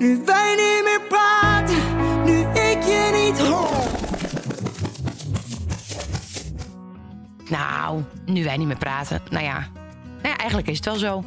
Nu 0.00 0.22
wij 0.24 0.54
niet 0.54 0.84
meer 0.84 1.00
praten, 1.08 1.96
nu 2.24 2.40
ik 2.40 2.82
je 2.82 3.10
niet 3.24 3.38
hoor. 3.38 3.86
Nou, 7.48 8.02
nu 8.24 8.44
wij 8.44 8.56
niet 8.56 8.66
meer 8.66 8.76
praten. 8.76 9.22
Nou 9.30 9.44
ja, 9.44 9.68
nou 10.04 10.28
ja, 10.28 10.36
eigenlijk 10.36 10.68
is 10.68 10.76
het 10.76 10.84
wel 10.84 10.96
zo. 10.96 11.24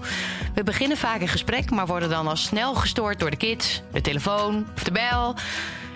We 0.53 0.63
beginnen 0.63 0.97
vaak 0.97 1.21
een 1.21 1.27
gesprek, 1.27 1.69
maar 1.69 1.87
worden 1.87 2.09
dan 2.09 2.27
al 2.27 2.35
snel 2.35 2.75
gestoord 2.75 3.19
door 3.19 3.29
de 3.29 3.37
kids, 3.37 3.81
de 3.91 4.01
telefoon 4.01 4.67
of 4.75 4.83
de 4.83 4.91
bel. 4.91 5.35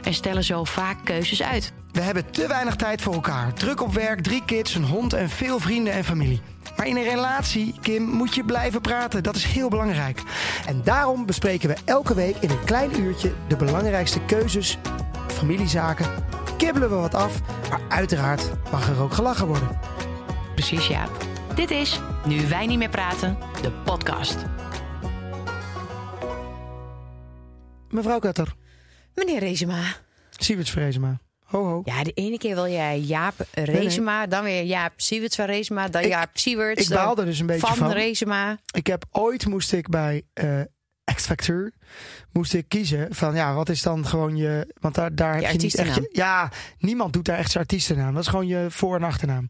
En 0.03 0.13
stellen 0.13 0.43
zo 0.43 0.63
vaak 0.63 0.97
keuzes 1.03 1.43
uit. 1.43 1.73
We 1.93 2.01
hebben 2.01 2.31
te 2.31 2.47
weinig 2.47 2.75
tijd 2.75 3.01
voor 3.01 3.13
elkaar. 3.13 3.53
Druk 3.53 3.81
op 3.81 3.93
werk, 3.93 4.23
drie 4.23 4.45
kids, 4.45 4.75
een 4.75 4.83
hond 4.83 5.13
en 5.13 5.29
veel 5.29 5.59
vrienden 5.59 5.93
en 5.93 6.03
familie. 6.03 6.41
Maar 6.77 6.87
in 6.87 6.97
een 6.97 7.03
relatie, 7.03 7.75
Kim, 7.81 8.03
moet 8.03 8.35
je 8.35 8.43
blijven 8.43 8.81
praten. 8.81 9.23
Dat 9.23 9.35
is 9.35 9.45
heel 9.45 9.69
belangrijk. 9.69 10.21
En 10.65 10.81
daarom 10.83 11.25
bespreken 11.25 11.69
we 11.69 11.75
elke 11.85 12.13
week 12.13 12.35
in 12.35 12.49
een 12.49 12.63
klein 12.63 12.99
uurtje 12.99 13.33
de 13.47 13.55
belangrijkste 13.55 14.25
keuzes, 14.25 14.77
familiezaken. 15.27 16.07
Kibbelen 16.57 16.89
we 16.89 16.95
wat 16.95 17.13
af, 17.13 17.41
maar 17.69 17.81
uiteraard 17.89 18.51
mag 18.71 18.89
er 18.89 19.01
ook 19.01 19.13
gelachen 19.13 19.47
worden. 19.47 19.79
Precies, 20.53 20.87
Jaap. 20.87 21.25
Dit 21.55 21.71
is 21.71 21.99
Nu 22.25 22.47
wij 22.47 22.65
niet 22.65 22.77
meer 22.77 22.89
praten, 22.89 23.37
de 23.61 23.71
podcast. 23.71 24.37
Mevrouw 27.89 28.19
Kutter, 28.19 28.53
Meneer 29.15 29.39
Rezema. 29.39 29.81
Sieverts 30.29 30.71
Vrezema. 30.71 31.19
Ho 31.53 31.63
ho. 31.65 31.81
Ja, 31.85 32.03
de 32.03 32.11
ene 32.11 32.37
keer 32.37 32.55
wil 32.55 32.67
jij 32.67 32.99
Jaap 32.99 33.33
Rezema, 33.51 34.27
dan 34.27 34.43
weer 34.43 34.63
Jaap 34.63 34.93
Siewerts 34.95 35.35
van 35.35 35.45
Rezema, 35.45 35.87
dan 35.87 36.01
Ik- 36.01 36.07
Jaap 36.07 36.29
Siewerts. 36.33 36.81
ik 36.81 36.87
dan 36.89 36.97
baal 36.97 37.17
er 37.17 37.25
dus 37.25 37.39
een 37.39 37.45
beetje 37.45 37.67
van. 37.67 37.75
van. 37.75 38.57
Ik 38.75 38.87
heb 38.87 39.05
ooit 39.11 39.47
moest 39.47 39.73
ik 39.73 39.89
bij 39.89 40.23
eh 40.33 40.59
X 41.15 41.25
Factor 41.25 41.71
moest 42.31 42.53
ik 42.53 42.65
kiezen 42.67 43.15
van 43.15 43.35
ja, 43.35 43.53
wat 43.53 43.69
is 43.69 43.81
dan 43.81 44.05
gewoon 44.05 44.35
je. 44.35 44.73
Want 44.79 44.95
daar, 44.95 45.15
daar 45.15 45.33
heb 45.33 45.51
je 45.51 45.57
niet 45.57 45.75
echt. 45.75 45.95
Je, 45.95 46.09
ja, 46.11 46.51
niemand 46.77 47.13
doet 47.13 47.25
daar 47.25 47.37
echt 47.37 47.51
zijn 47.51 47.63
artiestennaam. 47.63 48.13
Dat 48.13 48.23
is 48.23 48.29
gewoon 48.29 48.47
je 48.47 48.65
voor- 48.69 48.95
en 48.95 49.03
achternaam. 49.03 49.47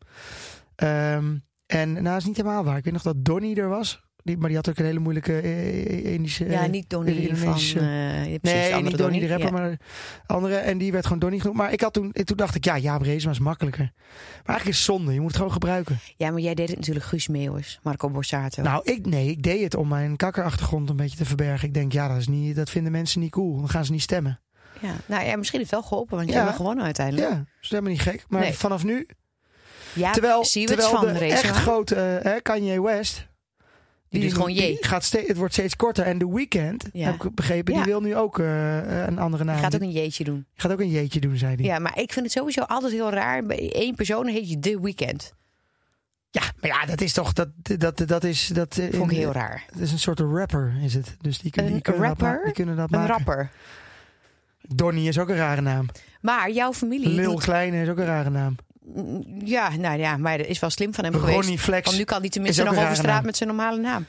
Ehm, 0.76 1.36
en 1.66 1.92
nou, 1.94 2.04
dat 2.04 2.18
is 2.18 2.26
niet 2.26 2.38
helemaal 2.38 2.64
waar. 2.64 2.78
Ik 2.78 2.84
weet 2.84 2.94
nog 2.94 3.02
dat 3.02 3.26
Donnie 3.26 3.56
er 3.56 3.70
was. 3.70 4.04
Die, 4.24 4.38
maar 4.38 4.48
die 4.48 4.58
had 4.58 4.70
ook 4.70 4.78
een 4.78 4.86
hele 4.86 5.00
moeilijke 5.00 5.40
eh, 5.40 6.14
Indische. 6.14 6.46
Ja, 6.50 6.64
eh, 6.64 6.70
niet 6.70 6.90
Donnie 6.90 7.14
van... 7.16 7.24
Indonesische- 7.38 7.80
eh, 7.80 8.24
je 8.26 8.30
hebt 8.30 8.42
precies 8.42 8.60
Nee, 8.60 8.74
andere 8.74 8.90
niet 8.90 8.98
Donnie 8.98 9.20
de 9.22 9.28
rapper, 9.28 9.46
Ja. 9.48 9.52
maar 9.54 9.78
andere. 10.26 10.56
En 10.56 10.78
die 10.78 10.92
werd 10.92 11.04
gewoon 11.06 11.20
Donnie 11.20 11.40
genoemd. 11.40 11.58
Maar 11.58 11.72
ik 11.74 11.82
had 11.82 11.94
toen, 11.94 12.12
toen 12.12 12.38
dacht 12.38 12.56
ik, 12.56 12.66
ja, 12.66 12.78
Jaap 12.78 13.02
Reesma 13.02 13.32
is 13.32 13.40
makkelijker. 13.40 13.92
Maar 13.94 14.46
eigenlijk 14.46 14.68
is 14.68 14.76
het 14.86 14.96
zonde. 14.96 15.14
Je 15.14 15.20
moet 15.20 15.28
het 15.28 15.38
gewoon 15.38 15.52
gebruiken. 15.52 16.00
Ja, 16.18 16.32
maar 16.32 16.40
jij 16.42 16.54
deed 16.54 16.68
het 16.68 16.78
natuurlijk 16.78 17.06
Guus 17.06 17.28
Meeuwis, 17.28 17.80
Marco 17.84 18.10
Borsato. 18.10 18.62
Nou, 18.62 18.82
ik, 18.84 19.06
nee, 19.06 19.30
ik 19.30 19.44
deed 19.44 19.62
het 19.64 19.76
om 19.76 19.88
mijn 19.88 20.16
kakkerachtergrond 20.16 20.90
een 20.90 20.96
beetje 20.96 21.18
te 21.18 21.26
verbergen. 21.26 21.68
Ik 21.68 21.74
denk, 21.74 21.92
ja, 21.92 22.08
dat, 22.08 22.18
is 22.18 22.28
niet, 22.28 22.56
dat 22.56 22.70
vinden 22.70 22.92
mensen 22.92 23.20
niet 23.20 23.32
cool. 23.32 23.58
Dan 23.58 23.70
gaan 23.70 23.86
ze 23.86 23.92
niet 23.92 24.02
stemmen. 24.02 24.40
ja. 24.80 24.96
nou 25.06 25.26
ja, 25.26 25.36
misschien 25.38 25.60
heeft 25.60 25.72
het 25.72 25.80
wel 25.80 25.90
geholpen, 25.90 26.16
want 26.16 26.28
Ja. 26.30 26.34
jij 26.34 26.44
hebt 26.44 26.50
wel 26.58 26.60
gewonnen 26.66 26.86
uiteindelijk. 26.86 27.30
Ja, 27.30 27.46
helemaal 27.62 27.92
niet 27.92 28.02
gek. 28.02 28.26
Maar 28.28 28.42
Nee. 28.42 28.54
vanaf 28.54 28.84
nu, 28.84 29.08
Jaap 29.94 30.14
terwijl, 30.14 30.44
Siewerts 30.44 30.84
terwijl 30.90 31.04
van 31.06 31.14
de 31.14 31.26
echt 31.26 31.48
grote 31.50 31.96
eh, 31.96 32.42
Kanye 32.42 32.82
West... 32.82 33.32
Die 34.20 34.22
doet 34.30 34.34
gewoon 34.34 34.54
J. 34.54 34.78
gaat 34.80 35.04
steeds, 35.04 35.28
het 35.28 35.38
wordt 35.38 35.54
steeds 35.54 35.76
korter. 35.76 36.06
En 36.06 36.18
The 36.18 36.34
Weeknd, 36.34 36.86
Ja. 36.94 37.12
heb 37.12 37.24
ik 37.24 37.36
begrepen, 37.36 37.74
Ja. 37.74 37.84
die 37.84 37.92
wil 37.92 38.02
nu 38.02 38.16
ook 38.16 38.40
eh, 38.40 38.78
eh, 39.02 39.08
een 39.08 39.20
andere 39.20 39.44
naam. 39.44 39.54
Die 39.56 39.64
gaat 39.64 39.74
ook 39.74 39.80
Die 39.82 39.90
een 39.90 39.96
jeetje 39.96 40.24
doen. 40.24 40.46
gaat 40.56 40.72
ook 40.72 40.80
een 40.80 40.90
jeetje 40.90 41.20
doen, 41.20 41.38
zei 41.38 41.56
hij. 41.56 41.66
Ja, 41.66 41.80
maar 41.80 42.00
ik 42.00 42.14
vind 42.14 42.26
het 42.26 42.36
sowieso 42.36 42.62
altijd 42.62 42.92
heel 42.94 43.10
raar. 43.12 43.44
Bij 43.46 43.72
één 43.74 43.96
persoon 43.96 44.28
heet 44.28 44.50
je 44.50 44.60
The 44.60 44.80
Weeknd. 44.82 45.34
Ja, 46.30 46.42
maar 46.62 46.70
ja, 46.70 46.86
dat 46.86 47.02
is 47.02 47.14
toch... 47.14 47.34
Dat, 47.34 47.50
dat, 47.78 48.04
dat 48.08 48.24
is, 48.24 48.48
dat, 48.48 48.78
eh, 48.78 48.86
Vond 48.92 49.12
ik 49.12 49.18
in- 49.18 49.24
heel 49.24 49.32
raar. 49.32 49.64
Het 49.72 49.80
is 49.82 49.92
een 49.92 50.00
soort 50.00 50.20
rapper, 50.20 50.74
is 50.84 50.94
het. 50.94 51.16
Dus 51.22 51.40
die, 51.40 51.52
kun- 51.52 51.66
die 51.66 51.76
Een 51.76 51.82
kunnen 51.82 52.02
dat 52.02 52.10
rapper? 52.22 52.42
die 52.44 52.54
kunnen 52.54 52.76
dat 52.76 52.92
Een 52.92 53.00
maken. 53.00 53.16
rapper. 53.16 53.52
Donnie 54.62 55.08
is 55.08 55.20
ook 55.20 55.30
een 55.30 55.36
rare 55.36 55.62
naam. 55.62 55.86
Maar 56.22 56.52
jouw 56.52 56.74
familie... 56.74 57.10
Lil 57.10 57.32
doet- 57.32 57.44
Kleine 57.44 57.82
is 57.82 57.90
ook 57.90 57.98
een 57.98 58.06
rare 58.06 58.30
naam. 58.30 58.56
Ja, 59.44 59.76
nou 59.76 60.00
ja, 60.00 60.18
maar 60.18 60.38
dat 60.38 60.48
is 60.48 60.60
wel 60.60 60.70
slim 60.70 60.94
van 60.94 61.04
hem 61.04 61.14
geweest. 61.14 61.60
Flex. 61.60 61.86
Want 61.86 61.98
nu 61.98 62.04
kan 62.04 62.20
hij 62.20 62.30
tenminste 62.30 62.64
nog 62.64 62.78
over 62.78 62.96
straat 62.96 63.16
naam. 63.16 63.26
met 63.26 63.38
zijn 63.38 63.50
normale 63.50 63.80
naam. 63.82 64.06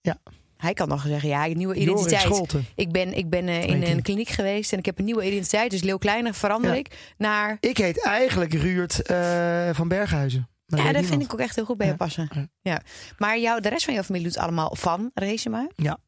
Ja. 0.00 0.16
Hij 0.56 0.72
kan 0.72 0.88
nog 0.88 1.02
zeggen, 1.06 1.28
ja, 1.28 1.46
nieuwe 1.46 1.74
identiteit. 1.74 2.54
Ik 2.74 2.92
ben, 2.92 3.16
ik 3.16 3.28
ben 3.30 3.48
eh, 3.48 3.62
in 3.68 3.80
je. 3.80 3.86
een 3.86 4.02
kliniek 4.02 4.28
geweest 4.28 4.72
en 4.72 4.78
ik 4.78 4.86
heb 4.86 4.98
een 4.98 5.04
nieuwe 5.04 5.26
identiteit. 5.26 5.70
Dus 5.70 5.82
Leeuw 5.82 5.96
Kleine 5.98 6.32
verander 6.34 6.70
Ja. 6.72 6.76
ik 6.76 7.12
naar... 7.18 7.56
Ik 7.60 7.76
heet 7.76 8.04
eigenlijk 8.04 8.52
Ruurt 8.54 9.02
eh, 9.02 9.68
van 9.72 9.88
Berghuizen. 9.88 10.48
Maar 10.66 10.84
ja, 10.84 10.92
dat 10.92 11.04
vind 11.04 11.22
ik 11.22 11.32
ook 11.32 11.40
echt 11.40 11.54
heel 11.56 11.64
goed 11.64 11.76
bij 11.76 11.86
je 11.86 11.92
Ja. 11.92 11.98
passen. 11.98 12.28
Ja. 12.34 12.48
Ja. 12.62 12.80
Maar 13.18 13.38
jou, 13.38 13.60
de 13.60 13.68
rest 13.68 13.84
van 13.84 13.94
jouw 13.94 14.02
familie 14.02 14.26
doet 14.26 14.38
allemaal 14.38 14.74
van 14.76 15.10
Rezema. 15.14 15.68
Ja, 15.74 15.98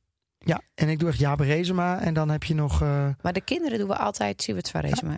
en 0.75 0.89
ik 0.89 0.99
doe 0.99 1.09
echt 1.09 1.19
Jaap 1.19 1.41
Rezema. 1.41 2.01
En 2.01 2.15
dan 2.15 2.29
heb 2.29 2.45
je 2.45 2.55
nog... 2.55 2.83
eh, 2.83 3.07
Maar 3.23 3.33
de 3.33 3.41
kinderen 3.41 3.79
doen 3.79 3.89
we 3.89 3.97
altijd 3.97 4.43
Siewert 4.43 4.71
van 4.71 4.81
Rezema. 4.81 5.17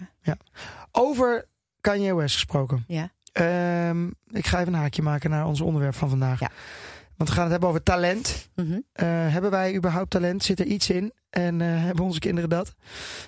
over 0.92 1.46
Kanye 1.80 2.14
West 2.14 2.34
gesproken. 2.34 2.84
Ja. 2.88 3.10
Ehm, 3.32 4.06
ik 4.30 4.46
ga 4.46 4.60
even 4.60 4.72
een 4.72 4.78
haakje 4.80 5.02
maken 5.02 5.30
naar 5.30 5.46
ons 5.46 5.60
onderwerp 5.60 5.94
van 5.94 6.08
vandaag. 6.08 6.40
Ja. 6.40 6.50
Want 7.16 7.28
we 7.28 7.34
gaan 7.34 7.42
het 7.44 7.50
hebben 7.52 7.68
over 7.68 7.82
talent. 7.82 8.48
Mhm. 8.54 8.78
Eh, 8.92 9.06
hebben 9.08 9.50
wij 9.50 9.74
überhaupt 9.76 10.10
talent? 10.10 10.44
Zit 10.44 10.60
er 10.60 10.66
iets 10.66 10.90
in? 10.90 11.12
En 11.30 11.60
eh, 11.60 11.66
hebben 11.86 12.04
onze 12.04 12.18
kinderen 12.18 12.50
dat? 12.50 12.74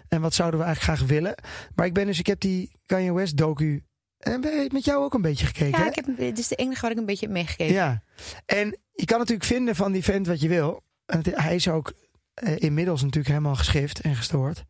En 0.08 0.20
wat 0.20 0.34
zouden 0.34 0.60
we 0.60 0.66
eigenlijk 0.66 0.98
graag 0.98 1.08
willen? 1.08 1.34
Maar 1.74 1.86
ik 1.86 1.94
ben 1.94 2.06
dus, 2.06 2.18
ik 2.18 2.26
heb 2.26 2.40
die 2.40 2.72
Kanye 2.86 3.12
West 3.12 3.36
docu 3.36 3.82
en 4.18 4.40
met 4.72 4.84
jou 4.84 5.04
ook 5.04 5.14
een 5.14 5.22
beetje 5.22 5.46
gekeken. 5.46 5.78
Ja, 5.78 5.84
hè? 5.84 5.90
ik 5.90 5.94
heb, 5.94 6.04
dit 6.16 6.38
is 6.38 6.48
de 6.48 6.54
enige 6.54 6.80
waar 6.80 6.90
ik 6.90 6.96
een 6.96 7.06
beetje 7.06 7.26
heb 7.26 7.34
meegekeken. 7.34 7.74
Ja, 7.74 8.02
en 8.46 8.78
je 8.92 9.04
kan 9.04 9.18
natuurlijk 9.18 9.46
vinden 9.46 9.76
van 9.76 9.92
die 9.92 10.02
vent 10.02 10.26
wat 10.26 10.40
je 10.40 10.48
wil. 10.48 10.82
En 11.06 11.18
het- 11.18 11.40
hij 11.40 11.54
is 11.54 11.68
ook 11.68 11.92
eh, 12.34 12.56
inmiddels 12.58 13.00
natuurlijk 13.00 13.28
helemaal 13.28 13.54
geschift 13.54 14.00
en 14.00 14.14
gestoord. 14.16 14.64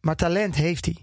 Maar 0.00 0.16
talent 0.16 0.54
heeft 0.54 0.84
hij. 0.84 0.96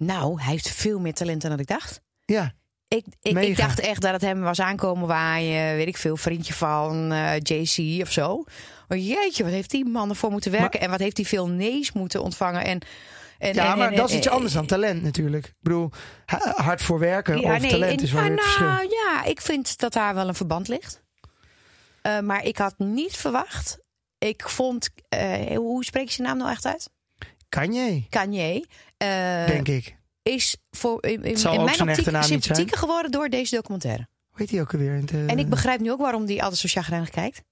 Nou, 0.00 0.40
hij 0.42 0.50
heeft 0.52 0.68
veel 0.70 0.98
meer 1.00 1.14
talent 1.14 1.40
dan 1.42 1.50
dat 1.50 1.60
ik 1.60 1.66
dacht. 1.66 2.00
Ja, 2.24 2.52
Ik, 2.88 3.04
ik, 3.22 3.56
dacht 3.56 3.80
echt 3.80 4.00
dat 4.00 4.12
het 4.12 4.20
hem 4.20 4.40
was 4.40 4.60
aankomen 4.60 5.06
waaien, 5.08 5.76
weet 5.76 5.86
ik 5.86 5.96
veel, 5.96 6.16
vriendje 6.16 6.52
van 6.54 7.12
eh, 7.12 7.36
JC 7.42 8.02
of 8.02 8.12
zo. 8.12 8.44
Maar 8.88 8.98
jeetje, 8.98 9.42
wat 9.44 9.52
heeft 9.52 9.70
die 9.70 9.84
man 9.84 10.08
ervoor 10.08 10.30
moeten 10.30 10.50
werken 10.50 10.80
en 10.80 10.90
wat 10.90 10.98
heeft 10.98 11.16
hij 11.16 11.26
veel 11.26 11.48
nee's 11.48 11.92
moeten 11.92 12.22
ontvangen. 12.22 12.64
En, 12.64 12.78
en, 13.38 13.54
ja 13.54 13.72
en- 13.72 13.78
maar 13.78 13.90
en- 13.90 13.96
dat 13.96 14.10
is 14.10 14.16
iets 14.16 14.28
anders 14.28 14.52
dan 14.52 14.66
talent 14.66 15.02
natuurlijk. 15.02 15.46
Ik 15.46 15.54
bedoel, 15.60 15.90
ha- 16.26 16.52
hard 16.62 16.82
voor 16.82 16.98
werken 16.98 17.40
Ja, 17.40 17.54
of 17.54 17.60
nee, 17.60 17.70
talent 17.70 17.98
en- 17.98 18.04
is 18.04 18.12
wel 18.12 18.22
weer 18.22 18.30
het 18.30 18.40
nou, 18.40 18.52
verschil. 18.76 18.90
ja, 18.98 19.24
ik 19.24 19.40
vind 19.40 19.78
dat 19.78 19.92
daar 19.92 20.14
wel 20.14 20.28
een 20.28 20.34
verband 20.34 20.68
ligt. 20.68 21.02
Eh, 22.02 22.20
maar 22.20 22.44
ik 22.44 22.56
had 22.58 22.74
niet 22.78 23.16
verwacht. 23.16 23.78
Ik 24.18 24.48
vond, 24.48 24.88
eh, 25.08 25.56
hoe 25.56 25.84
spreek 25.84 26.06
je 26.08 26.12
zijn 26.14 26.28
naam 26.28 26.36
nou 26.38 26.50
echt 26.50 26.66
uit? 26.66 26.90
Kanye, 27.48 28.06
Kanye. 28.08 28.66
Eh, 29.00 29.46
denk 29.46 29.68
ik. 29.68 29.96
is 30.22 30.56
voor, 30.70 31.04
in, 31.04 31.20
mijn 31.20 31.80
optiek 31.80 32.22
sympathieker 32.22 32.78
geworden 32.78 33.10
door 33.10 33.28
deze 33.28 33.54
documentaire. 33.54 34.08
Hoe 34.28 34.38
heet 34.38 34.50
hij 34.50 34.60
ook 34.60 34.72
alweer? 34.72 34.92
Het, 34.94 35.10
En 35.10 35.38
ik 35.38 35.48
begrijp 35.48 35.80
nu 35.80 35.90
ook 35.90 36.00
waarom 36.00 36.26
die 36.26 36.42
altijd 36.42 36.60
zo 36.60 36.68
chagrijnig 36.68 37.10
kijkt. 37.10 37.42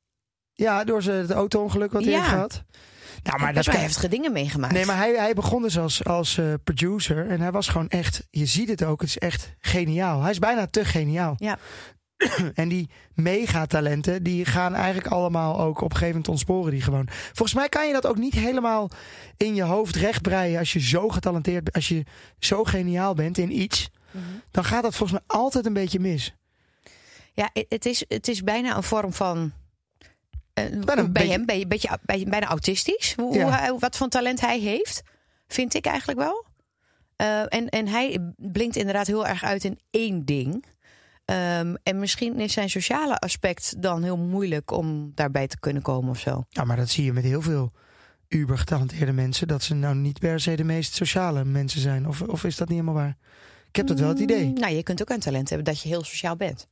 Ja, 0.53 0.85
door 0.85 1.03
zijn 1.03 1.17
het 1.19 1.31
auto-ongeluk 1.31 1.93
wat 1.93 2.03
hij 2.03 2.13
Ja. 2.13 2.19
heeft 2.19 2.31
gehad. 2.31 2.65
Nou, 3.23 3.41
maar 3.41 3.55
dat 3.55 3.69
kan... 3.69 3.81
heftige 3.81 4.09
dingen 4.09 4.33
meegemaakt. 4.33 4.73
Nee, 4.73 4.87
maar 4.87 4.97
hij, 4.97 5.15
hij 5.15 5.35
begon 5.35 5.63
dus 5.63 5.79
als, 5.79 6.05
als 6.05 6.39
eh, 6.39 6.45
producer. 6.65 7.31
En 7.31 7.41
hij 7.41 7.51
was 7.53 7.69
gewoon 7.69 7.89
echt, 7.89 8.27
je 8.31 8.47
ziet 8.47 8.69
het 8.69 8.85
ook, 8.85 9.01
het 9.01 9.11
is 9.11 9.19
echt 9.19 9.55
geniaal. 9.59 10.23
Hij 10.23 10.31
is 10.31 10.39
bijna 10.39 10.67
te 10.67 10.85
geniaal. 10.85 11.35
Ja. 11.37 11.59
en 12.55 12.69
die 12.69 12.89
megatalenten, 13.15 14.23
die 14.23 14.45
gaan 14.45 14.75
eigenlijk 14.75 15.07
allemaal 15.07 15.61
ook 15.61 15.77
op 15.77 15.83
een 15.83 15.91
gegeven 15.97 16.09
moment 16.09 16.29
ontsporen 16.29 16.71
die 16.71 16.81
gewoon. 16.83 17.09
Volgens 17.11 17.55
mij 17.55 17.69
kan 17.69 17.87
je 17.87 17.93
dat 17.93 18.07
ook 18.07 18.19
niet 18.19 18.35
helemaal 18.35 18.91
in 19.37 19.55
je 19.55 19.63
hoofd 19.63 19.97
rechtbreien 19.97 20.59
als 20.59 20.73
je 20.73 20.81
zo 20.81 21.09
getalenteerd 21.09 21.65
bent, 21.65 21.77
als 21.77 21.89
je 21.89 22.05
zo 22.39 22.65
geniaal 22.65 23.15
bent 23.15 23.39
in 23.39 23.61
iets. 23.61 23.91
Mhm. 24.11 24.25
Dan 24.51 24.65
gaat 24.65 24.83
dat 24.83 24.95
volgens 24.97 25.19
mij 25.19 25.37
altijd 25.39 25.67
een 25.67 25.73
beetje 25.73 26.01
mis. 26.01 26.35
Ja, 27.33 27.51
het- 27.69 27.87
is, 27.87 28.05
het 28.09 28.29
is 28.29 28.43
bijna 28.43 28.77
een 28.77 28.83
vorm 28.83 29.13
van. 29.13 29.53
een 30.55 30.81
beetje- 30.81 30.95
hem 31.01 31.13
ben 31.13 31.27
je 31.29 31.63
een 31.63 31.69
beetje, 31.69 31.99
bij- 32.03 32.27
bijna 32.29 32.47
autistisch. 32.47 33.13
Hoe, 33.17 33.35
Ja. 33.35 33.43
hoe 33.43 33.53
hij- 33.53 33.75
wat 33.79 33.97
voor 33.97 34.09
talent 34.09 34.41
hij 34.41 34.59
heeft, 34.59 35.03
vind 35.49 35.75
ik 35.75 35.87
eigenlijk 35.87 36.19
wel. 36.19 36.45
Eh, 37.17 37.41
en, 37.41 37.69
en 37.69 37.89
hij 37.89 38.33
blinkt 38.37 38.77
inderdaad 38.77 39.07
heel 39.07 39.27
erg 39.27 39.45
uit 39.45 39.65
in 39.65 39.79
één 39.91 40.25
ding. 40.25 40.65
Ehm, 41.29 41.75
en 41.83 41.99
misschien 41.99 42.41
is 42.41 42.53
zijn 42.53 42.71
sociale 42.71 43.19
aspect 43.19 43.83
dan 43.83 44.03
heel 44.03 44.17
moeilijk 44.17 44.71
om 44.71 45.13
daarbij 45.15 45.47
te 45.47 45.59
kunnen 45.59 45.83
komen 45.83 46.11
of 46.11 46.19
zo. 46.19 46.45
Ja, 46.49 46.65
maar 46.65 46.77
dat 46.77 46.89
zie 46.89 47.05
je 47.05 47.13
met 47.13 47.25
heel 47.25 47.43
veel 47.43 47.73
uber 48.29 48.59
getalenteerde 48.59 49.13
mensen. 49.13 49.49
Dat 49.49 49.63
ze 49.63 49.75
nou 49.75 49.95
niet 49.95 50.19
per 50.19 50.41
se 50.41 50.55
de 50.57 50.65
meest 50.65 50.95
sociale 50.95 51.45
mensen 51.45 51.81
zijn. 51.81 52.09
Of, 52.09 52.23
of 52.23 52.45
is 52.45 52.57
dat 52.57 52.69
niet 52.69 52.79
helemaal 52.79 53.03
waar? 53.03 53.17
Ik 53.69 53.77
heb 53.77 53.87
dat 53.87 53.99
wel 53.99 54.09
het 54.09 54.19
idee. 54.19 54.45
Mm, 54.47 54.53
Nou, 54.53 54.75
je 54.75 54.83
kunt 54.83 55.01
ook 55.03 55.11
een 55.11 55.21
talent 55.21 55.49
hebben 55.49 55.67
dat 55.67 55.83
je 55.83 55.89
heel 55.89 56.05
sociaal 56.05 56.37
bent. 56.37 56.69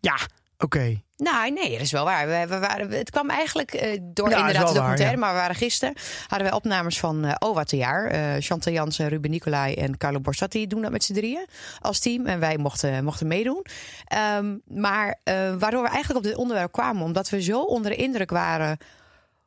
Ja, 0.00 0.16
oké. 0.58 1.00
Nou, 1.16 1.50
nee, 1.50 1.70
dat 1.70 1.80
is 1.80 1.92
wel 1.92 2.04
waar. 2.04 2.26
We, 2.26 2.46
we 2.48 2.58
waren, 2.58 2.90
het 2.90 3.10
kwam 3.10 3.30
eigenlijk 3.30 3.72
eh, 3.72 3.98
door 4.02 4.30
Ja, 4.30 4.38
inderdaad 4.38 4.68
de 4.68 4.74
documentaire. 4.74 5.10
waar, 5.10 5.18
Maar 5.18 5.32
we 5.32 5.40
waren 5.40 5.56
gisteren, 5.56 5.94
hadden 6.26 6.48
wij 6.48 6.56
opnames 6.56 6.98
van 6.98 7.24
eh 7.24 7.34
Oh 7.38 7.54
Wat 7.54 7.72
Een 7.72 7.78
Jaar. 7.78 8.06
Eh 8.06 8.20
Chantal 8.38 8.72
Jansen, 8.72 9.08
Ruben 9.08 9.30
Nicolai 9.30 9.74
en 9.74 9.96
Carlo 9.96 10.20
Borsatti 10.20 10.66
doen 10.66 10.82
dat 10.82 10.90
met 10.90 11.04
z'n 11.04 11.14
drieën 11.14 11.46
als 11.80 11.98
team. 11.98 12.26
En 12.26 12.40
wij 12.40 12.56
mochten, 12.58 13.04
mochten 13.04 13.26
meedoen. 13.26 13.64
Ehm, 14.04 14.56
maar 14.66 15.20
waardoor 15.58 15.82
we 15.82 15.88
eigenlijk 15.88 16.18
op 16.18 16.22
dit 16.22 16.36
onderwerp 16.36 16.72
kwamen. 16.72 17.02
Omdat 17.02 17.28
we 17.28 17.42
zo 17.42 17.62
onder 17.62 17.90
de 17.90 17.96
indruk 17.96 18.30
waren 18.30 18.78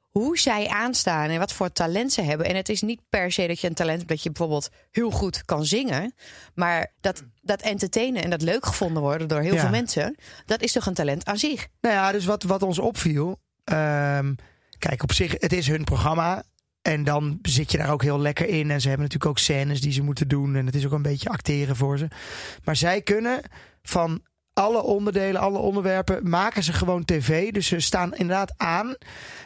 hoe 0.09 0.37
zij 0.39 0.67
aanstaan 0.67 1.29
en 1.29 1.39
wat 1.39 1.53
voor 1.53 1.71
talent 1.71 2.11
ze 2.13 2.21
hebben. 2.21 2.45
En 2.47 2.55
het 2.55 2.69
is 2.69 2.81
niet 2.81 3.01
per 3.09 3.31
se 3.31 3.47
dat 3.47 3.59
je 3.59 3.67
een 3.67 3.73
talent 3.73 3.97
hebt 3.97 4.09
dat 4.09 4.23
je 4.23 4.29
bijvoorbeeld 4.31 4.69
heel 4.91 5.11
goed 5.11 5.45
kan 5.45 5.65
zingen. 5.65 6.13
Maar 6.53 6.93
dat, 7.01 7.23
dat 7.41 7.61
entertainen 7.61 8.23
en 8.23 8.29
dat 8.29 8.41
leuk 8.41 8.65
gevonden 8.65 9.01
worden 9.01 9.27
door 9.27 9.41
heel 9.41 9.53
Ja. 9.53 9.59
veel 9.61 9.69
mensen. 9.69 10.15
Dat 10.45 10.61
is 10.61 10.71
toch 10.71 10.85
een 10.85 10.93
talent 10.93 11.25
aan 11.25 11.37
zich. 11.37 11.67
Nou 11.81 11.95
ja, 11.95 12.11
dus 12.11 12.25
wat, 12.25 12.43
wat 12.43 12.63
ons 12.63 12.79
opviel. 12.79 13.39
ehm, 13.63 14.33
kijk, 14.77 15.03
op 15.03 15.11
zich, 15.13 15.31
het 15.37 15.53
is 15.53 15.67
hun 15.67 15.83
programma. 15.83 16.43
En 16.81 17.03
dan 17.03 17.39
zit 17.41 17.71
je 17.71 17.77
daar 17.77 17.91
ook 17.91 18.01
heel 18.03 18.19
lekker 18.19 18.47
in. 18.47 18.71
En 18.71 18.81
ze 18.81 18.87
hebben 18.87 19.05
natuurlijk 19.05 19.31
ook 19.31 19.39
scènes 19.39 19.81
die 19.81 19.91
ze 19.91 20.01
moeten 20.03 20.27
doen. 20.27 20.55
En 20.55 20.65
het 20.65 20.75
is 20.75 20.85
ook 20.85 20.91
een 20.91 21.01
beetje 21.01 21.29
acteren 21.29 21.75
voor 21.75 21.97
ze. 21.97 22.07
Maar 22.63 22.75
zij 22.75 23.01
kunnen 23.01 23.41
van 23.81 24.21
alle 24.59 24.83
onderdelen, 24.83 25.41
alle 25.41 25.57
onderwerpen, 25.57 26.29
maken 26.29 26.63
ze 26.63 26.73
gewoon 26.73 27.05
tv. 27.05 27.51
Dus 27.51 27.67
ze 27.67 27.79
staan 27.79 28.13
inderdaad 28.15 28.53
aan. 28.57 28.95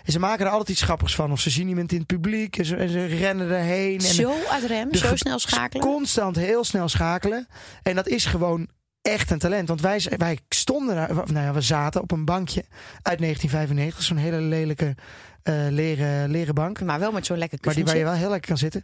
En 0.04 0.12
ze 0.12 0.20
maken 0.20 0.46
er 0.46 0.52
altijd 0.52 0.70
iets 0.70 0.82
grappigs 0.82 1.16
van. 1.16 1.32
Of 1.32 1.40
ze 1.40 1.50
zien 1.50 1.68
iemand 1.68 1.92
in 1.92 1.98
het 1.98 2.08
publiek 2.08 2.58
en 2.58 2.66
ze, 2.66 2.76
en 2.76 2.90
ze 2.90 3.06
rennen 3.06 3.52
erheen. 3.52 3.94
En 3.94 4.02
Zo 4.02 4.34
uit 4.50 4.64
rem, 4.64 4.94
zo 4.94 5.16
snel 5.16 5.40
schakelen. 5.40 5.88
Constant 5.88 6.36
heel 6.36 6.64
snel 6.64 6.90
schakelen. 6.90 7.48
En 7.84 7.96
dat 7.96 8.08
is 8.08 8.26
gewoon 8.26 8.68
echt 9.02 9.32
een 9.32 9.40
talent. 9.40 9.68
Want 9.68 9.82
wij, 9.82 10.02
wij 10.18 10.40
stonden 10.50 10.96
daar, 10.96 11.14
nou 11.14 11.46
ja, 11.46 11.54
we 11.54 11.62
zaten 11.62 12.02
op 12.02 12.12
een 12.12 12.26
bankje 12.26 12.66
uit 13.02 13.20
1995. 13.20 14.04
Zo'n 14.04 14.18
hele 14.18 14.42
lelijke 14.42 14.96
eh, 15.44 15.56
leren, 15.70 16.30
leren 16.30 16.56
bank. 16.56 16.82
Maar 16.82 17.00
wel 17.00 17.12
met 17.12 17.26
zo'n 17.26 17.38
lekker 17.38 17.60
Maar 17.62 17.74
die 17.74 17.84
waar 17.84 17.96
je 17.96 18.02
kussentje. 18.02 18.20
wel 18.20 18.22
heel 18.22 18.30
lekker 18.30 18.50
kan 18.50 18.58
zitten. 18.58 18.84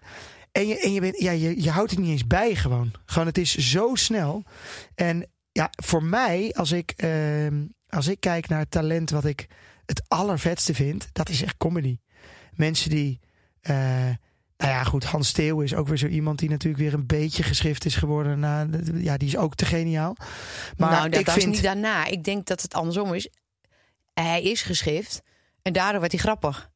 En 0.51 0.67
je, 0.67 0.79
en 0.79 0.93
je, 0.93 1.01
bent, 1.01 1.19
ja, 1.19 1.31
je, 1.31 1.61
je 1.61 1.69
houdt 1.69 1.91
het 1.91 1.99
niet 1.99 2.09
eens 2.09 2.27
bij 2.27 2.55
gewoon. 2.55 2.91
Gewoon, 3.05 3.27
het 3.27 3.37
is 3.37 3.55
zo 3.55 3.95
snel. 3.95 4.43
En 4.95 5.25
ja, 5.51 5.69
voor 5.83 6.03
mij, 6.03 6.53
als 6.57 6.71
ik, 6.71 6.93
ehm, 6.95 7.65
als 7.89 8.07
ik 8.07 8.19
kijk 8.19 8.47
naar 8.47 8.59
het 8.59 8.71
talent 8.71 9.09
wat 9.09 9.25
ik 9.25 9.47
het 9.85 10.01
allervetste 10.07 10.73
vind, 10.73 11.09
dat 11.11 11.29
is 11.29 11.41
echt 11.41 11.57
comedy. 11.57 11.97
Mensen 12.53 12.89
die. 12.89 13.19
eh, 13.61 13.75
nou 14.57 14.71
ja, 14.71 14.83
goed, 14.83 15.03
Hans 15.03 15.27
Steeuw 15.27 15.61
is 15.61 15.73
ook 15.75 15.87
weer 15.87 15.97
zo 15.97 16.07
iemand 16.07 16.39
die 16.39 16.49
natuurlijk 16.49 16.83
weer 16.83 16.93
een 16.93 17.05
beetje 17.05 17.43
geschrift 17.43 17.85
is 17.85 17.95
geworden. 17.95 18.39
Na, 18.39 18.67
ja, 18.93 19.17
die 19.17 19.27
is 19.27 19.37
ook 19.37 19.55
te 19.55 19.65
geniaal. 19.65 20.15
Maar 20.77 20.91
nou, 20.91 21.09
dat 21.09 21.19
ik 21.19 21.25
was 21.25 21.35
vind. 21.35 21.51
niet 21.51 21.63
daarna. 21.63 22.05
Ik 22.05 22.23
denk 22.23 22.45
dat 22.45 22.61
het 22.61 22.73
andersom 22.73 23.13
is. 23.13 23.29
Hij 24.13 24.43
is 24.43 24.61
geschift 24.61 25.21
en 25.61 25.73
daardoor 25.73 25.99
werd 25.99 26.11
hij 26.11 26.21
grappig. 26.21 26.69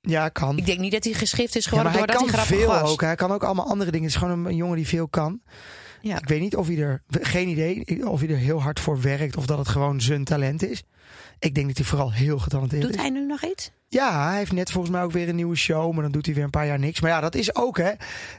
Ja, 0.00 0.28
kan. 0.28 0.58
Ik 0.58 0.66
denk 0.66 0.78
niet 0.78 0.92
dat 0.92 1.04
hij 1.04 1.12
geschift 1.12 1.56
is 1.56 1.64
Ja, 1.64 1.70
geworden 1.70 1.92
maar 1.92 2.00
hij 2.00 2.14
doordat 2.16 2.34
kan 2.34 2.40
hij 2.40 2.46
grappig 2.46 2.66
veel 2.66 2.80
was. 2.82 2.90
ook. 2.92 3.00
Hij 3.00 3.14
kan 3.14 3.32
ook 3.32 3.44
allemaal 3.44 3.66
andere 3.68 3.90
dingen. 3.90 4.06
Het 4.06 4.14
is 4.16 4.20
gewoon 4.22 4.46
een 4.46 4.56
jongen 4.56 4.76
die 4.76 4.86
veel 4.88 5.08
kan. 5.08 5.42
Ja. 6.00 6.16
Ik 6.16 6.28
weet 6.28 6.40
niet 6.40 6.56
of 6.56 6.66
hij 6.66 6.78
er, 6.78 7.02
geen 7.10 7.48
idee, 7.48 8.08
of 8.08 8.20
hij 8.20 8.28
er 8.28 8.36
heel 8.36 8.62
hard 8.62 8.80
voor 8.80 9.00
werkt 9.00 9.36
of 9.36 9.46
dat 9.46 9.58
het 9.58 9.68
gewoon 9.68 10.00
zijn 10.00 10.24
talent 10.24 10.62
is. 10.62 10.82
Ik 11.38 11.54
denk 11.54 11.66
dat 11.66 11.76
hij 11.76 11.86
vooral 11.86 12.12
heel 12.12 12.38
getalenteerd 12.38 12.82
Doet 12.82 12.94
is. 12.94 13.00
hij 13.00 13.10
nu 13.10 13.26
nog 13.26 13.44
iets? 13.44 13.70
Ja, 13.88 14.26
hij 14.28 14.38
heeft 14.38 14.52
net 14.52 14.70
volgens 14.70 14.92
mij 14.92 15.02
ook 15.02 15.12
weer 15.12 15.28
een 15.28 15.36
nieuwe 15.36 15.56
show, 15.56 15.92
maar 15.92 16.02
dan 16.02 16.12
doet 16.12 16.26
hij 16.26 16.34
weer 16.34 16.44
een 16.44 16.50
paar 16.50 16.66
jaar 16.66 16.78
niks. 16.78 17.00
Maar 17.00 17.10
ja, 17.10 17.20
dat 17.20 17.34
is 17.34 17.54
ook 17.54 17.76
hè. 17.78 17.90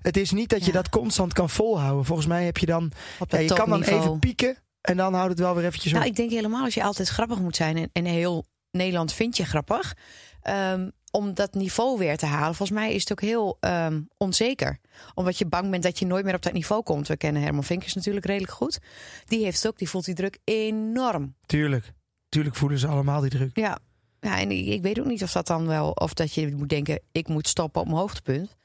Het 0.01 0.17
is 0.17 0.31
niet 0.31 0.50
dat 0.50 0.59
je 0.59 0.65
Ja. 0.65 0.71
dat 0.71 0.89
constant 0.89 1.33
kan 1.33 1.50
volhouden. 1.50 2.06
Volgens 2.06 2.27
mij 2.27 2.45
heb 2.45 2.57
je 2.57 2.65
dan, 2.65 2.91
ja, 3.29 3.38
je 3.39 3.53
kan 3.53 3.69
dan 3.69 3.81
even 3.81 4.19
pieken 4.19 4.57
en 4.81 4.97
dan 4.97 5.13
houdt 5.13 5.29
het 5.29 5.39
wel 5.39 5.55
weer 5.55 5.65
eventjes 5.65 5.91
op. 5.91 5.97
Nou, 5.97 6.09
ik 6.09 6.15
denk 6.17 6.31
helemaal 6.31 6.63
als 6.63 6.73
je 6.73 6.83
altijd 6.83 7.07
grappig 7.07 7.39
moet 7.39 7.55
zijn 7.55 7.77
en, 7.77 7.89
en 7.94 8.05
heel 8.05 8.45
Nederland 8.71 9.13
vind 9.13 9.38
je 9.38 9.45
grappig. 9.45 9.95
ehm, 10.41 10.89
om 11.11 11.33
dat 11.33 11.53
niveau 11.53 11.97
weer 11.97 12.17
te 12.17 12.25
halen. 12.25 12.56
Volgens 12.56 12.79
mij 12.79 12.94
is 12.94 13.01
het 13.01 13.11
ook 13.11 13.21
heel 13.21 13.57
ehm, 13.59 14.01
onzeker. 14.17 14.79
Omdat 15.13 15.38
je 15.38 15.45
bang 15.45 15.69
bent 15.69 15.83
dat 15.83 16.00
je 16.00 16.06
nooit 16.06 16.25
meer 16.25 16.35
op 16.35 16.41
dat 16.41 16.53
niveau 16.53 16.83
komt. 16.83 17.07
We 17.07 17.17
kennen 17.17 17.41
Herman 17.41 17.63
Vinkers 17.63 17.94
natuurlijk 17.94 18.25
redelijk 18.25 18.51
goed. 18.51 18.79
Die 19.25 19.44
heeft 19.44 19.57
het 19.57 19.67
ook, 19.67 19.77
die 19.77 19.89
voelt 19.89 20.06
die 20.06 20.15
druk 20.15 20.39
enorm. 20.44 21.35
Tuurlijk. 21.45 21.94
Tuurlijk 22.29 22.56
voelen 22.56 22.79
ze 22.79 22.88
allemaal 22.88 23.21
die 23.21 23.29
druk. 23.29 23.56
Ja, 23.57 23.79
ja 24.19 24.39
en 24.39 24.51
ik, 24.51 24.65
ik 24.65 24.81
weet 24.81 25.00
ook 25.00 25.06
niet 25.06 25.23
of 25.23 25.31
dat 25.31 25.47
dan 25.47 25.67
wel... 25.67 25.91
of 25.91 26.13
dat 26.13 26.33
je 26.33 26.56
moet 26.56 26.69
denken, 26.69 27.01
ik 27.12 27.27
moet 27.27 27.47
stoppen 27.47 27.81
op 27.81 27.88
mijn 27.88 28.00
hoogtepunt. 28.00 28.55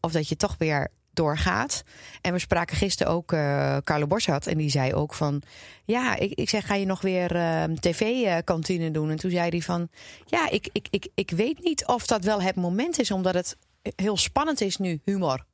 Of 0.00 0.12
dat 0.12 0.28
je 0.28 0.36
toch 0.36 0.54
weer 0.58 0.90
doorgaat. 1.18 1.82
En 2.20 2.32
we 2.32 2.38
spraken 2.38 2.76
gisteren 2.76 3.12
ook 3.12 3.32
eh 3.32 3.76
Carlo 3.84 4.06
Borsat. 4.06 4.46
En 4.46 4.58
die 4.58 4.70
zei 4.70 4.94
ook 4.94 5.14
van... 5.14 5.42
Ja, 5.84 6.16
ik, 6.16 6.32
ik 6.32 6.48
zeg, 6.48 6.66
ga 6.66 6.74
je 6.74 6.86
nog 6.86 7.00
weer 7.00 7.36
ehm, 7.36 7.74
tv-kantine 7.74 8.90
doen? 8.90 9.10
En 9.10 9.16
toen 9.16 9.30
zei 9.30 9.48
hij 9.48 9.60
van... 9.60 9.88
Ja, 10.26 10.50
ik, 10.50 10.68
ik, 10.72 10.86
ik, 10.90 11.08
ik 11.14 11.30
weet 11.30 11.64
niet 11.64 11.86
of 11.86 12.06
dat 12.06 12.24
wel 12.24 12.42
het 12.42 12.56
moment 12.56 12.98
is... 13.00 13.10
omdat 13.10 13.34
het 13.34 13.56
heel 13.96 14.16
spannend 14.16 14.60
is 14.60 14.76
nu, 14.76 15.00
humor. 15.04 15.44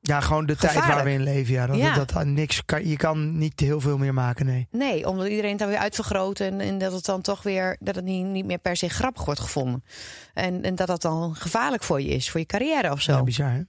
Ja, 0.00 0.20
gewoon 0.20 0.46
de 0.46 0.56
tijd 0.56 0.74
waar 0.74 1.04
we 1.04 1.10
in 1.10 1.22
leven. 1.22 1.54
Ja, 1.54 1.66
dat, 1.66 1.76
Ja. 1.76 1.94
dat, 1.94 2.10
dat 2.10 2.24
niks 2.24 2.64
kan, 2.64 2.88
je 2.88 2.96
kan 2.96 3.38
niet 3.38 3.60
heel 3.60 3.80
veel 3.80 3.98
meer 3.98 4.14
maken, 4.14 4.46
nee. 4.46 4.68
Nee, 4.70 5.08
omdat 5.08 5.28
iedereen 5.28 5.50
het 5.50 5.58
dan 5.58 5.68
weer 5.68 5.78
uitvergroot... 5.78 6.40
en, 6.40 6.60
en 6.60 6.78
dat 6.78 6.92
het 6.92 7.04
dan 7.04 7.20
toch 7.20 7.42
weer... 7.42 7.76
dat 7.80 7.94
het 7.94 8.04
niet, 8.04 8.26
niet 8.26 8.46
meer 8.46 8.58
per 8.58 8.76
se 8.76 8.88
grappig 8.88 9.24
wordt 9.24 9.40
gevonden. 9.40 9.84
En, 10.34 10.62
en 10.62 10.74
dat 10.74 10.86
dat 10.86 11.02
dan 11.02 11.34
gevaarlijk 11.34 11.82
voor 11.82 12.00
je 12.00 12.08
is, 12.08 12.30
voor 12.30 12.40
je 12.40 12.46
carrière 12.46 12.92
of 12.92 13.00
zo. 13.00 13.12
Ja, 13.12 13.22
bizar 13.22 13.50
hè? 13.50 13.60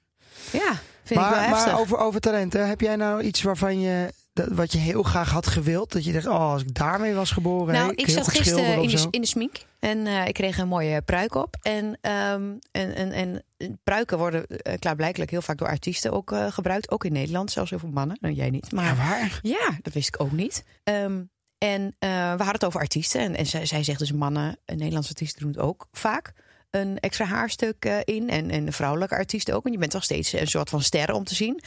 Ja, 0.57 0.73
vind 1.03 1.19
ik 1.19 1.25
wel 1.25 1.35
maar 1.35 1.47
heftig. 1.47 1.65
maar 1.65 1.79
over, 1.79 1.97
over 1.97 2.19
talenten, 2.19 2.67
heb 2.67 2.81
jij 2.81 2.95
nou 2.95 3.21
iets 3.21 3.41
waarvan 3.41 3.79
je 3.79 4.13
dat, 4.33 4.47
wat 4.47 4.71
je 4.71 4.77
heel 4.77 5.03
graag 5.03 5.29
had 5.29 5.47
gewild? 5.47 5.91
Dat 5.91 6.05
je 6.05 6.13
dacht, 6.13 6.27
oh, 6.27 6.51
als 6.51 6.61
ik 6.61 6.73
daarmee 6.73 7.13
was 7.13 7.31
geboren. 7.31 7.73
Nou, 7.73 7.85
hè, 7.85 7.91
ik 7.91 8.05
heel 8.05 8.15
zat 8.15 8.27
gisteren 8.27 8.81
in 8.81 8.89
de, 8.89 9.07
in 9.09 9.21
de 9.21 9.27
smink 9.27 9.65
en 9.79 10.07
eh, 10.07 10.27
ik 10.27 10.33
kreeg 10.33 10.57
een 10.57 10.67
mooie 10.67 11.01
pruik 11.01 11.35
op. 11.35 11.55
En, 11.61 11.97
ehm, 12.01 12.51
en, 12.71 12.93
en, 12.93 13.11
en 13.11 13.43
pruiken 13.83 14.17
worden 14.17 14.47
eh, 14.47 14.79
klaarblijkelijk 14.79 15.31
heel 15.31 15.41
vaak 15.41 15.57
door 15.57 15.67
artiesten 15.67 16.11
ook 16.11 16.31
eh, 16.31 16.51
gebruikt. 16.51 16.91
Ook 16.91 17.05
in 17.05 17.13
Nederland, 17.13 17.51
zelfs 17.51 17.69
heel 17.69 17.79
veel 17.79 17.89
mannen. 17.89 18.17
Nou, 18.21 18.33
jij 18.33 18.49
niet, 18.49 18.71
maar 18.71 18.85
Ja, 18.85 18.95
waar? 18.95 19.39
ja, 19.41 19.77
dat 19.81 19.93
wist 19.93 20.07
ik 20.07 20.21
ook 20.21 20.31
niet. 20.31 20.63
Ehm, 20.83 21.21
en 21.57 21.95
we 21.99 22.07
hadden 22.17 22.53
het 22.53 22.65
over 22.65 22.79
artiesten. 22.79 23.21
En, 23.21 23.35
en 23.35 23.45
zij, 23.45 23.65
zij 23.65 23.83
zegt 23.83 23.99
dus 23.99 24.11
mannen, 24.11 24.57
eh, 24.65 24.75
Nederlandse 24.75 25.09
artiesten 25.09 25.41
doen 25.41 25.51
het 25.51 25.59
ook 25.59 25.87
vaak. 25.91 26.33
Een 26.73 26.99
extra 26.99 27.25
haarstuk 27.25 27.85
eh, 27.85 27.97
in. 28.03 28.29
En, 28.29 28.49
en 28.49 28.73
vrouwelijke 28.73 29.15
artiesten 29.15 29.55
ook. 29.55 29.65
En 29.65 29.71
je 29.71 29.77
bent 29.77 29.91
toch 29.91 30.03
steeds 30.03 30.33
een 30.33 30.47
soort 30.47 30.69
van 30.69 30.81
ster 30.81 31.13
om 31.13 31.23
te 31.23 31.35
zien. 31.35 31.61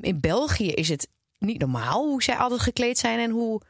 In 0.00 0.20
België 0.20 0.68
is 0.70 0.88
het 0.88 1.08
niet 1.38 1.58
normaal 1.60 2.06
hoe 2.08 2.22
zij 2.22 2.36
altijd 2.36 2.60
gekleed 2.60 2.98
zijn. 2.98 3.18
En 3.18 3.30
hoe 3.30 3.60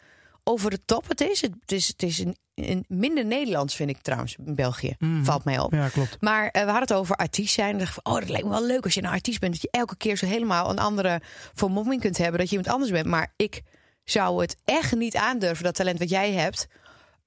over 0.45 0.71
de 0.71 0.85
top 0.85 1.09
het 1.09 1.21
is. 1.21 1.41
Het 1.41 1.73
is, 1.73 1.89
het 1.89 2.03
is 2.03 2.19
een, 2.19 2.37
een 2.55 2.85
minder 2.89 3.25
Nederlands, 3.25 3.75
vind 3.75 3.91
ik 3.91 3.99
trouwens, 4.03 4.37
in 4.47 4.55
België. 4.55 4.95
Mhm. 4.99 5.25
Valt 5.25 5.45
mij 5.45 5.59
op. 5.59 5.73
Ja, 5.73 5.89
klopt. 5.89 6.17
Maar 6.21 6.47
eh, 6.47 6.53
we 6.53 6.71
hadden 6.71 6.89
het 6.89 6.93
over 6.93 7.17
artiest 7.17 7.55
zijn. 7.55 7.73
En 7.73 7.79
dacht 7.79 7.95
van, 7.95 8.13
oh, 8.13 8.21
dat 8.21 8.29
lijkt 8.29 8.45
me 8.47 8.51
wel 8.53 8.67
leuk 8.67 8.85
als 8.85 8.95
je 8.95 9.03
een 9.03 9.09
artiest 9.09 9.41
bent. 9.41 9.53
Dat 9.53 9.63
je 9.63 9.69
elke 9.71 9.97
keer 9.97 10.17
zo 10.17 10.27
helemaal 10.27 10.71
een 10.71 10.79
andere 10.79 11.21
vermomming 11.55 12.01
kunt 12.01 12.19
hebben. 12.19 12.39
Dat 12.39 12.51
je 12.51 12.57
iemand 12.57 12.75
anders 12.75 12.93
bent. 12.93 13.07
Maar 13.07 13.33
ik 13.37 13.63
zou 14.05 14.41
het 14.41 14.57
echt 14.65 14.95
niet 14.97 15.17
aandurven, 15.17 15.65
dat 15.65 15.75
talent 15.75 15.99
wat 15.99 16.11
jij 16.11 16.33
hebt. 16.33 16.67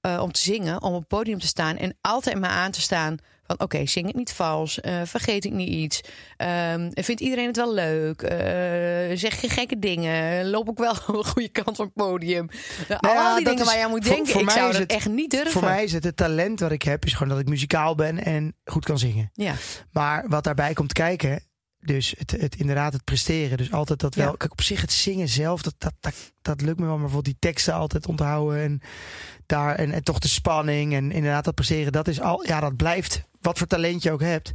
eh, 0.00 0.20
om 0.22 0.32
te 0.32 0.40
zingen, 0.40 0.82
om 0.82 0.92
op 0.92 0.98
het 0.98 1.08
podium 1.08 1.38
te 1.38 1.46
staan. 1.46 1.76
En 1.76 1.96
altijd 2.00 2.40
maar 2.40 2.50
aan 2.50 2.70
te 2.70 2.80
staan 2.80 3.16
van, 3.46 3.60
oké, 3.60 3.86
zing 3.86 4.06
het 4.06 4.16
niet 4.16 4.32
vals. 4.32 4.80
eh, 4.80 5.00
vergeet 5.04 5.44
ik 5.44 5.52
niet 5.52 5.68
iets. 5.68 6.00
ehm, 6.36 6.90
vindt 6.94 7.20
iedereen 7.20 7.46
het 7.46 7.56
wel 7.56 7.74
leuk? 7.74 8.22
eh, 8.22 8.38
zeg 9.16 9.40
je 9.40 9.48
gekke 9.48 9.78
dingen? 9.78 10.50
Loop 10.50 10.68
ik 10.70 10.76
wel 10.78 10.94
een 11.06 11.24
goede 11.24 11.48
kant 11.48 11.78
op 11.78 11.84
het 11.84 11.94
podium? 11.94 12.48
Nou 12.88 13.00
Al 13.00 13.12
ja, 13.12 13.34
die 13.36 13.44
dat 13.44 13.52
dingen 13.52 13.60
is- 13.60 13.70
waar 13.70 13.78
je 13.78 13.84
aan 13.84 13.90
moet 13.90 14.04
voor- 14.06 14.14
denken. 14.14 14.32
voor 14.32 14.40
ik 14.40 14.46
mij 14.46 14.54
zou 14.56 14.66
is 14.70 14.72
dat 14.72 14.82
het- 14.82 14.92
echt 14.92 15.08
niet 15.08 15.30
durven. 15.30 15.50
Voor 15.50 15.62
mij 15.64 15.84
is 15.84 15.92
het 15.92 16.04
het 16.04 16.16
talent 16.16 16.60
wat 16.60 16.72
ik 16.72 16.82
heb, 16.82 17.04
is 17.04 17.12
gewoon 17.12 17.28
dat 17.28 17.38
ik 17.38 17.48
muzikaal 17.48 17.94
ben 17.94 18.24
en 18.24 18.54
goed 18.64 18.84
kan 18.84 18.98
zingen. 18.98 19.30
Ja. 19.32 19.54
Maar 19.92 20.24
wat 20.28 20.44
daarbij 20.44 20.72
komt 20.72 20.92
kijken, 20.92 21.40
dus 21.78 22.14
het, 22.18 22.30
het 22.30 22.56
inderdaad 22.56 22.92
het 22.92 23.04
presteren. 23.04 23.56
Dus 23.56 23.72
altijd 23.72 23.98
dat 24.00 24.14
wel. 24.14 24.26
Ja. 24.30 24.34
Kijk, 24.36 24.52
op 24.52 24.62
zich 24.62 24.80
het 24.80 24.92
zingen 24.92 25.28
zelf, 25.28 25.62
dat, 25.62 25.74
dat, 25.78 25.92
dat, 26.00 26.14
dat 26.42 26.60
lukt 26.60 26.78
me 26.78 26.84
wel. 26.84 26.94
Maar 26.98 27.02
bijvoorbeeld 27.04 27.38
die 27.40 27.50
teksten 27.50 27.74
altijd 27.74 28.06
onthouden 28.06 28.62
en 28.62 28.80
daar 29.46 29.74
en, 29.74 29.92
en 29.92 30.02
toch 30.02 30.18
de 30.18 30.28
spanning 30.28 30.94
en 30.94 31.12
inderdaad 31.12 31.44
dat 31.44 31.54
presteren, 31.54 31.92
dat 31.92 32.08
is 32.08 32.20
al, 32.20 32.46
ja, 32.46 32.60
dat 32.60 32.76
blijft. 32.76 33.22
Wat 33.44 33.58
voor 33.58 33.66
talent 33.66 34.02
je 34.02 34.12
ook 34.12 34.20
hebt, 34.20 34.52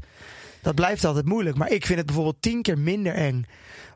dat 0.62 0.75
blijft 0.75 1.05
altijd 1.05 1.25
moeilijk. 1.25 1.58
Maar 1.58 1.72
ik 1.72 1.86
vind 1.86 1.98
het 1.98 2.05
bijvoorbeeld 2.05 2.41
tien 2.41 2.62
keer 2.62 2.77
minder 2.79 3.13
eng 3.13 3.46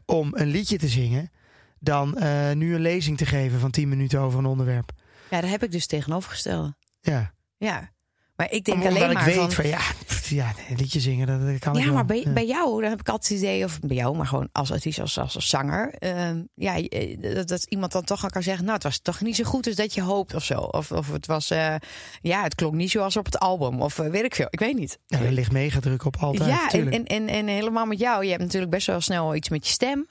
om 0.05 0.29
een 0.35 0.47
liedje 0.47 0.77
te 0.77 0.88
zingen 0.88 1.31
dan 1.79 2.17
eh, 2.17 2.51
nu 2.51 2.75
een 2.75 2.81
lezing 2.81 3.17
te 3.17 3.25
geven 3.25 3.59
van 3.59 3.71
tien 3.71 3.89
minuten 3.89 4.19
over 4.19 4.39
een 4.39 4.45
onderwerp. 4.45 4.91
ja, 5.29 5.41
daar 5.41 5.50
heb 5.50 5.63
ik 5.63 5.71
dus 5.71 5.85
tegenovergestelde. 5.85 6.75
Ja, 7.00 7.33
Ja. 7.57 7.91
Maar 8.36 8.52
ik 8.52 8.66
denk 8.66 8.86
alleen 8.86 9.10
ik 9.10 9.13
maar 9.13 9.25
weet 9.25 9.36
van... 9.36 9.52
van, 9.52 9.68
ja, 9.68 9.78
pff, 10.06 10.30
ja, 10.30 10.54
een 10.70 10.75
liedje 10.75 11.00
zingen, 11.00 11.28
dat, 11.28 11.42
dat 11.48 11.60
kan 11.60 11.74
ik 11.74 11.80
Ja, 11.80 11.86
wel. 11.86 11.94
maar 11.94 12.06
bij, 12.06 12.22
Ja. 12.25 12.34
bij 12.34 12.46
jou, 12.46 12.82
dan 12.82 12.90
heb 12.90 13.00
ik 13.00 13.10
altijd 13.10 13.30
het 13.30 13.40
idee, 13.40 13.63
of 13.63 13.80
bij 13.80 13.96
jou, 13.96 14.16
maar 14.16 14.25
gewoon 14.28 14.50
als 14.52 14.72
artiest, 14.72 15.00
als, 15.00 15.20
als, 15.20 15.36
als 15.36 15.48
zanger. 15.50 15.94
ehm, 16.00 16.42
ja, 16.56 16.75
eh, 16.75 17.18
dat, 17.36 17.48
dat 17.48 17.63
iemand 17.63 17.92
dan 17.92 18.04
toch 18.04 18.24
aan 18.24 18.30
kan 18.30 18.44
zeggen, 18.44 18.63
nou, 18.63 18.75
het 18.75 18.84
was 18.84 19.00
toch 19.00 19.22
niet 19.22 19.36
zo 19.36 19.44
goed 19.44 19.68
als 19.68 19.75
dat 19.75 19.94
je 19.94 20.02
hoopt 20.02 20.34
of 20.36 20.44
zo. 20.44 20.60
Of, 20.60 20.92
of 20.92 21.12
het 21.12 21.25
was, 21.25 21.50
eh, 21.50 21.75
ja, 22.22 22.44
het 22.44 22.56
klonk 22.56 22.74
niet 22.74 22.92
zoals 22.92 23.18
op 23.18 23.25
het 23.25 23.40
album. 23.40 23.82
Of 23.82 24.00
eh, 24.00 24.10
weet 24.10 24.24
ik 24.24 24.36
veel, 24.36 24.48
ik 24.50 24.60
weet 24.60 24.75
niet. 24.75 25.00
Ja, 25.06 25.20
er 25.20 25.32
ligt 25.32 25.52
mega 25.52 25.80
druk 25.80 26.06
op 26.06 26.16
altijd. 26.20 26.50
ja, 26.50 26.72
en, 26.72 26.92
en, 26.92 27.06
en, 27.06 27.28
en 27.28 27.48
helemaal 27.48 27.86
met 27.86 28.00
jou. 28.00 28.24
Je 28.24 28.30
hebt 28.30 28.42
natuurlijk 28.44 28.72
best 28.72 28.88
wel 28.88 29.02
snel 29.02 29.36
iets 29.36 29.50
met 29.50 29.66
je 29.68 29.72
stem. 29.74 30.08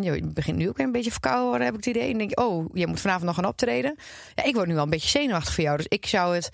Je 0.00 0.20
begint 0.34 0.56
nu 0.56 0.68
ook 0.68 0.76
weer 0.76 0.86
een 0.86 0.92
beetje 0.92 1.10
verkouden 1.10 1.46
worden, 1.48 1.66
heb 1.66 1.76
ik 1.76 1.84
het 1.84 1.94
idee. 1.96 2.12
En 2.12 2.18
denk, 2.18 2.40
oh, 2.40 2.66
je 2.72 2.86
moet 2.86 3.00
vanavond 3.00 3.24
nog 3.26 3.34
gaan 3.34 3.44
optreden. 3.46 3.96
Ja, 4.34 4.44
ik 4.44 4.54
word 4.54 4.66
nu 4.66 4.74
wel 4.74 4.82
een 4.84 4.90
beetje 4.90 5.08
zenuwachtig 5.08 5.54
voor 5.54 5.64
jou. 5.64 5.76
Dus 5.76 5.86
ik 5.88 6.06
zou 6.06 6.34
het... 6.34 6.50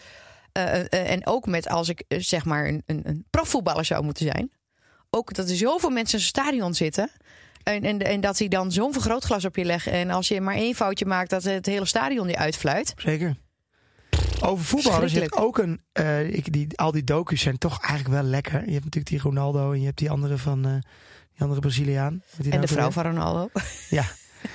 eh, 0.53 0.81
eh, 0.81 1.11
en 1.11 1.27
ook 1.27 1.47
met 1.47 1.69
als 1.69 1.89
ik 1.89 2.05
eh, 2.09 2.19
zeg 2.21 2.45
maar 2.45 2.67
een, 2.69 2.83
een, 2.87 3.01
een 3.05 3.25
profvoetballer 3.31 3.85
zou 3.85 4.05
moeten 4.05 4.27
zijn. 4.27 4.51
Ook 5.11 5.35
dat 5.35 5.49
er 5.51 5.57
zoveel 5.57 5.91
mensen 5.91 6.19
in 6.19 6.25
zo'n 6.25 6.43
stadion 6.45 6.75
zitten. 6.75 7.11
En, 7.63 7.83
en, 7.85 7.99
en 7.99 8.21
dat 8.21 8.37
die 8.37 8.49
dan 8.49 8.73
zo'n 8.73 8.93
vergrootglas 8.93 9.45
op 9.45 9.57
je 9.57 9.65
leggen. 9.65 9.93
En 9.93 10.11
als 10.11 10.29
je 10.29 10.41
maar 10.41 10.55
één 10.55 10.75
foutje 10.75 11.07
maakt, 11.07 11.31
dat 11.31 11.43
het 11.43 11.67
hele 11.67 11.85
stadion 11.85 12.29
je 12.29 12.37
uitfluit. 12.37 12.95
Zeker. 12.97 13.37
Over 14.41 14.65
voetballers, 14.65 15.13
hebt 15.13 15.25
Schrikkelijk. 15.35 15.47
ook 15.47 15.59
een... 15.59 15.81
eh, 15.93 16.35
ik, 16.35 16.53
die, 16.53 16.79
al 16.79 16.93
die 16.93 17.05
docu's 17.05 17.41
zijn 17.41 17.59
toch 17.59 17.81
eigenlijk 17.81 18.21
wel 18.21 18.31
lekker. 18.31 18.53
Je 18.53 18.73
hebt 18.73 18.85
natuurlijk 18.85 19.07
die 19.07 19.21
Ronaldo 19.21 19.73
en 19.73 19.79
je 19.81 19.87
hebt 19.87 19.99
die 19.99 20.11
andere 20.11 20.39
van... 20.39 20.65
eh, 20.67 20.73
die 21.33 21.43
andere 21.43 21.61
Braziliaan. 21.61 22.23
Die 22.37 22.53
En 22.53 22.61
de 22.61 22.67
vrouw 22.67 22.91
van 22.91 23.03
Ronaldo. 23.03 23.49
Ja. 23.91 24.05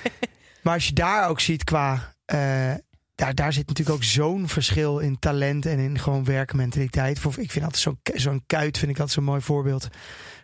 maar 0.62 0.74
als 0.74 0.86
je 0.86 0.92
daar 0.92 1.28
ook 1.28 1.40
ziet 1.40 1.64
qua... 1.64 2.14
eh, 2.24 2.74
daar, 3.18 3.34
daar 3.34 3.52
zit 3.52 3.66
natuurlijk 3.68 3.96
ook 3.96 4.04
zo'n 4.04 4.48
verschil 4.48 4.98
in 4.98 5.18
talent 5.18 5.66
en 5.66 5.78
in 5.78 5.98
gewoon 5.98 6.24
werkmentaliteit. 6.24 7.18
Ik 7.36 7.50
vind 7.50 7.64
altijd 7.64 7.82
zo'n 7.82 7.98
zo'n 8.14 8.42
kuit 8.46 8.78
vind 8.78 8.90
ik 8.90 8.96
altijd 8.98 9.14
zo'n 9.16 9.24
mooi 9.24 9.40
voorbeeld. 9.40 9.88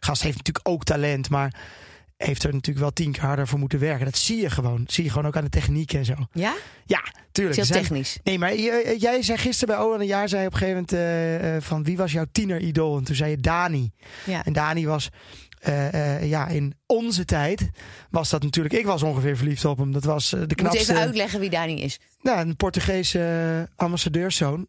Gast 0.01 0.23
heeft 0.23 0.37
natuurlijk 0.37 0.69
ook 0.69 0.85
talent, 0.85 1.31
maar 1.31 1.55
heeft 2.17 2.43
er 2.43 2.53
natuurlijk 2.53 2.79
wel 2.81 2.93
tien 2.93 3.13
keer 3.13 3.23
harder 3.23 3.49
voor 3.49 3.59
moeten 3.59 3.79
werken. 3.79 4.05
Dat 4.05 4.17
zie 4.17 4.41
je 4.41 4.51
gewoon. 4.51 4.83
Dat 4.85 4.93
zie 4.93 5.05
je 5.05 5.11
gewoon 5.11 5.27
ook 5.27 5.37
aan 5.37 5.45
de 5.45 5.51
techniek 5.51 5.93
en 5.93 6.05
zo. 6.05 6.15
Ja? 6.33 6.55
Ja, 6.87 7.03
tuurlijk. 7.33 7.57
Heel 7.57 7.67
technisch. 7.67 8.19
Nee, 8.23 8.39
maar 8.39 8.55
je- 8.55 8.97
jij 8.99 9.23
zei 9.23 9.39
gisteren 9.39 9.75
bij 9.77 9.85
Owen 9.85 10.01
een 10.01 10.07
jaar 10.07 10.29
zei 10.29 10.47
op 10.47 10.53
een 10.53 10.59
gegeven 10.59 10.85
moment 10.91 10.93
eh, 10.93 11.57
eh, 11.57 11.63
van 11.63 11.85
wie 11.85 11.97
was 11.97 12.13
jouw 12.13 12.27
tieneridool? 12.33 12.97
En 12.99 13.05
toen 13.05 13.17
zei 13.17 13.31
je 13.31 13.37
Dani. 13.37 13.91
Ja. 14.25 14.45
En 14.45 14.53
Dani 14.53 14.87
was 14.87 15.09
eh, 15.65 16.15
eh, 16.17 16.29
ja 16.29 16.47
in 16.49 16.75
onze 16.87 17.25
tijd 17.25 17.71
was 18.11 18.31
dat 18.31 18.43
natuurlijk. 18.43 18.75
Ik 18.75 18.87
was 18.87 19.03
ongeveer 19.03 19.37
verliefd 19.37 19.65
op 19.65 19.79
hem. 19.79 19.93
Dat 19.93 20.05
was 20.05 20.33
eh, 20.33 20.41
de 20.41 20.47
Ik 20.47 20.49
moet 20.63 20.71
knapste. 20.71 20.93
even 20.93 21.03
uitleggen 21.03 21.41
wie 21.41 21.51
Dani 21.51 21.83
is. 21.83 21.99
Nou, 22.23 22.39
een 22.39 22.57
Portugese 22.57 23.69
ambassadeurszoon. 23.77 24.67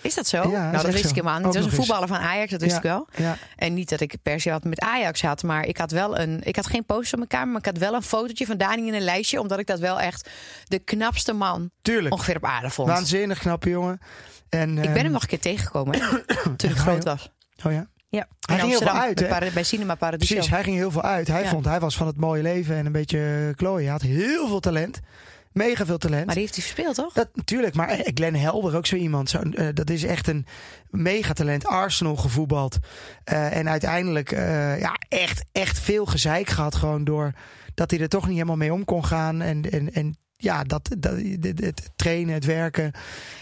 Is 0.00 0.14
dat 0.14 0.26
zo? 0.26 0.36
Ja, 0.36 0.42
dat 0.42 0.52
nou, 0.52 0.72
dat 0.72 0.84
echt 0.84 0.92
wist 0.92 1.02
zo. 1.02 1.08
ik 1.08 1.14
helemaal 1.14 1.38
niet. 1.38 1.46
Ook 1.46 1.54
was 1.54 1.64
een 1.64 1.70
voetballer 1.70 2.08
van 2.08 2.16
Ajax, 2.16 2.50
dat 2.50 2.60
wist 2.60 2.72
Ja. 2.72 2.76
ik 2.78 2.82
wel. 2.82 3.08
Ja, 3.16 3.36
En 3.56 3.74
niet 3.74 3.88
dat 3.88 4.00
ik 4.00 4.14
per 4.22 4.40
se 4.40 4.50
wat 4.50 4.64
met 4.64 4.80
Ajax 4.80 5.22
had, 5.22 5.42
maar 5.42 5.66
ik 5.66 5.76
had 5.76 5.90
wel 5.90 6.18
een. 6.18 6.40
Ik 6.42 6.56
had 6.56 6.66
geen 6.66 6.84
poster 6.84 7.12
op 7.12 7.18
mijn 7.18 7.28
kamer, 7.28 7.48
maar 7.48 7.58
ik 7.58 7.66
had 7.66 7.78
wel 7.78 7.94
een 7.94 8.02
fotootje 8.02 8.46
van 8.46 8.56
Dani 8.56 8.86
in 8.86 8.94
een 8.94 9.02
lijstje, 9.02 9.40
omdat 9.40 9.58
ik 9.58 9.66
dat 9.66 9.78
wel 9.78 10.00
echt 10.00 10.28
de 10.64 10.78
knapste 10.78 11.32
man 11.32 11.70
tuurlijk. 11.82 12.14
ongeveer 12.14 12.36
op 12.36 12.44
aarde 12.44 12.70
vond. 12.70 12.88
Waanzinnig 12.88 13.38
knappe 13.38 13.68
jongen. 13.68 13.98
En, 14.48 14.68
ik 14.70 14.74
ben 14.82 14.92
ehm, 14.94 15.02
hem 15.02 15.10
nog 15.12 15.22
een 15.22 15.28
keer 15.28 15.40
tegengekomen 15.40 16.00
toen 16.56 16.70
ik 16.70 16.76
Ja, 16.76 16.82
groot 16.82 17.04
was. 17.04 17.30
Oh 17.64 17.72
ja. 17.72 17.88
Ja, 18.14 18.26
Hij 18.40 18.54
in 18.56 18.60
ging 18.60 18.70
heel 18.78 18.80
veel 18.80 19.00
uit, 19.00 19.54
bij, 19.54 19.62
Cinema 19.62 19.94
Paradiso. 19.94 20.34
Precies, 20.34 20.50
hij 20.50 20.62
ging 20.62 20.76
heel 20.76 20.90
veel 20.90 21.02
uit. 21.02 21.28
Hij 21.28 21.42
Ja. 21.42 21.48
vond, 21.48 21.64
hij 21.64 21.80
was 21.80 21.96
van 21.96 22.06
het 22.06 22.16
mooie 22.16 22.42
leven 22.42 22.76
en 22.76 22.86
een 22.86 22.92
beetje 22.92 23.52
klooien. 23.56 23.82
Hij 23.82 23.92
had 23.92 24.02
heel 24.02 24.48
veel 24.48 24.60
talent. 24.60 25.00
Mega 25.52 25.86
veel 25.86 25.98
talent. 25.98 26.24
Maar 26.24 26.34
die 26.34 26.42
heeft 26.42 26.54
hij 26.54 26.64
verspeeld, 26.64 26.94
toch? 26.94 27.12
Dat 27.12 27.28
natuurlijk, 27.34 27.74
maar 27.74 27.88
eh, 27.88 28.10
Glenn 28.14 28.36
Helder 28.36 28.76
ook 28.76 28.86
zo 28.86 28.96
iemand. 28.96 29.30
Zo, 29.30 29.38
eh, 29.38 29.68
dat 29.74 29.90
is 29.90 30.04
echt 30.04 30.28
een 30.28 30.46
megatalent. 30.90 31.66
Arsenal 31.66 32.16
gevoetbald. 32.16 32.78
Eh, 33.24 33.56
en 33.56 33.68
uiteindelijk 33.68 34.32
eh, 34.32 34.80
ja, 34.80 34.96
echt, 35.08 35.44
echt 35.52 35.78
veel 35.80 36.06
gezeik 36.06 36.48
gehad. 36.48 36.74
Gewoon 36.74 37.04
door 37.04 37.32
dat 37.74 37.90
hij 37.90 38.00
er 38.00 38.08
toch 38.08 38.24
niet 38.26 38.34
helemaal 38.34 38.56
mee 38.56 38.72
om 38.72 38.84
kon 38.84 39.04
gaan. 39.04 39.40
En, 39.42 39.70
en, 39.70 39.92
en 39.92 40.16
ja, 40.36 40.64
dat, 40.64 40.90
dat, 40.98 41.12
het, 41.40 41.60
het 41.60 41.90
trainen, 41.96 42.34
het 42.34 42.44
werken. 42.44 42.92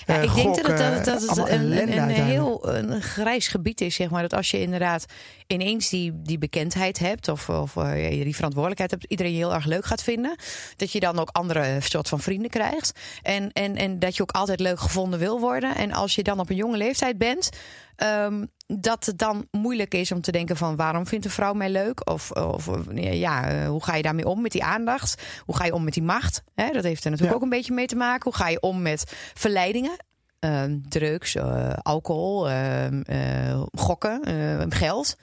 Ja, 0.06 0.16
eh, 0.16 0.22
ik 0.22 0.34
denk 0.34 0.54
dat 0.54 0.78
het, 0.78 1.04
dat 1.04 1.20
het 1.20 1.30
allemaal 1.30 1.49
een, 1.49 2.08
heel 2.08 2.75
een 2.75 3.02
grijs 3.02 3.49
gebied 3.49 3.80
is, 3.80 3.94
zeg 3.94 4.11
maar. 4.11 4.22
Dat 4.22 4.34
als 4.34 4.50
je 4.50 4.61
inderdaad 4.61 5.04
ineens 5.46 5.88
die, 5.88 6.22
die 6.22 6.38
bekendheid 6.38 6.99
hebt, 6.99 7.28
of, 7.28 7.49
of 7.49 7.76
eh, 7.76 8.22
die 8.22 8.34
verantwoordelijkheid 8.34 8.90
hebt, 8.90 9.04
iedereen 9.04 9.32
je 9.32 9.38
heel 9.38 9.54
erg 9.54 9.64
leuk 9.64 9.84
gaat 9.84 10.02
vinden, 10.02 10.37
dat 10.76 10.92
je 10.92 11.00
dan 11.00 11.18
ook 11.18 11.28
andere 11.32 11.78
soort 11.80 12.08
van 12.08 12.20
vrienden 12.20 12.50
krijgt. 12.50 12.99
En, 13.22 13.52
en, 13.52 13.76
en 13.76 13.99
dat 13.99 14.16
je 14.16 14.22
ook 14.22 14.30
altijd 14.30 14.61
leuk 14.61 14.80
gevonden 14.80 15.18
wil 15.18 15.40
worden. 15.40 15.75
En 15.76 15.92
als 15.92 16.14
je 16.14 16.22
dan 16.22 16.40
op 16.40 16.50
een 16.50 16.56
jonge 16.56 16.76
leeftijd 16.76 17.18
bent, 17.18 17.50
ehm, 17.96 18.44
dat 18.81 19.07
het 19.07 19.19
dan 19.19 19.47
moeilijk 19.50 19.95
is 19.95 20.12
om 20.12 20.21
te 20.21 20.33
denken 20.33 20.57
van 20.57 20.76
waarom 20.76 21.07
vindt 21.07 21.25
een 21.25 21.31
vrouw 21.31 21.52
mij 21.52 21.71
leuk? 21.71 22.11
Of, 22.11 22.31
of 22.31 22.71
ja, 22.95 23.49
eh, 23.49 23.69
hoe 23.69 23.85
ga 23.85 23.95
je 23.95 24.02
daarmee 24.02 24.26
om 24.29 24.41
met 24.43 24.52
die 24.52 24.64
aandacht? 24.64 25.23
Hoe 25.45 25.57
ga 25.57 25.64
je 25.64 25.75
om 25.75 25.85
met 25.85 25.95
die 25.95 26.02
macht? 26.02 26.43
Hè, 26.55 26.71
dat 26.71 26.85
heeft 26.85 27.05
er 27.05 27.11
natuurlijk 27.11 27.31
Ja. 27.31 27.35
ook 27.37 27.43
een 27.43 27.59
beetje 27.59 27.73
mee 27.75 27.87
te 27.87 27.97
maken. 27.97 28.23
Hoe 28.25 28.35
ga 28.35 28.49
je 28.49 28.61
om 28.61 28.83
met 28.83 29.12
verleidingen? 29.35 29.97
Ehm, 30.38 30.79
drugs, 30.88 31.35
eh, 31.35 31.73
alcohol, 31.83 32.49
ehm, 32.50 33.00
eh, 33.00 33.62
gokken, 33.73 34.23
ehm, 34.23 34.71
geld. 34.71 35.17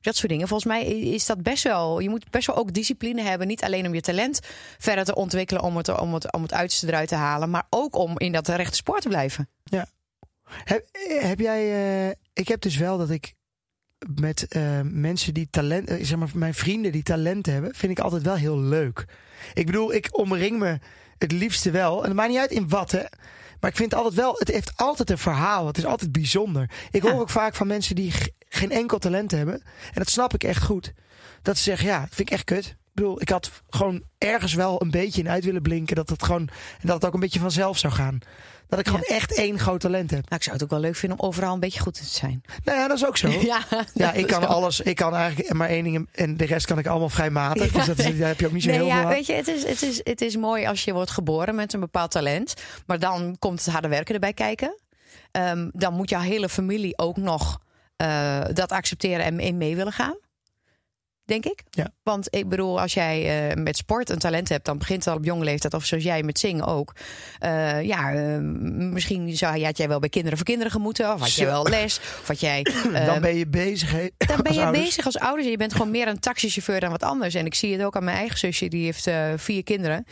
Dat 0.00 0.16
soort 0.16 0.28
dingen. 0.32 0.48
Volgens 0.48 0.72
mij 0.72 0.86
is 0.86 1.26
dat 1.26 1.42
best 1.42 1.62
wel. 1.62 1.98
Je 2.00 2.08
moet 2.08 2.30
best 2.30 2.46
wel 2.46 2.56
ook 2.56 2.72
discipline 2.72 3.22
hebben. 3.22 3.46
Niet 3.46 3.64
alleen 3.64 3.86
om 3.86 3.94
je 3.94 4.00
talent 4.00 4.40
verder 4.78 5.04
te 5.04 5.14
ontwikkelen, 5.14 5.62
om 5.62 5.76
het, 5.76 5.98
om 6.00 6.14
het, 6.14 6.32
om 6.32 6.42
het 6.42 6.52
uiterste 6.52 6.86
eruit 6.86 7.08
te 7.08 7.14
halen. 7.14 7.50
Maar 7.50 7.66
ook 7.70 7.96
om 7.96 8.18
in 8.18 8.32
dat 8.32 8.48
rechte 8.48 8.76
spoor 8.76 9.00
te 9.00 9.08
blijven. 9.08 9.48
Heb, 10.50 10.86
heb 11.20 11.38
jij. 11.38 11.72
eh, 12.08 12.14
ik 12.32 12.48
heb 12.48 12.60
dus 12.60 12.76
wel 12.76 12.98
dat 12.98 13.10
ik 13.10 13.34
met 14.16 14.48
eh, 14.48 14.80
mensen 14.82 15.34
die 15.34 15.48
talent. 15.50 15.88
eh, 15.88 16.04
zeg 16.04 16.18
maar, 16.18 16.28
mijn 16.34 16.54
vrienden 16.54 16.92
die 16.92 17.02
talent 17.02 17.46
hebben, 17.46 17.74
vind 17.74 17.92
ik 17.92 17.98
altijd 18.04 18.22
wel 18.22 18.34
heel 18.34 18.58
leuk. 18.60 19.04
Ik 19.54 19.66
bedoel, 19.66 19.92
ik 19.94 20.18
omring 20.18 20.58
me 20.58 20.78
het 21.18 21.32
liefste 21.32 21.70
wel. 21.70 22.00
En 22.00 22.06
het 22.06 22.16
maakt 22.16 22.28
niet 22.30 22.38
uit 22.38 22.50
in 22.50 22.68
wat, 22.68 22.90
hè. 22.90 23.02
Maar 23.60 23.70
ik 23.70 23.76
vind 23.76 23.94
altijd 23.94 24.14
wel, 24.14 24.34
het 24.38 24.48
heeft 24.48 24.72
altijd 24.76 25.10
een 25.10 25.18
verhaal. 25.18 25.66
Het 25.66 25.78
is 25.78 25.84
altijd 25.84 26.12
bijzonder. 26.12 26.70
Ik 26.90 27.02
Ja. 27.04 27.10
hoor 27.10 27.20
ook 27.20 27.30
vaak 27.30 27.54
van 27.54 27.66
mensen 27.66 27.94
die 27.94 28.12
geen 28.48 28.70
enkel 28.70 28.98
talent 28.98 29.30
hebben. 29.30 29.54
En 29.64 29.92
dat 29.94 30.10
snap 30.10 30.34
ik 30.34 30.44
echt 30.44 30.62
goed. 30.62 30.92
Dat 31.42 31.56
ze 31.56 31.62
zeggen, 31.62 31.86
ja, 31.88 32.00
dat 32.00 32.14
vind 32.14 32.28
ik 32.28 32.34
echt 32.34 32.44
kut. 32.44 32.66
Ik 32.66 33.02
bedoel, 33.02 33.20
ik 33.20 33.28
had 33.28 33.50
gewoon 33.68 34.02
ergens 34.18 34.54
wel 34.54 34.82
een 34.82 34.90
beetje 34.90 35.20
in 35.20 35.28
uit 35.28 35.44
willen 35.44 35.62
blinken. 35.62 35.96
Dat 35.96 36.08
het 36.08 36.22
gewoon, 36.22 36.40
en 36.80 36.86
dat 36.86 36.94
het 36.94 37.04
ook 37.04 37.14
een 37.14 37.20
beetje 37.20 37.40
vanzelf 37.40 37.78
zou 37.78 37.92
gaan. 37.92 38.18
Dat 38.68 38.78
ik 38.78 38.86
gewoon 38.86 39.02
echt 39.02 39.34
één 39.34 39.58
groot 39.58 39.80
talent 39.80 40.10
heb. 40.10 40.20
Nou, 40.22 40.34
ik 40.34 40.42
zou 40.42 40.54
het 40.54 40.64
ook 40.64 40.70
wel 40.70 40.80
leuk 40.80 40.96
vinden 40.96 41.18
om 41.20 41.26
overal 41.28 41.54
een 41.54 41.60
beetje 41.60 41.80
goed 41.80 41.94
te 41.94 42.04
zijn. 42.04 42.42
Nou 42.64 42.78
ja, 42.78 42.88
dat 42.88 42.96
is 42.96 43.06
ook 43.06 43.16
zo. 43.16 43.28
Ja, 43.40 43.58
Ja, 43.94 44.12
ik 44.12 44.26
kan 44.26 44.46
alles. 44.48 44.80
Ik 44.80 44.96
kan 44.96 45.14
eigenlijk 45.14 45.52
maar 45.52 45.68
één 45.68 45.84
ding 45.84 46.08
en 46.12 46.36
de 46.36 46.44
rest 46.44 46.66
kan 46.66 46.78
ik 46.78 46.86
allemaal 46.86 47.08
vrij 47.08 47.30
matig. 47.30 47.72
dus 47.72 47.86
dat, 47.86 47.98
is- 47.98 48.18
daar 48.18 48.28
heb 48.28 48.40
je 48.40 48.46
ook 48.46 48.52
niet 48.52 48.62
zo 48.62 48.68
Nee, 48.68 48.78
heel 48.78 48.86
ja, 48.86 49.00
veel 49.00 49.08
weet 49.08 49.26
je, 49.26 49.32
het 49.32 49.48
is, 49.48 49.66
het, 49.66 49.82
is, 49.82 50.00
het 50.04 50.20
is 50.20 50.36
mooi 50.36 50.66
als 50.66 50.84
je 50.84 50.92
wordt 50.92 51.10
geboren 51.10 51.54
met 51.54 51.72
een 51.72 51.80
bepaald 51.80 52.10
talent. 52.10 52.54
Maar 52.86 52.98
dan 52.98 53.36
komt 53.38 53.64
het 53.64 53.72
harde 53.72 53.88
werken 53.88 54.14
erbij 54.14 54.32
kijken. 54.32 54.76
Ehm, 55.30 55.68
dan 55.72 55.92
moet 55.94 56.10
jouw 56.10 56.20
hele 56.20 56.48
familie 56.48 56.98
ook 56.98 57.16
nog 57.16 57.60
eh, 57.96 58.40
dat 58.52 58.72
accepteren 58.72 59.24
en 59.24 59.40
in 59.40 59.56
mee 59.56 59.76
willen 59.76 59.92
gaan. 59.92 60.16
Denk 61.26 61.44
ik. 61.44 61.62
Ja. 61.70 61.90
Want 62.02 62.34
ik 62.34 62.48
bedoel, 62.48 62.80
als 62.80 62.94
jij 62.94 63.48
eh, 63.48 63.56
met 63.62 63.76
sport 63.76 64.10
een 64.10 64.18
talent 64.18 64.48
hebt, 64.48 64.64
dan 64.64 64.78
begint 64.78 65.04
het 65.04 65.12
al 65.12 65.18
op 65.18 65.24
jonge 65.24 65.44
leeftijd. 65.44 65.74
Of 65.74 65.84
zoals 65.84 66.04
jij 66.04 66.22
met 66.22 66.38
zingen 66.38 66.66
ook. 66.66 66.94
Eh, 67.38 67.82
ja, 67.82 68.12
eh, 68.12 68.38
misschien 68.68 69.36
zou, 69.36 69.64
had 69.64 69.76
jij 69.76 69.88
wel 69.88 69.98
bij 69.98 70.08
Kinderen 70.08 70.36
voor 70.36 70.46
Kinderen 70.46 70.72
gemoeten. 70.72 71.12
Of 71.12 71.20
had 71.20 71.34
jij 71.34 71.46
wel 71.46 71.68
les. 71.68 71.98
Of 71.98 72.26
had 72.26 72.40
jij. 72.40 72.66
Dan 73.06 73.20
ben 73.20 73.36
je 73.36 73.46
bezig. 73.46 73.90
dan 74.16 74.42
ben 74.42 74.54
je 74.54 74.62
ouders. 74.62 74.84
bezig 74.84 75.04
als 75.04 75.18
ouders. 75.18 75.48
Je 75.48 75.56
bent 75.56 75.72
gewoon 75.72 75.90
meer 75.90 76.08
een 76.08 76.20
taxichauffeur 76.20 76.80
dan 76.80 76.90
wat 76.90 77.02
anders. 77.02 77.34
En 77.34 77.46
ik 77.46 77.54
zie 77.54 77.72
het 77.72 77.82
ook 77.82 77.96
aan 77.96 78.04
mijn 78.04 78.16
eigen 78.16 78.38
zusje. 78.38 78.68
Die 78.68 78.84
heeft 78.84 79.10
vier 79.42 79.62
kinderen. 79.62 80.04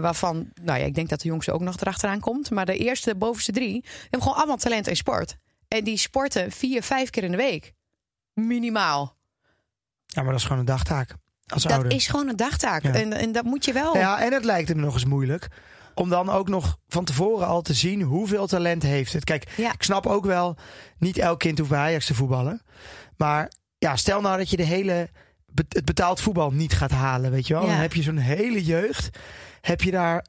waarvan, 0.00 0.50
nou 0.62 0.78
ja, 0.78 0.84
ik 0.84 0.94
denk 0.94 1.08
dat 1.08 1.20
de 1.20 1.28
jongste 1.28 1.52
ook 1.52 1.60
nog 1.60 1.76
erachteraan 1.80 2.20
komt. 2.20 2.50
Maar 2.50 2.66
de 2.66 2.76
eerste, 2.76 3.10
de 3.10 3.16
bovenste 3.16 3.52
drie, 3.52 3.84
hebben 4.00 4.22
gewoon 4.22 4.36
allemaal 4.36 4.56
talent 4.56 4.86
in 4.86 4.96
sport. 4.96 5.36
En 5.68 5.84
die 5.84 5.96
sporten 5.96 6.50
vier, 6.50 6.82
vijf 6.82 7.10
keer 7.10 7.24
in 7.24 7.30
de 7.30 7.36
week. 7.36 7.72
Minimaal. 8.34 9.16
Ja, 10.14 10.22
maar 10.22 10.30
dat 10.32 10.40
is 10.40 10.46
gewoon 10.46 10.58
een 10.58 10.64
dagtaak. 10.64 11.14
Als 11.46 11.62
Dat 11.62 11.72
ouder. 11.72 11.92
is 11.92 12.06
gewoon 12.06 12.28
een 12.28 12.36
dagtaak. 12.36 12.82
Ja. 12.82 12.92
En, 12.92 13.12
en 13.12 13.32
dat 13.32 13.44
moet 13.44 13.64
je 13.64 13.72
wel. 13.72 13.96
Ja, 13.96 14.20
en 14.22 14.32
het 14.32 14.44
lijkt 14.44 14.68
hem 14.68 14.80
nog 14.80 14.94
eens 14.94 15.04
moeilijk. 15.04 15.48
Om 15.94 16.08
dan 16.08 16.28
ook 16.30 16.48
nog 16.48 16.76
van 16.88 17.04
tevoren 17.04 17.46
al 17.46 17.62
te 17.62 17.74
zien 17.74 18.02
hoeveel 18.02 18.46
talent 18.46 18.82
heeft 18.82 19.12
het. 19.12 19.24
Kijk, 19.24 19.48
Ja. 19.56 19.72
ik 19.72 19.82
snap 19.82 20.06
ook 20.06 20.24
wel, 20.24 20.56
niet 20.98 21.18
elk 21.18 21.38
kind 21.38 21.58
hoeft 21.58 21.70
bij 21.70 21.78
Ajax 21.78 22.06
te 22.06 22.14
voetballen. 22.14 22.62
Maar 23.16 23.52
ja, 23.78 23.96
stel 23.96 24.20
nou 24.20 24.38
dat 24.38 24.50
je 24.50 24.56
de 24.56 24.62
hele, 24.62 25.08
het 25.68 25.84
betaald 25.84 26.20
voetbal 26.20 26.50
niet 26.50 26.72
gaat 26.74 26.90
halen, 26.90 27.30
weet 27.30 27.46
je 27.46 27.54
wel. 27.54 27.62
Ja. 27.62 27.68
Dan 27.68 27.78
heb 27.80 27.92
je 27.94 28.02
zo'n 28.02 28.16
hele 28.16 28.64
jeugd. 28.64 29.18
Heb 29.60 29.80
je 29.82 29.90
daar 29.90 30.24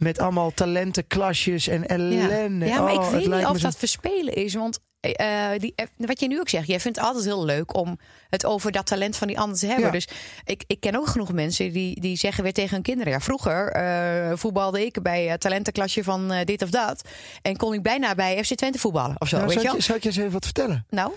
met 0.00 0.18
allemaal 0.18 0.50
talenten, 0.50 1.06
klasjes 1.06 1.66
en 1.68 1.86
ellende. 1.88 2.66
Ja, 2.66 2.80
maar 2.82 2.92
Oh, 2.92 2.98
ik 2.98 3.00
het 3.00 3.26
weet 3.26 3.36
niet 3.38 3.46
of 3.46 3.60
dat 3.60 3.76
verspelen 3.76 4.34
is. 4.34 4.54
Want 4.54 4.78
eh, 5.00 5.48
die, 5.58 5.72
eh, 5.76 5.86
wat 5.96 6.20
je 6.20 6.26
nu 6.28 6.40
ook 6.40 6.48
zegt, 6.48 6.66
jij 6.66 6.80
vindt 6.80 6.98
het 6.98 7.06
altijd 7.06 7.24
heel 7.24 7.44
leuk 7.44 7.74
om 7.76 7.98
het 8.28 8.44
over 8.44 8.72
dat 8.72 8.86
talent 8.86 9.16
van 9.16 9.26
die 9.26 9.38
ander 9.38 9.58
te 9.58 9.66
hebben. 9.66 9.84
Ja. 9.84 9.90
Dus 9.90 10.08
ik, 10.44 10.64
ik 10.66 10.80
ken 10.80 10.96
ook 10.96 11.06
genoeg 11.06 11.32
mensen 11.32 11.72
die, 11.72 12.00
die 12.00 12.16
zeggen 12.16 12.42
weer 12.42 12.52
tegen 12.52 12.74
hun 12.74 12.82
kinderen: 12.82 13.12
ja, 13.12 13.20
vroeger 13.20 13.68
eh, 13.72 14.32
voetbalde 14.36 14.84
ik 14.84 15.02
bij 15.02 15.24
het 15.24 15.40
talentenklasje 15.40 16.04
van 16.04 16.32
dit 16.44 16.62
of 16.62 16.70
dat. 16.70 17.08
En 17.42 17.56
kon 17.56 17.74
ik 17.74 17.82
bijna 17.82 18.14
bij 18.14 18.44
FC 18.44 18.54
Twente 18.54 18.78
voetballen 18.78 19.20
of 19.20 19.28
zo. 19.28 19.36
Nou, 19.36 19.48
weet 19.48 19.54
zal, 19.54 19.62
je 19.62 19.68
wel? 19.68 19.76
je- 19.78 19.84
zal 19.84 19.96
ik 19.96 20.02
je 20.02 20.08
eens 20.08 20.18
even 20.18 20.32
wat 20.32 20.44
vertellen? 20.44 20.86
Nou, 20.90 21.12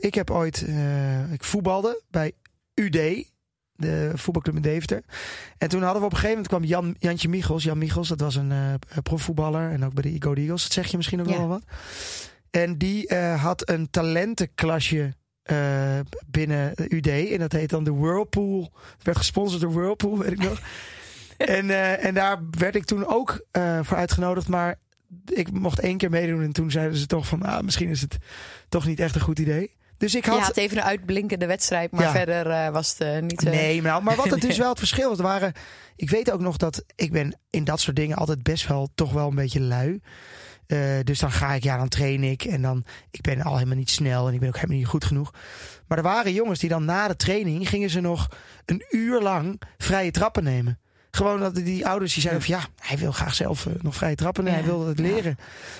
ik 0.00 0.14
heb 0.14 0.30
ooit, 0.30 0.64
ik 1.32 1.44
voetbalde 1.44 2.02
bij 2.10 2.32
UD, 2.74 3.24
de 3.78 4.12
voetbalclub 4.14 4.56
in 4.56 4.62
Deventer. 4.62 5.02
En 5.58 5.68
toen 5.68 5.82
hadden 5.82 6.00
we 6.00 6.06
op 6.06 6.12
een 6.12 6.18
gegeven 6.18 6.42
moment 6.42 6.48
kwam 6.48 6.64
Jan, 6.64 6.94
Jantje 6.98 7.28
Michels. 7.28 7.64
Jan 7.64 7.78
Michels, 7.78 8.08
dat 8.08 8.20
was 8.20 8.34
een 8.36 8.52
eh, 8.52 8.74
profvoetballer 9.02 9.70
en 9.70 9.84
ook 9.84 9.94
bij 9.94 10.02
de 10.02 10.16
Go 10.22 10.34
Eagles. 10.34 10.62
Dat 10.62 10.72
zeg 10.72 10.86
je 10.86 10.96
misschien 10.96 11.20
ook 11.20 11.28
Ja. 11.28 11.36
wel 11.38 11.48
wat. 11.48 11.62
En 12.50 12.78
die 12.78 13.06
eh, 13.08 13.42
had 13.42 13.68
een 13.70 13.90
talentenklasje 13.90 15.14
eh, 15.42 15.98
binnen 16.26 16.72
UD. 16.88 17.06
En 17.06 17.38
dat 17.38 17.52
heet 17.52 17.70
dan 17.70 17.84
de 17.84 17.94
Whirlpool. 17.94 18.72
Het 18.96 19.04
werd 19.04 19.18
gesponsord 19.18 19.60
door 19.60 19.72
Whirlpool, 19.72 20.18
weet 20.18 20.32
ik 20.32 20.42
nog. 20.42 20.60
en, 21.36 21.70
en 22.00 22.14
daar 22.14 22.38
werd 22.50 22.74
ik 22.74 22.84
toen 22.84 23.06
ook 23.06 23.46
voor 23.82 23.96
uitgenodigd. 23.96 24.48
Maar 24.48 24.76
ik 25.24 25.52
mocht 25.52 25.80
één 25.80 25.96
keer 25.96 26.10
meedoen. 26.10 26.42
En 26.42 26.52
toen 26.52 26.70
zeiden 26.70 26.98
ze 26.98 27.06
toch 27.06 27.26
van, 27.26 27.42
ah, 27.42 27.60
misschien 27.62 27.88
is 27.88 28.00
het 28.00 28.18
toch 28.68 28.86
niet 28.86 29.00
echt 29.00 29.14
een 29.14 29.20
goed 29.20 29.38
idee. 29.38 29.76
Dus 29.98 30.14
ik 30.14 30.24
je 30.24 30.30
had 30.30 30.56
even 30.56 30.76
een 30.76 30.82
uitblinkende 30.82 31.46
wedstrijd, 31.46 31.90
maar 31.90 32.02
Ja. 32.02 32.10
verder 32.10 32.50
eh, 32.50 32.68
was 32.70 32.90
het 32.90 33.00
eh, 33.00 33.22
niet. 33.22 33.44
eh, 33.44 33.50
Nee, 33.52 33.82
maar, 33.82 34.02
maar 34.02 34.16
wat 34.16 34.30
het 34.30 34.40
dus 34.40 34.58
wel 34.64 34.68
het 34.68 34.78
verschil 34.78 35.08
was, 35.08 35.18
er 35.18 35.24
waren. 35.24 35.52
Ik 35.96 36.10
weet 36.10 36.30
ook 36.30 36.40
nog 36.40 36.56
dat 36.56 36.84
ik 36.96 37.12
ben 37.12 37.38
in 37.50 37.64
dat 37.64 37.80
soort 37.80 37.96
dingen 37.96 38.16
altijd 38.16 38.42
best 38.42 38.66
wel 38.66 38.88
toch 38.94 39.12
wel 39.12 39.28
een 39.28 39.34
beetje 39.34 39.60
lui. 39.60 40.00
Eh, 40.66 40.78
dus 41.04 41.18
dan 41.18 41.30
ga 41.32 41.52
ik, 41.54 41.62
ja, 41.62 41.76
dan 41.76 41.88
train 41.88 42.24
ik. 42.24 42.44
En 42.44 42.62
dan, 42.62 42.84
ik 43.10 43.20
ben 43.20 43.42
al 43.42 43.54
helemaal 43.54 43.76
niet 43.76 43.90
snel 43.90 44.28
en 44.28 44.34
ik 44.34 44.40
ben 44.40 44.48
ook 44.48 44.54
helemaal 44.54 44.76
niet 44.76 44.86
goed 44.86 45.04
genoeg. 45.04 45.32
Maar 45.86 45.98
er 45.98 46.04
waren 46.04 46.32
jongens 46.32 46.58
die 46.58 46.68
dan 46.68 46.84
na 46.84 47.08
de 47.08 47.16
training 47.16 47.68
gingen 47.68 47.90
ze 47.90 48.00
nog 48.00 48.28
een 48.64 48.84
uur 48.90 49.20
lang 49.20 49.60
vrije 49.78 50.10
trappen 50.10 50.44
nemen. 50.44 50.78
Gewoon 51.18 51.40
dat 51.40 51.54
die 51.54 51.86
ouders 51.86 52.12
die 52.12 52.22
zeiden 52.22 52.42
van 52.42 52.54
ja, 52.54 52.66
hij 52.80 52.98
wil 52.98 53.12
graag 53.12 53.34
zelf 53.34 53.66
eh, 53.66 53.72
nog 53.80 53.94
vrije 53.94 54.14
trappen 54.14 54.46
en 54.46 54.52
hij 54.54 54.64
wil 54.64 54.86
het 54.86 54.98
leren. 54.98 55.38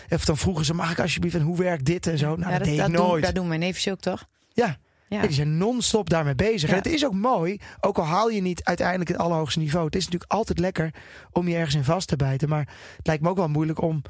Of 0.09 0.25
dan 0.25 0.37
vroegen 0.37 0.65
ze, 0.65 0.75
mag 0.75 0.91
ik 0.91 1.01
alsjeblieft, 1.01 1.35
en 1.35 1.41
hoe 1.43 1.57
werkt 1.57 1.85
dit 1.85 2.07
en 2.07 2.19
zo? 2.19 2.37
Nou, 2.37 2.53
Ja, 2.53 2.59
dat, 2.59 2.67
deed 2.67 2.79
ik 2.79 2.85
doen, 2.85 2.93
nooit. 2.93 3.25
dat 3.25 3.35
doen 3.35 3.49
mijn 3.49 3.61
neefjes 3.61 3.93
ook 3.93 4.01
toch? 4.01 4.25
Ja. 4.53 4.77
Ja. 5.09 5.23
Die 5.23 5.33
zijn 5.33 5.57
non-stop 5.59 6.11
daarmee 6.11 6.35
bezig. 6.35 6.69
Ja. 6.71 6.77
En 6.77 6.83
het 6.83 6.93
is 6.93 7.05
ook 7.07 7.15
mooi, 7.15 7.61
ook 7.81 7.99
al 7.99 8.05
haal 8.05 8.31
je 8.31 8.41
niet 8.41 8.65
uiteindelijk 8.65 9.11
het 9.11 9.19
allerhoogste 9.19 9.59
niveau. 9.59 9.85
Het 9.85 9.97
is 9.97 10.05
natuurlijk 10.05 10.33
altijd 10.33 10.59
lekker 10.59 10.95
om 11.33 11.49
je 11.49 11.57
ergens 11.57 11.75
in 11.75 11.85
vast 11.85 12.09
te 12.09 12.17
bijten. 12.17 12.49
Maar 12.49 12.69
het 12.97 13.07
lijkt 13.07 13.23
me 13.23 13.29
ook 13.29 13.37
wel 13.37 13.49
moeilijk 13.49 13.83
om 13.83 14.03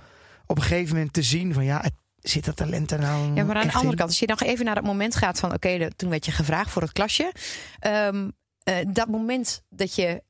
op 0.46 0.56
een 0.56 0.62
gegeven 0.62 0.94
moment 0.94 1.12
te 1.12 1.22
zien 1.22 1.52
van 1.54 1.64
ja, 1.64 1.80
het, 1.80 1.92
zit 2.20 2.44
dat 2.44 2.56
talent 2.56 2.90
er 2.90 2.98
nou 2.98 3.34
Ja, 3.34 3.44
maar 3.44 3.56
aan 3.56 3.66
de 3.66 3.72
andere 3.72 3.90
in? 3.90 3.96
kant, 3.96 4.00
als 4.10 4.18
je 4.18 4.26
nog 4.26 4.42
even 4.42 4.64
naar 4.64 4.74
dat 4.74 4.84
moment 4.84 5.16
gaat 5.16 5.38
van... 5.38 5.52
oké, 5.54 5.78
de- 5.78 5.92
toen 5.96 6.10
werd 6.10 6.24
je 6.26 6.32
gevraagd 6.32 6.70
voor 6.70 6.82
het 6.82 6.92
klasje. 6.92 7.32
Ehm, 7.78 8.28
eh, 8.62 8.74
dat 8.92 9.08
moment 9.08 9.62
dat 9.70 9.94
je 9.94 10.22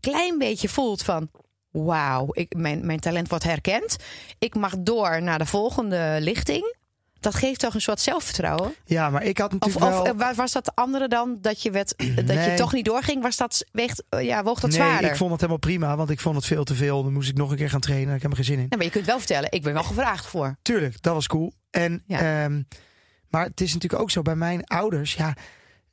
klein 0.00 0.38
beetje 0.38 0.68
voelt 0.68 1.02
van... 1.02 1.30
wauw, 1.70 2.28
ik- 2.32 2.54
mijn, 2.56 2.86
mijn 2.86 3.00
talent 3.00 3.28
wordt 3.28 3.44
herkend. 3.44 3.96
Ik 4.38 4.54
mag 4.54 4.74
door 4.78 5.22
naar 5.22 5.38
de 5.38 5.46
volgende 5.46 6.16
lichting. 6.20 6.78
Dat 7.20 7.34
geeft 7.34 7.60
toch 7.60 7.74
een 7.74 7.80
soort 7.80 8.00
zelfvertrouwen? 8.00 8.74
Ja, 8.84 9.10
maar 9.10 9.22
ik 9.24 9.38
had 9.38 9.46
Of, 9.52 9.58
natuurlijk 9.58 9.84
of 9.86 9.92
wel... 9.92 10.06
eh, 10.06 10.18
wa- 10.18 10.34
was 10.34 10.52
dat 10.52 10.64
de 10.64 10.72
andere 10.74 11.08
dan 11.08 11.38
dat 11.40 11.62
je, 11.62 11.70
werd, 11.70 11.94
dat 12.26 12.44
je 12.44 12.54
toch 12.56 12.72
niet 12.72 12.84
doorging? 12.84 13.22
Was 13.22 13.36
dat, 13.36 13.64
weegt, 13.72 14.02
eh, 14.08 14.24
ja, 14.24 14.42
woog 14.42 14.60
dat 14.60 14.70
nee, 14.70 14.78
zwaarder? 14.78 15.10
ik 15.10 15.16
vond 15.16 15.30
het 15.30 15.40
helemaal 15.40 15.60
prima, 15.60 15.96
want 15.96 16.10
ik 16.10 16.20
vond 16.20 16.36
het 16.36 16.44
veel 16.46 16.64
te 16.64 16.74
veel. 16.74 17.02
Dan 17.02 17.12
moest 17.12 17.28
ik 17.28 17.36
nog 17.36 17.50
een 17.50 17.56
keer 17.56 17.70
gaan 17.70 17.80
trainen. 17.80 18.14
Ik 18.14 18.22
heb 18.22 18.30
er 18.30 18.36
geen 18.36 18.44
zin 18.46 18.58
in. 18.58 18.66
Ja, 18.68 18.76
maar 18.76 18.84
je 18.86 18.90
kunt 18.92 19.06
wel 19.06 19.18
vertellen, 19.18 19.52
ik 19.52 19.62
ben 19.62 19.72
wel 19.72 19.82
gevraagd 19.84 20.26
voor. 20.26 20.56
Tuurlijk, 20.62 21.02
dat 21.02 21.14
was 21.14 21.26
cool. 21.26 21.52
En, 21.70 22.02
Ja. 22.06 22.44
ehm, 22.44 22.62
maar 23.28 23.44
het 23.44 23.60
is 23.60 23.72
natuurlijk 23.74 24.02
ook 24.02 24.10
zo 24.10 24.22
bij 24.22 24.36
mijn 24.36 24.64
ouders. 24.64 25.14
Ja, 25.14 25.34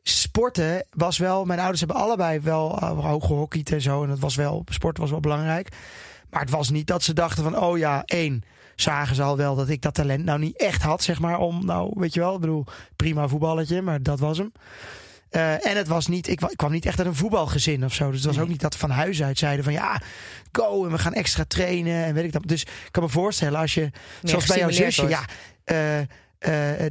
sporten 0.09 0.85
was 0.91 1.17
wel. 1.17 1.45
Mijn 1.45 1.59
ouders 1.59 1.79
hebben 1.79 1.97
allebei 1.97 2.39
wel 2.39 2.79
uh, 2.83 3.05
hoog 3.05 3.25
gehockeyd 3.25 3.71
en 3.71 3.81
zo. 3.81 4.03
En 4.03 4.09
dat 4.09 4.19
was 4.19 4.35
wel. 4.35 4.63
Sport 4.69 4.97
was 4.97 5.09
wel 5.09 5.19
belangrijk. 5.19 5.69
Maar 6.29 6.41
het 6.41 6.49
was 6.49 6.69
niet 6.69 6.87
dat 6.87 7.03
ze 7.03 7.13
dachten 7.13 7.43
van, 7.43 7.57
oh 7.59 7.77
ja, 7.77 8.03
één. 8.05 8.43
Zagen 8.75 9.15
ze 9.15 9.23
al 9.23 9.37
wel 9.37 9.55
dat 9.55 9.69
ik 9.69 9.81
dat 9.81 9.93
talent 9.93 10.25
nou 10.25 10.39
niet 10.39 10.57
echt 10.57 10.81
had, 10.81 11.03
zeg 11.03 11.19
maar. 11.19 11.37
Om, 11.39 11.65
nou, 11.65 11.91
weet 11.95 12.13
je 12.13 12.19
wel, 12.19 12.33
ik 12.35 12.39
bedoel, 12.41 12.65
prima 12.95 13.27
voetballetje, 13.27 13.81
maar 13.81 14.03
dat 14.03 14.19
was 14.19 14.37
hem. 14.37 14.51
Eh, 15.29 15.67
en 15.67 15.77
het 15.77 15.87
was 15.87 16.07
niet, 16.07 16.27
ik, 16.27 16.39
wa- 16.39 16.49
ik 16.49 16.57
kwam 16.57 16.71
niet 16.71 16.85
echt 16.85 16.97
uit 16.99 17.07
een 17.07 17.15
voetbalgezin 17.15 17.85
of 17.85 17.93
zo. 17.93 18.05
Dus 18.07 18.15
het 18.15 18.25
was 18.25 18.35
Nee. 18.35 18.43
ook 18.43 18.49
niet 18.51 18.61
dat 18.61 18.75
van 18.75 18.89
huis 18.89 19.23
uit 19.23 19.37
zeiden 19.37 19.63
van 19.63 19.73
ja, 19.73 20.01
go 20.51 20.85
en 20.85 20.91
we 20.91 20.97
gaan 20.97 21.13
extra 21.13 21.43
trainen 21.47 22.05
en 22.05 22.13
weet 22.13 22.23
ik 22.23 22.31
dat. 22.31 22.43
Dus 22.45 22.61
ik 22.61 22.87
kan 22.91 23.03
me 23.03 23.09
voorstellen 23.09 23.59
als 23.59 23.73
je, 23.73 23.91
zoals 24.23 24.45
bij 24.45 24.57
jouw 24.57 24.71
zusje, 24.71 25.07
ja, 25.07 25.21
eh, 25.63 25.99
eh, 25.99 26.05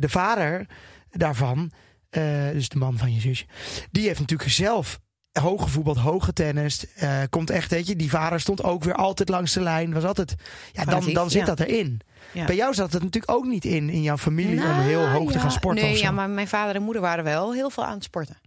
de 0.00 0.08
vader 0.08 0.66
daarvan, 1.11 1.70
eh, 2.10 2.50
dus 2.52 2.68
de 2.68 2.78
man 2.78 2.98
van 2.98 3.14
je 3.14 3.20
zusje, 3.20 3.44
die 3.90 4.06
heeft 4.06 4.20
natuurlijk 4.20 4.50
zelf 4.50 5.00
hoog 5.40 5.62
gevoetbald, 5.62 5.96
hoog 5.96 6.25
getennist. 6.25 6.82
eh, 6.82 7.22
komt 7.30 7.50
echt, 7.50 7.70
weet 7.70 7.86
je, 7.86 7.96
die 7.96 8.10
vader 8.10 8.40
stond 8.40 8.62
ook 8.62 8.84
weer 8.84 8.94
altijd 8.94 9.28
langs 9.28 9.52
de 9.52 9.60
lijn. 9.60 9.92
Was 9.92 10.04
altijd, 10.04 10.34
ja, 10.72 10.84
dan, 10.84 11.12
dan 11.12 11.30
zit 11.30 11.40
ja. 11.40 11.46
dat 11.46 11.60
erin. 11.60 12.00
Ja. 12.32 12.46
Bij 12.46 12.56
jou 12.56 12.75
zat 12.75 12.92
het 12.92 13.02
natuurlijk 13.02 13.32
ook 13.32 13.44
niet 13.44 13.64
in, 13.64 13.90
in 13.90 14.02
jouw 14.02 14.16
familie 14.16 14.60
om 14.60 14.66
Nou, 14.66 14.82
heel 14.82 15.08
hoog 15.08 15.32
te 15.32 15.38
gaan 15.38 15.50
sporten 15.50 15.84
Nee, 15.84 15.98
ja, 15.98 16.10
maar 16.10 16.30
mijn 16.30 16.48
vader 16.48 16.75
en 16.75 16.82
moeder 16.82 17.02
waren 17.02 17.25
wel 17.25 17.52
heel 17.52 17.70
veel 17.70 17.84
aan 17.84 17.94
het 17.94 18.04
sporten. 18.04 18.38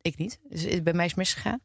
Ik 0.00 0.16
niet. 0.16 0.40
Dus 0.48 0.82
bij 0.82 0.92
mij 0.92 1.04
is 1.04 1.14
misgegaan. 1.14 1.60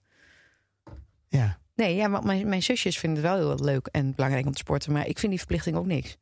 Ja. 1.27 1.57
Nee, 1.75 1.95
ja, 1.95 2.07
maar 2.07 2.23
mijn, 2.23 2.47
mijn 2.49 2.63
zusjes 2.63 2.97
vinden 2.97 3.23
het 3.23 3.31
wel 3.31 3.55
heel 3.55 3.65
leuk 3.65 3.87
en 3.91 4.15
belangrijk 4.15 4.45
om 4.45 4.51
te 4.51 4.57
sporten. 4.57 4.91
Maar 4.91 5.07
ik 5.07 5.19
vind 5.19 5.29
die 5.29 5.39
verplichting 5.39 5.75
ook 5.75 5.85
niks. 5.85 6.17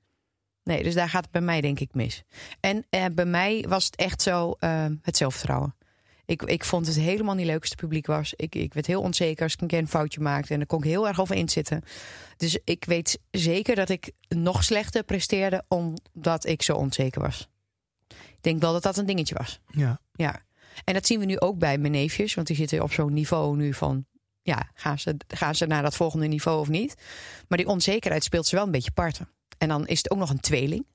Nee, 0.65 0.83
dus 0.83 0.93
daar 0.93 1.09
gaat 1.09 1.23
het 1.23 1.31
bij 1.31 1.41
mij 1.41 1.61
denk 1.61 1.79
ik 1.79 1.93
mis. 1.93 2.23
En 2.59 2.85
eh, 2.89 3.05
bij 3.13 3.25
mij 3.25 3.65
was 3.67 3.85
het 3.85 3.95
echt 3.95 4.21
zo 4.21 4.55
eh, 4.59 4.85
het 5.01 5.17
zelfvertrouwen. 5.17 5.75
Ik, 6.25 6.41
ik 6.41 6.65
vond 6.65 6.87
het 6.87 6.95
helemaal 6.95 7.35
niet 7.35 7.45
leuk 7.45 7.61
als 7.61 7.69
het 7.69 7.79
publiek 7.79 8.05
was. 8.05 8.33
Ik, 8.35 8.55
ik 8.55 8.73
werd 8.73 8.85
heel 8.85 9.01
onzeker 9.01 9.43
als 9.43 9.53
ik 9.53 9.61
een 9.61 9.67
keer 9.67 9.79
een 9.79 9.87
foutje 9.87 10.19
maakte. 10.19 10.53
En 10.53 10.57
daar 10.57 10.67
kon 10.67 10.79
ik 10.79 10.85
heel 10.85 11.07
erg 11.07 11.19
over 11.19 11.35
inzitten. 11.35 11.81
Dus 12.37 12.59
ik 12.63 12.85
weet 12.85 13.19
zeker 13.31 13.75
dat 13.75 13.89
ik 13.89 14.11
nog 14.27 14.63
slechter 14.63 15.03
presteerde... 15.03 15.63
omdat 15.67 16.45
ik 16.45 16.61
zo 16.61 16.75
onzeker 16.75 17.21
was. 17.21 17.49
Ik 18.07 18.41
denk 18.41 18.61
wel 18.61 18.73
dat 18.73 18.83
dat 18.83 18.97
een 18.97 19.05
dingetje 19.05 19.35
was. 19.35 19.59
Ja. 19.71 19.99
Ja, 20.13 20.41
en 20.83 20.93
dat 20.93 21.05
zien 21.05 21.19
we 21.19 21.25
nu 21.25 21.39
ook 21.39 21.57
bij 21.57 21.77
mijn 21.77 21.91
neefjes. 21.91 22.33
Want 22.33 22.47
die 22.47 22.55
zitten 22.55 22.83
op 22.83 22.91
zo'n 22.91 23.13
niveau 23.13 23.55
nu 23.55 23.73
van... 23.73 24.05
ja, 24.41 24.71
gaan 24.73 24.99
ze, 24.99 25.15
gaan 25.27 25.55
ze 25.55 25.65
naar 25.65 25.81
dat 25.81 25.95
volgende 25.95 26.27
niveau 26.27 26.59
of 26.59 26.69
niet? 26.69 26.95
Maar 27.47 27.57
die 27.57 27.67
onzekerheid 27.67 28.23
speelt 28.23 28.47
ze 28.47 28.55
wel 28.55 28.65
een 28.65 28.71
beetje 28.71 28.91
parten. 28.91 29.29
En 29.57 29.67
dan 29.67 29.87
is 29.87 29.97
het 29.97 30.11
ook 30.11 30.17
nog 30.17 30.29
een 30.29 30.39
tweeling. 30.39 30.85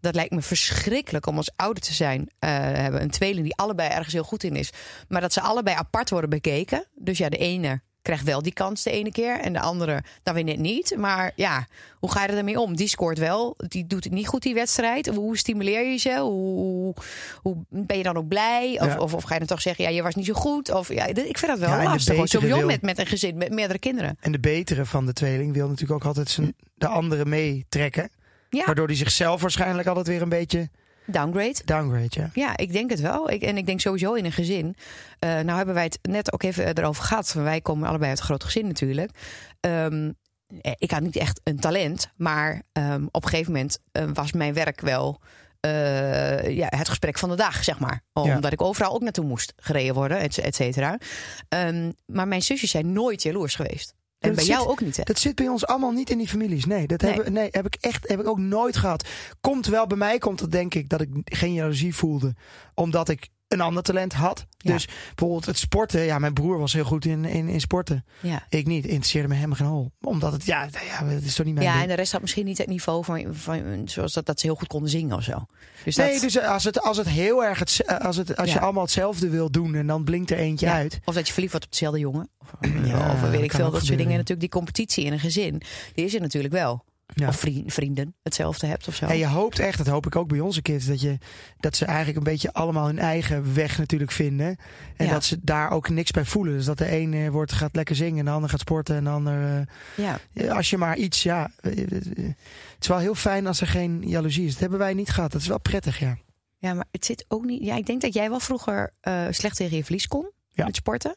Dat 0.00 0.14
lijkt 0.14 0.34
me 0.34 0.42
verschrikkelijk 0.42 1.26
om 1.26 1.36
als 1.36 1.50
ouder 1.56 1.82
te 1.82 1.94
zijn. 1.94 2.30
eh, 2.38 2.50
hebben 2.50 3.02
een 3.02 3.10
tweeling 3.10 3.44
die 3.44 3.56
allebei 3.56 3.88
ergens 3.90 4.12
heel 4.12 4.22
goed 4.22 4.42
in 4.42 4.56
is. 4.56 4.70
Maar 5.08 5.20
dat 5.20 5.32
ze 5.32 5.40
allebei 5.40 5.76
apart 5.76 6.10
worden 6.10 6.30
bekeken. 6.30 6.86
Dus 6.94 7.18
ja, 7.18 7.28
de 7.28 7.36
ene 7.36 7.80
krijgt 8.06 8.24
wel 8.24 8.42
die 8.42 8.52
kans 8.52 8.82
de 8.82 8.90
ene 8.90 9.12
keer. 9.12 9.38
En 9.40 9.52
de 9.52 9.60
andere 9.60 10.02
dan 10.22 10.34
weer 10.34 10.44
net 10.44 10.58
niet. 10.58 10.94
Maar 10.96 11.32
ja, 11.36 11.66
hoe 11.98 12.10
ga 12.10 12.22
je 12.22 12.28
er 12.28 12.34
daarmee 12.34 12.60
om? 12.60 12.76
Die 12.76 12.88
scoort 12.88 13.18
wel. 13.18 13.54
Die 13.68 13.86
doet 13.86 14.04
het 14.04 14.12
niet 14.12 14.26
goed 14.28 14.42
die 14.42 14.54
wedstrijd. 14.54 15.06
Hoe 15.06 15.36
stimuleer 15.38 15.90
je 15.90 15.96
ze? 15.96 16.18
Hoe, 16.20 16.94
hoe 17.42 17.56
ben 17.68 17.96
je 17.96 18.02
dan 18.02 18.16
ook 18.16 18.28
blij? 18.28 18.78
Of, 18.80 18.86
Ja. 18.86 18.98
of, 18.98 19.14
of 19.14 19.22
ga 19.22 19.32
je 19.32 19.38
dan 19.38 19.48
toch 19.48 19.60
zeggen, 19.60 19.84
ja, 19.84 19.90
je 19.90 20.02
was 20.02 20.14
niet 20.14 20.26
zo 20.26 20.32
goed? 20.34 20.70
Of, 20.72 20.92
ja, 20.92 21.04
ik 21.06 21.38
vind 21.38 21.46
dat 21.46 21.58
wel 21.58 21.68
Ja, 21.68 21.82
lastig. 21.82 22.28
Zo 22.28 22.38
jong 22.38 22.52
wil- 22.58 22.66
met, 22.66 22.82
met 22.82 22.98
een 22.98 23.06
gezin 23.06 23.36
met 23.36 23.52
meerdere 23.52 23.78
kinderen. 23.78 24.16
En 24.20 24.32
de 24.32 24.40
betere 24.40 24.84
van 24.84 25.06
de 25.06 25.12
tweeling 25.12 25.52
wil 25.52 25.68
natuurlijk 25.68 25.92
ook 26.00 26.04
altijd 26.06 26.28
zijn, 26.30 26.54
de 26.74 26.86
andere 26.88 27.24
meetrekken. 27.24 28.10
Ja, 28.50 28.64
Waardoor 28.64 28.86
hij 28.86 28.96
zichzelf 28.96 29.40
waarschijnlijk 29.40 29.88
altijd 29.88 30.06
weer 30.06 30.22
een 30.22 30.28
beetje 30.28 30.68
downgrade. 31.06 31.56
downgrade. 31.64 32.08
Ja. 32.10 32.30
Ja, 32.32 32.56
ik 32.56 32.72
denk 32.72 32.90
het 32.90 33.00
wel. 33.00 33.30
Ik, 33.30 33.42
en 33.42 33.56
ik 33.56 33.66
denk 33.66 33.80
sowieso 33.80 34.12
in 34.12 34.24
een 34.24 34.32
gezin. 34.32 34.76
Eh, 35.18 35.30
nou 35.30 35.56
hebben 35.56 35.74
wij 35.74 35.84
het 35.84 35.98
net 36.02 36.32
ook 36.32 36.42
even 36.42 36.78
erover 36.78 37.04
gehad. 37.04 37.32
Wij 37.32 37.60
komen 37.60 37.88
allebei 37.88 38.10
uit 38.10 38.18
een 38.18 38.24
groot 38.24 38.44
gezin 38.44 38.66
natuurlijk. 38.66 39.10
Ehm, 39.60 40.12
eh, 40.60 40.72
ik 40.74 40.90
had 40.90 41.02
niet 41.02 41.16
echt 41.16 41.40
een 41.44 41.60
talent. 41.60 42.08
Maar 42.16 42.62
ehm, 42.72 43.06
op 43.10 43.24
een 43.24 43.30
gegeven 43.30 43.52
moment 43.52 43.78
eh, 43.92 44.04
was 44.14 44.32
mijn 44.32 44.54
werk 44.54 44.80
wel... 44.80 45.20
ja, 46.48 46.66
het 46.68 46.88
gesprek 46.88 47.18
van 47.18 47.28
de 47.28 47.36
dag, 47.36 47.64
zeg 47.64 47.78
maar. 47.78 48.02
Omdat 48.12 48.52
ik 48.52 48.62
overal 48.62 48.94
ook 48.94 49.02
naartoe 49.02 49.24
moest 49.24 49.52
gereden 49.56 49.94
worden, 49.94 50.18
et, 50.18 50.38
et 50.38 50.54
cetera. 50.54 50.98
Ehm, 51.48 51.90
maar 52.06 52.28
mijn 52.28 52.42
zusjes 52.42 52.70
zijn 52.70 52.92
nooit 52.92 53.22
jaloers 53.22 53.54
geweest. 53.54 53.95
En 54.18 54.28
Dat 54.28 54.34
bij 54.36 54.44
zit- 54.44 54.54
jou 54.54 54.68
ook 54.68 54.80
niet, 54.80 54.96
hè? 54.96 55.02
Dat 55.02 55.18
zit 55.18 55.34
bij 55.34 55.48
ons 55.48 55.66
allemaal 55.66 55.90
niet 55.92 56.10
in 56.10 56.18
die 56.18 56.28
families. 56.28 56.64
Nee, 56.64 56.86
dat 56.86 57.00
Nee. 57.00 57.12
Hebben, 57.12 57.32
nee, 57.32 57.48
heb 57.50 57.66
ik 57.66 57.76
echt 57.80 58.08
heb 58.08 58.20
ik 58.20 58.26
ook 58.26 58.38
nooit 58.38 58.76
gehad. 58.76 59.08
Komt 59.40 59.66
wel 59.66 59.86
bij 59.86 59.96
mij, 59.96 60.18
komt 60.18 60.38
dat 60.38 60.50
denk 60.52 60.74
ik 60.74 60.88
dat 60.88 61.00
ik 61.00 61.08
geen 61.24 61.52
jaloezie 61.52 61.94
voelde. 61.94 62.34
Omdat 62.74 63.08
ik 63.08 63.28
een 63.48 63.60
ander 63.60 63.82
talent 63.82 64.12
had. 64.12 64.46
Ja. 64.58 64.72
Dus 64.72 64.86
bijvoorbeeld 65.06 65.46
het 65.46 65.58
sporten. 65.58 66.00
Ja, 66.02 66.18
mijn 66.18 66.32
broer 66.32 66.58
was 66.58 66.72
heel 66.72 66.84
goed 66.84 67.04
in, 67.04 67.24
in, 67.24 67.48
in 67.48 67.60
sporten. 67.60 68.04
Ja. 68.20 68.46
Ik 68.48 68.66
niet. 68.66 68.84
Interesseerde 68.84 69.28
me 69.28 69.34
helemaal 69.34 69.56
geen 69.56 69.66
hol. 69.66 69.92
Omdat 70.00 70.32
het, 70.32 70.44
ja, 70.44 70.68
nou 70.72 70.84
ja 70.84 71.14
het 71.14 71.24
is 71.24 71.34
toch 71.34 71.46
niet 71.46 71.54
mijn 71.54 71.66
Ja, 71.66 71.72
ding. 71.72 71.82
en 71.84 71.88
de 71.90 71.94
rest 71.96 72.12
had 72.12 72.20
misschien 72.20 72.44
niet 72.44 72.58
het 72.58 72.66
niveau 72.66 73.04
van, 73.04 73.34
van 73.34 73.82
zoals 73.84 74.12
dat, 74.12 74.26
dat 74.26 74.40
ze 74.40 74.46
heel 74.46 74.54
goed 74.56 74.68
konden 74.68 74.90
zingen 74.90 75.16
of 75.16 75.22
zo. 75.22 75.46
Dus 75.84 75.96
Nee, 75.96 76.12
dat, 76.12 76.20
dus 76.20 76.38
als 76.40 76.64
het, 76.64 76.80
als 76.80 76.96
het 76.96 77.08
heel 77.08 77.44
erg, 77.44 77.58
het, 77.58 77.82
als, 78.02 78.16
het, 78.16 78.36
als 78.36 78.52
je 78.52 78.60
allemaal 78.60 78.82
hetzelfde 78.82 79.28
wil 79.28 79.50
doen 79.50 79.74
en 79.74 79.86
dan 79.86 80.04
blinkt 80.04 80.30
er 80.30 80.38
eentje 80.38 80.70
uit. 80.70 80.98
Of 81.04 81.14
dat 81.14 81.26
je 81.26 81.32
verliefd 81.32 81.52
wordt 81.52 81.66
op 81.66 81.72
dezelfde 81.72 82.00
jongen. 82.00 82.28
Of, 82.38 82.50
Ja, 82.84 83.12
of 83.12 83.20
weet 83.20 83.32
dat 83.32 83.42
ik 83.42 83.52
veel. 83.52 83.70
Dat 83.70 83.84
soort 83.84 83.98
dingen. 83.98 84.12
Natuurlijk 84.12 84.40
die 84.40 84.48
competitie 84.48 85.04
in 85.04 85.12
een 85.12 85.20
gezin. 85.20 85.62
Die 85.94 86.04
is 86.04 86.14
er 86.14 86.20
natuurlijk 86.20 86.54
wel. 86.54 86.84
Ja. 87.18 87.28
Of 87.28 87.38
vrienden, 87.38 87.70
vrienden 87.70 88.14
hetzelfde 88.22 88.66
hebt 88.66 88.88
of 88.88 88.94
zo. 88.94 89.06
En 89.06 89.16
je 89.18 89.26
hoopt 89.26 89.58
echt, 89.58 89.78
dat 89.78 89.86
hoop 89.86 90.06
ik 90.06 90.16
ook 90.16 90.28
bij 90.28 90.40
onze 90.40 90.62
kids, 90.62 90.86
dat, 90.86 91.00
je, 91.00 91.18
dat 91.58 91.76
ze 91.76 91.84
eigenlijk 91.84 92.16
een 92.18 92.22
beetje 92.24 92.52
allemaal 92.52 92.86
hun 92.86 92.98
eigen 92.98 93.54
weg 93.54 93.78
natuurlijk 93.78 94.10
vinden. 94.10 94.56
En 94.96 95.06
Ja. 95.06 95.12
dat 95.12 95.24
ze 95.24 95.38
daar 95.42 95.70
ook 95.70 95.88
niks 95.88 96.10
bij 96.10 96.24
voelen. 96.24 96.54
Dus 96.54 96.64
dat 96.64 96.78
de 96.78 96.92
een 96.96 97.14
eh, 97.14 97.28
wordt, 97.28 97.52
gaat 97.52 97.74
lekker 97.76 97.96
zingen 97.96 98.18
en 98.18 98.24
de 98.24 98.30
ander 98.30 98.50
gaat 98.50 98.60
sporten 98.60 98.96
en 98.96 99.04
de 99.04 99.10
ander... 99.10 99.56
eh, 99.58 100.04
ja. 100.04 100.18
ja, 100.32 100.54
als 100.54 100.70
je 100.70 100.76
maar 100.76 100.96
iets, 100.96 101.22
ja... 101.22 101.50
eh, 101.60 101.82
eh, 101.82 101.88
Het 101.90 102.78
is 102.80 102.88
wel 102.88 102.98
heel 102.98 103.14
fijn 103.14 103.46
als 103.46 103.60
er 103.60 103.66
geen 103.66 104.02
jaloezie 104.06 104.44
is. 104.46 104.50
Dat 104.52 104.60
hebben 104.60 104.78
wij 104.78 104.94
niet 104.94 105.10
gehad. 105.10 105.32
Dat 105.32 105.40
is 105.40 105.46
wel 105.46 105.60
prettig, 105.60 105.98
ja. 105.98 106.16
ja, 106.58 106.74
maar 106.74 106.86
het 106.90 107.04
zit 107.04 107.24
ook 107.28 107.44
niet... 107.44 107.64
Ja, 107.64 107.76
ik 107.76 107.86
denk 107.86 108.00
dat 108.00 108.14
jij 108.14 108.28
wel 108.30 108.40
vroeger 108.40 108.92
eh, 109.00 109.22
slecht 109.30 109.56
tegen 109.56 109.76
je 109.76 109.82
verlies 109.84 110.06
kon. 110.08 110.30
Ja. 110.50 110.64
Met 110.64 110.76
sporten. 110.76 111.16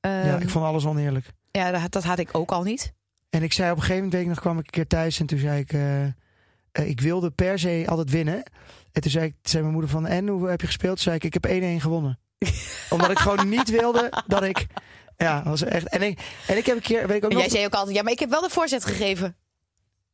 ja. 0.00 0.22
Ehm, 0.32 0.42
Ik 0.42 0.48
vond 0.48 0.64
alles 0.64 0.84
oneerlijk. 0.86 1.26
ja, 1.50 1.70
dat, 1.70 1.92
dat 1.92 2.04
had 2.04 2.18
ik 2.18 2.28
ook 2.32 2.50
al 2.50 2.62
niet. 2.62 2.92
En 3.30 3.42
ik 3.42 3.52
zei 3.52 3.70
op 3.70 3.76
een 3.76 3.82
gegeven 3.82 4.04
moment, 4.04 4.22
ik 4.22 4.28
nog, 4.28 4.40
kwam 4.40 4.58
ik 4.58 4.64
een 4.64 4.70
keer 4.70 4.86
thuis 4.86 5.20
en 5.20 5.26
toen 5.26 5.38
zei 5.38 5.60
ik... 5.60 5.72
eh, 5.72 6.04
eh, 6.04 6.12
ik 6.72 7.00
wilde 7.00 7.30
per 7.30 7.58
se 7.58 7.84
altijd 7.88 8.10
winnen. 8.10 8.42
En 8.92 9.02
toen 9.02 9.10
zei, 9.10 9.24
ik, 9.26 9.34
zei 9.42 9.60
mijn 9.62 9.72
moeder 9.74 9.90
van, 9.90 10.06
en 10.06 10.28
hoe 10.28 10.48
heb 10.48 10.60
je 10.60 10.66
gespeeld? 10.66 10.94
Toen 10.94 11.02
zei 11.02 11.16
ik, 11.16 11.24
ik 11.24 11.34
heb 11.34 11.46
1-1 11.78 11.82
gewonnen. 11.82 12.18
Omdat 12.90 13.10
ik 13.10 13.18
gewoon 13.18 13.48
niet 13.48 13.70
wilde 13.70 14.22
dat 14.26 14.42
ik... 14.42 14.66
Ja, 15.16 15.42
was 15.44 15.62
echt... 15.62 15.88
En 15.88 16.02
ik, 16.02 16.20
en 16.46 16.56
ik 16.56 16.66
heb 16.66 16.76
een 16.76 16.82
keer, 16.82 17.06
weet 17.06 17.16
ik 17.16 17.24
ook 17.24 17.32
nog... 17.32 17.40
jij 17.40 17.50
zei 17.50 17.64
ook 17.64 17.72
altijd, 17.72 17.96
ja, 17.96 18.02
maar 18.02 18.12
ik 18.12 18.18
heb 18.18 18.30
wel 18.30 18.40
de 18.40 18.50
voorzet 18.50 18.84
gegeven. 18.84 19.36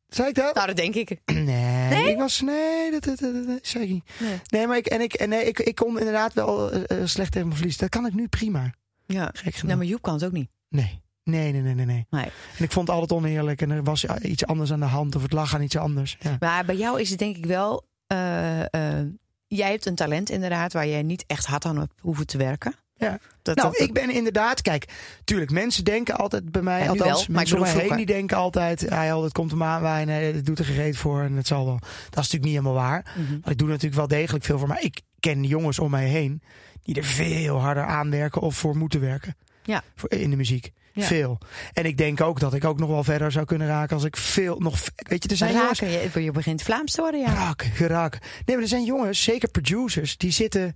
Zei 0.07 0.27
ik 0.29 0.35
dat? 0.35 0.55
Nou, 0.55 0.67
dat 0.67 0.75
denk 0.75 0.95
ik. 0.95 1.19
Nee, 1.33 1.43
Nee? 1.89 2.11
ik 2.11 2.17
was... 2.17 2.41
Nee, 2.41 2.91
dat, 2.91 3.03
dat, 3.03 3.19
dat, 3.19 3.47
dat- 3.47 3.59
zei 3.61 3.83
ik 3.83 3.89
niet. 3.89 4.03
Nee. 4.19 4.39
Nee, 4.49 4.67
maar 4.67 4.77
ik, 4.77 4.85
en 4.85 5.01
ik, 5.01 5.13
en 5.13 5.29
nee, 5.29 5.43
ik, 5.43 5.59
ik 5.59 5.75
kon 5.75 5.99
inderdaad 5.99 6.33
wel 6.33 6.71
eh, 6.71 6.97
slecht 7.05 7.31
tegen 7.31 7.47
mijn 7.47 7.59
verlies. 7.59 7.77
Dat 7.77 7.89
kan 7.89 8.05
ik 8.05 8.13
nu 8.13 8.27
prima. 8.27 8.73
Ja. 9.05 9.25
Gek 9.33 9.41
genoeg. 9.53 9.61
Nou, 9.63 9.77
maar 9.77 9.85
Joep 9.85 10.01
kan 10.01 10.13
het 10.13 10.25
ook 10.25 10.31
niet. 10.31 10.49
Nee. 10.69 11.01
Nee, 11.25 11.51
nee, 11.51 11.61
nee, 11.61 11.73
nee, 11.73 11.85
nee. 11.85 12.05
Nee. 12.09 12.23
En 12.57 12.63
ik 12.63 12.71
vond 12.71 12.87
het 12.87 12.97
altijd 12.97 13.19
oneerlijk 13.19 13.61
en 13.61 13.69
er 13.71 13.83
was 13.83 14.05
iets 14.05 14.45
anders 14.45 14.71
aan 14.71 14.79
de 14.79 14.85
hand 14.85 15.15
of 15.15 15.21
het 15.21 15.31
lag 15.31 15.53
aan 15.55 15.61
iets 15.61 15.77
anders. 15.77 16.17
Ja. 16.19 16.35
Maar 16.39 16.65
bij 16.65 16.75
jou 16.75 17.01
is 17.01 17.09
het 17.09 17.19
denk 17.19 17.37
ik 17.37 17.45
wel. 17.45 17.85
eh, 18.07 18.61
eh, 18.61 19.05
jij 19.47 19.69
hebt 19.71 19.85
een 19.85 19.95
talent 19.95 20.29
inderdaad 20.29 20.73
waar 20.73 20.87
jij 20.87 21.03
niet 21.03 21.23
echt 21.27 21.45
hard 21.45 21.65
aan 21.65 21.77
hebt 21.79 21.93
hoeven 22.01 22.27
te 22.27 22.37
werken. 22.37 22.73
Ja. 22.97 23.19
Dat, 23.41 23.55
nou, 23.55 23.71
dat- 23.71 23.79
ik 23.81 23.93
ben 23.93 24.09
inderdaad, 24.09 24.61
kijk, 24.61 24.85
tuurlijk, 25.23 25.51
mensen 25.51 25.83
denken 25.83 26.15
altijd 26.15 26.51
bij 26.51 26.61
mij, 26.61 26.83
Ja, 26.83 26.89
althans, 26.89 27.25
wel, 27.27 27.35
mensen 27.35 27.55
om 27.57 27.61
mij 27.63 27.71
heen, 27.71 27.95
die 27.97 28.05
denken 28.05 28.37
altijd, 28.37 28.81
joh, 28.81 29.21
dat 29.21 29.31
komt 29.31 29.51
hem 29.51 29.63
aanwaaien, 29.63 30.07
nee, 30.07 30.33
dat 30.33 30.45
doet 30.45 30.59
er 30.59 30.65
gereed 30.65 30.97
voor 30.97 31.21
en 31.21 31.33
het 31.33 31.47
zal 31.47 31.65
wel. 31.65 31.79
Dat 31.79 31.89
is 31.89 32.31
natuurlijk 32.31 32.43
niet 32.43 32.51
helemaal 32.53 32.73
waar. 32.73 33.05
Want 33.31 33.49
ik 33.49 33.57
doe 33.57 33.67
natuurlijk 33.67 33.95
wel 33.95 34.07
degelijk 34.07 34.43
veel 34.45 34.59
voor, 34.59 34.67
maar 34.67 34.83
ik 34.83 35.01
ken 35.19 35.43
jongens 35.43 35.79
om 35.79 35.91
mij 35.91 36.07
heen 36.07 36.41
die 36.83 36.95
er 36.95 37.03
veel 37.03 37.59
harder 37.61 37.85
aan 37.85 38.09
werken 38.11 38.41
of 38.41 38.55
voor 38.55 38.77
moeten 38.77 38.99
werken. 38.99 39.35
Ja. 39.63 39.83
Voor, 39.95 40.11
in 40.11 40.29
de 40.29 40.35
muziek. 40.35 40.71
Ja. 40.95 41.05
Veel. 41.05 41.37
En 41.73 41.85
ik 41.85 41.97
denk 41.97 42.21
ook 42.21 42.39
dat 42.39 42.53
ik 42.53 42.65
ook 42.65 42.79
nog 42.79 42.89
wel 42.89 43.03
verder 43.03 43.31
zou 43.31 43.45
kunnen 43.45 43.67
raken 43.67 43.95
als 43.95 44.03
ik 44.05 44.17
veel 44.17 44.59
nog. 44.59 44.79
Weet 44.95 45.23
je, 45.23 45.29
er 45.29 45.37
zijn 45.37 45.53
jongens. 45.53 45.79
raken, 45.79 46.11
je, 46.13 46.23
je 46.23 46.31
begint 46.31 46.61
Vlaams 46.61 46.91
te 46.91 47.01
worden, 47.01 47.19
ja. 47.19 47.33
Raken, 47.33 47.71
geraken. 47.71 48.19
Nee, 48.21 48.55
maar 48.55 48.63
er 48.63 48.69
zijn 48.69 48.83
jongens, 48.83 49.23
zeker 49.23 49.49
producers, 49.49 50.17
die 50.17 50.31
zitten 50.31 50.75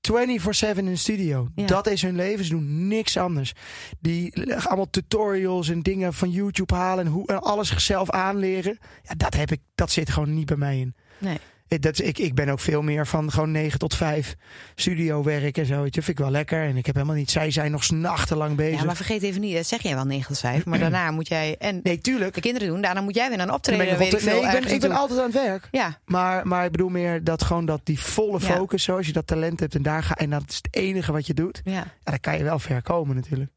24-7 0.00 0.76
in 0.76 0.84
de 0.84 0.96
studio. 0.96 1.48
Ja. 1.54 1.66
Dat 1.66 1.86
is 1.86 2.02
hun 2.02 2.16
leven. 2.16 2.44
Ze 2.44 2.50
doen 2.50 2.88
niks 2.88 3.16
anders. 3.16 3.52
Die 4.00 4.54
allemaal 4.66 4.90
tutorials 4.90 5.68
en 5.68 5.82
dingen 5.82 6.14
van 6.14 6.30
YouTube 6.30 6.74
halen 6.74 7.06
en, 7.06 7.12
hoe, 7.12 7.26
en 7.26 7.40
alles 7.40 7.68
zichzelf 7.68 8.10
aanleren. 8.10 8.78
Ja, 9.02 9.14
dat, 9.16 9.34
heb 9.34 9.50
ik, 9.50 9.60
dat 9.74 9.90
zit 9.90 10.10
gewoon 10.10 10.34
niet 10.34 10.46
bij 10.46 10.56
mij 10.56 10.78
in. 10.78 10.94
Nee. 11.18 11.38
Ik- 11.70 11.82
Dat, 11.82 11.98
ik, 11.98 12.18
ik 12.18 12.34
ben 12.34 12.48
ook 12.48 12.60
veel 12.60 12.82
meer 12.82 13.06
van 13.06 13.30
gewoon 13.32 13.50
9 13.50 13.78
tot 13.78 13.94
5 13.94 14.36
studio 14.74 15.22
werk 15.22 15.58
en 15.58 15.66
zo. 15.66 15.84
je. 15.84 15.90
vind 15.90 16.08
ik 16.08 16.18
wel 16.18 16.30
lekker. 16.30 16.62
En 16.64 16.76
ik 16.76 16.86
heb 16.86 16.94
helemaal 16.94 17.16
niet. 17.16 17.30
Zij 17.30 17.50
zijn 17.50 17.70
nog 17.70 17.90
nachtenlang 17.90 18.56
bezig. 18.56 18.78
Ja, 18.78 18.84
maar 18.84 18.96
vergeet 18.96 19.22
even 19.22 19.40
niet, 19.40 19.54
dat 19.54 19.66
zeg 19.66 19.82
jij 19.82 19.94
wel 19.94 20.04
9 20.04 20.26
tot 20.26 20.38
5. 20.38 20.64
Maar 20.64 20.78
daarna 20.88 21.10
moet 21.10 21.28
jij 21.28 21.56
en 21.58 21.80
Nee, 21.82 21.98
tuurlijk. 21.98 22.34
de 22.34 22.40
kinderen 22.40 22.68
doen. 22.68 22.80
Daarna 22.80 23.00
moet 23.00 23.14
jij 23.14 23.28
weer 23.28 23.38
een 23.38 23.46
ben 23.46 23.54
optreden. 23.54 23.86
ik, 23.92 23.98
nee, 23.98 24.08
ik 24.08 24.50
ben, 24.60 24.72
ik 24.74 24.80
ben 24.80 24.92
altijd 24.92 25.18
aan 25.18 25.24
het 25.24 25.34
werk. 25.34 25.68
Ja, 25.70 25.98
Maar, 26.04 26.46
maar 26.46 26.64
ik 26.64 26.70
bedoel 26.70 26.88
meer 26.88 27.24
dat 27.24 27.42
gewoon 27.44 27.64
dat 27.64 27.80
die 27.84 28.00
volle 28.00 28.38
Ja. 28.40 28.46
focus, 28.54 28.82
zoals 28.82 29.06
je 29.06 29.12
dat 29.12 29.26
talent 29.26 29.60
hebt 29.60 29.74
en 29.74 29.82
daar 29.82 30.02
ga 30.02 30.14
en 30.14 30.30
dat 30.30 30.44
is 30.48 30.56
het 30.56 30.68
enige 30.70 31.12
wat 31.12 31.26
je 31.26 31.34
doet. 31.34 31.60
ja. 31.64 31.72
Ja, 31.72 31.84
dan 32.04 32.20
kan 32.20 32.38
je 32.38 32.44
wel 32.44 32.58
ver 32.58 32.82
komen 32.82 33.16
natuurlijk. 33.16 33.50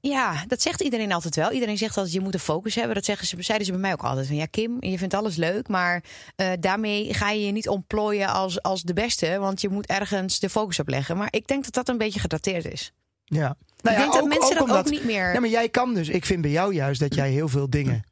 Ja, 0.00 0.44
dat 0.46 0.62
zegt 0.62 0.80
iedereen 0.80 1.12
altijd 1.12 1.36
wel. 1.36 1.52
Iedereen 1.52 1.78
zegt 1.78 1.96
altijd, 1.96 2.14
je 2.14 2.20
moet 2.20 2.34
een 2.34 2.40
focus 2.40 2.74
hebben. 2.74 2.94
Dat 2.94 3.04
zeggen 3.04 3.26
ze, 3.26 3.36
zeiden 3.42 3.66
ze 3.66 3.72
bij 3.72 3.80
mij 3.80 3.92
ook 3.92 4.02
altijd. 4.02 4.26
Van, 4.26 4.36
ja, 4.36 4.46
Kim, 4.46 4.76
je 4.80 4.98
vindt 4.98 5.14
alles 5.14 5.36
leuk, 5.36 5.68
maar 5.68 6.04
eh, 6.36 6.50
daarmee 6.60 7.14
ga 7.14 7.30
je 7.30 7.46
je 7.46 7.52
niet 7.52 7.68
ontplooien 7.68 8.28
als, 8.28 8.62
als 8.62 8.82
de 8.82 8.92
beste. 8.92 9.38
Want 9.38 9.60
je 9.60 9.68
moet 9.68 9.86
ergens 9.86 10.38
de 10.38 10.48
focus 10.48 10.78
op 10.78 10.88
leggen. 10.88 11.16
Maar 11.16 11.28
ik 11.30 11.46
denk 11.46 11.64
dat 11.64 11.74
dat 11.74 11.88
een 11.88 11.98
beetje 11.98 12.20
gedateerd 12.20 12.72
is. 12.72 12.92
Ja. 13.24 13.56
ik 13.82 13.96
denk 13.96 14.12
dat 14.12 14.28
mensen 14.28 14.56
dat 14.56 14.70
ook 14.70 14.90
niet 14.90 15.04
meer... 15.04 15.32
Ja, 15.32 15.40
maar 15.40 15.48
jij 15.48 15.68
kan 15.68 15.94
dus. 15.94 16.08
Ik 16.08 16.24
vind 16.24 16.42
bij 16.42 16.50
jou 16.50 16.74
juist 16.74 17.00
dat 17.00 17.14
jij 17.14 17.30
heel 17.30 17.48
veel 17.48 17.70
dingen 17.70 18.04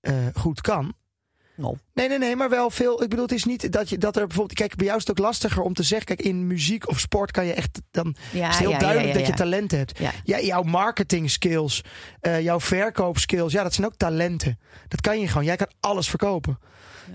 eh, 0.00 0.14
goed 0.34 0.60
kan. 0.60 0.94
Nou. 1.54 1.76
Nee, 1.94 2.08
nee, 2.08 2.18
nee, 2.18 2.36
maar 2.36 2.50
wel 2.50 2.70
veel. 2.70 3.02
Ik 3.02 3.08
bedoel, 3.08 3.24
het 3.24 3.34
is 3.34 3.44
niet 3.44 3.72
dat 3.72 3.88
je 3.88 3.98
dat 3.98 4.16
er 4.16 4.26
bijvoorbeeld. 4.26 4.58
Kijk, 4.58 4.76
bij 4.76 4.86
jou 4.86 4.98
is 4.98 5.06
het 5.06 5.18
ook 5.18 5.24
lastiger 5.24 5.62
om 5.62 5.74
te 5.74 5.82
zeggen. 5.82 6.06
Kijk, 6.06 6.22
in 6.22 6.46
muziek 6.46 6.88
of 6.88 6.98
sport 6.98 7.30
kan 7.30 7.46
je 7.46 7.52
echt. 7.52 7.80
Dan 7.90 8.16
ja, 8.30 8.48
is 8.48 8.54
het 8.54 8.58
heel 8.58 8.70
ja, 8.70 8.78
duidelijk 8.78 9.12
ja, 9.12 9.18
dat 9.18 9.26
je 9.26 9.34
talent 9.34 9.70
hebt. 9.70 9.98
Ja. 10.24 10.40
Jouw 10.40 10.62
marketing 10.62 11.30
skills, 11.30 11.84
eh, 12.20 12.40
jouw 12.40 12.60
verkoopskills, 12.60 13.52
ja, 13.52 13.62
dat 13.62 13.74
zijn 13.74 13.86
ook 13.86 13.96
talenten. 13.96 14.58
Dat 14.88 15.00
kan 15.00 15.20
je 15.20 15.28
gewoon. 15.28 15.44
Jij 15.44 15.56
kan 15.56 15.70
alles 15.80 16.08
verkopen. 16.08 16.58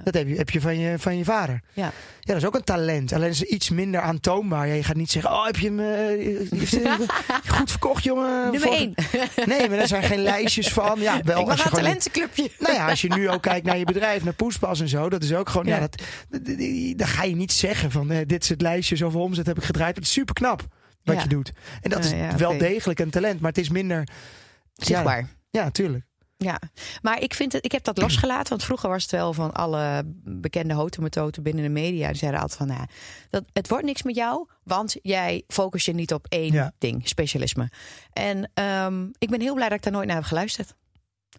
Dat 0.04 0.14
heb 0.14 0.28
je, 0.28 0.36
heb 0.36 0.50
je, 0.50 0.62
van 0.62 0.80
je 0.80 1.00
van 1.00 1.18
je 1.18 1.24
vader. 1.24 1.62
Ja. 1.74 1.92
Ja, 2.20 2.34
dat 2.34 2.42
is 2.42 2.48
ook 2.48 2.56
een 2.56 2.64
talent. 2.64 3.14
Alleen 3.14 3.30
is 3.30 3.40
het 3.40 3.50
iets 3.50 3.70
minder 3.70 4.02
aantoonbaar. 4.02 4.68
Je 4.68 4.84
gaat 4.84 4.96
niet 4.96 5.12
zeggen, 5.12 5.32
oh, 5.32 5.46
heb 5.46 5.56
je 5.56 5.68
hem 5.68 5.80
eh, 5.80 7.00
goed 7.58 7.72
verkocht, 7.72 8.04
jongen? 8.04 8.52
Nummer 8.52 8.72
1. 8.72 8.94
Nee, 9.46 9.70
maar 9.70 9.78
er 9.78 9.88
zijn 9.88 10.04
geen 10.04 10.22
lijstjes 10.22 10.68
van. 10.68 11.00
Ja, 11.00 11.22
wel 11.24 11.42
ik 11.42 11.50
als 11.50 11.60
je 11.60 11.66
een 11.66 11.72
talentenclubje. 11.72 12.52
Nou 12.60 12.74
ja, 12.74 12.90
als 12.90 13.02
je 13.02 13.14
nu 13.14 13.30
ook 13.30 13.42
kijkt 13.42 13.66
naar 13.66 13.78
je 13.78 13.86
bedrijf, 13.86 14.24
naar 14.24 14.34
En 14.68 14.88
zo, 14.90 15.10
dat 15.10 15.24
is 15.24 15.34
ook 15.34 15.50
gewoon, 15.50 15.66
ja, 15.66 15.76
Ja. 15.76 15.80
dat, 15.80 15.92
d- 15.96 16.46
d- 16.46 16.58
d- 16.58 16.98
dan 16.98 17.08
ga 17.08 17.24
je 17.24 17.36
niet 17.36 17.52
zeggen 17.52 17.92
van, 17.92 18.12
eh, 18.12 18.26
dit 18.26 18.44
is 18.44 18.50
het 18.50 18.62
lijstje, 18.62 18.96
zoveel 18.96 19.22
omzet 19.22 19.46
heb 19.46 19.58
ik 19.58 19.64
gedraaid. 19.64 19.96
Het 19.96 20.04
is 20.06 20.12
super 20.12 20.34
knap 20.34 20.68
wat 21.04 21.16
Ja. 21.16 21.22
je 21.22 21.28
doet. 21.30 21.52
En 21.82 21.90
dat 21.90 22.10
Ja, 22.10 22.16
is 22.16 22.32
ja, 22.32 22.38
wel 22.38 22.58
degelijk 22.58 23.00
een 23.00 23.10
talent, 23.10 23.40
maar 23.40 23.50
het 23.50 23.60
is 23.60 23.70
minder 23.70 24.08
Zichtbaar. 24.74 25.30
Ja, 25.50 25.70
tuurlijk. 25.72 26.06
Ja, 26.38 26.60
maar 27.02 27.22
ik, 27.22 27.34
vind 27.34 27.54
het, 27.54 27.66
ik 27.66 27.72
heb 27.72 27.84
dat 27.84 27.98
losgelaten. 27.98 28.50
Want 28.50 28.64
vroeger 28.64 28.90
was 28.90 29.02
het 29.02 29.12
wel 29.12 29.34
van 29.34 29.54
alle 29.54 30.02
bekende 30.24 30.74
hotemetoten 30.74 31.44
binnen 31.44 31.64
de 31.64 31.70
media. 31.70 32.08
Die 32.08 32.18
zeiden 32.18 32.40
altijd 32.42 32.60
van, 32.60 32.68
nou, 32.68 32.86
dat, 33.30 33.44
het 33.54 33.68
wordt 33.70 33.86
niks 33.86 34.04
met 34.04 34.16
jou. 34.16 34.48
Want 34.64 34.96
jij 35.02 35.44
focus 35.48 35.86
je 35.86 35.94
niet 35.94 36.14
op 36.14 36.26
één 36.30 36.52
Ja. 36.54 36.72
ding, 36.78 37.08
specialisme. 37.08 37.70
En 38.14 38.52
ehm, 38.54 39.06
ik 39.18 39.30
ben 39.30 39.42
heel 39.42 39.54
blij 39.54 39.68
dat 39.70 39.78
ik 39.78 39.84
daar 39.84 39.94
nooit 39.94 40.08
naar 40.08 40.16
heb 40.16 40.26
geluisterd. 40.26 40.74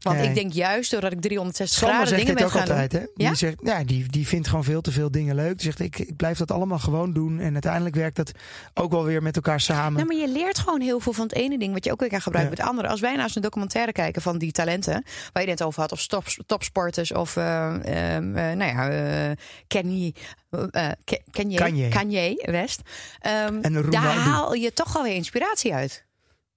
Want 0.02 0.16
Nee. 0.18 0.28
ik 0.28 0.34
denk 0.34 0.52
juist 0.52 0.90
doordat 0.90 1.12
ik 1.12 1.20
360 1.20 1.78
Sander 1.78 1.96
graden 1.96 2.18
dingen 2.18 2.34
ben 2.34 2.44
ook 2.44 2.50
gaan 2.50 2.60
altijd, 2.60 2.90
doen. 2.90 3.00
hè? 3.00 3.06
Die, 3.14 3.34
zegt, 3.34 3.56
ja, 3.62 3.84
die, 3.84 4.06
die 4.08 4.26
vindt 4.26 4.48
gewoon 4.48 4.64
veel 4.64 4.80
te 4.80 4.92
veel 4.92 5.10
dingen 5.10 5.34
leuk. 5.34 5.54
Die 5.58 5.64
zegt, 5.66 5.80
ik, 5.80 5.98
ik 5.98 6.16
blijf 6.16 6.38
dat 6.38 6.50
allemaal 6.50 6.78
gewoon 6.78 7.12
doen. 7.12 7.40
En 7.40 7.52
uiteindelijk 7.52 7.94
werkt 7.94 8.16
dat 8.16 8.32
ook 8.74 8.90
wel 8.90 9.04
weer 9.04 9.22
met 9.22 9.36
elkaar 9.36 9.60
samen. 9.60 9.92
Nou, 9.92 10.06
maar 10.06 10.16
je 10.28 10.32
leert 10.38 10.58
gewoon 10.58 10.80
heel 10.80 11.00
veel 11.00 11.12
van 11.12 11.26
het 11.26 11.34
ene 11.34 11.58
ding, 11.58 11.72
wat 11.72 11.84
je 11.84 11.92
ook 11.92 12.00
weer 12.00 12.08
kan 12.08 12.20
gebruiken 12.20 12.56
Ja. 12.56 12.58
met 12.58 12.66
het 12.66 12.76
andere. 12.76 12.88
Als 12.92 13.00
wij 13.00 13.12
nou 13.12 13.22
eens 13.22 13.36
een 13.36 13.42
documentaire 13.42 13.92
kijken 13.92 14.22
van 14.22 14.38
die 14.38 14.52
talenten, 14.52 15.04
waar 15.32 15.42
je 15.44 15.50
het 15.50 15.62
over 15.62 15.80
had, 15.80 15.92
of 15.92 16.06
top, 16.06 16.24
topsporters, 16.46 17.12
of 17.12 17.36
eh, 17.36 17.42
nou 17.44 18.64
ja, 18.64 18.88
eh 18.90 19.36
Kenny, 19.66 20.14
eh, 20.50 20.88
Ke- 21.04 21.22
Kanye, 21.30 21.56
Kanye. 21.56 21.88
Kanye 21.88 22.42
West. 22.50 22.80
Ehm, 23.20 23.58
En 23.62 23.90
daar 23.90 24.02
haal 24.02 24.54
je 24.54 24.72
toch 24.72 24.96
alweer 24.96 25.14
inspiratie 25.14 25.74
uit. 25.74 26.06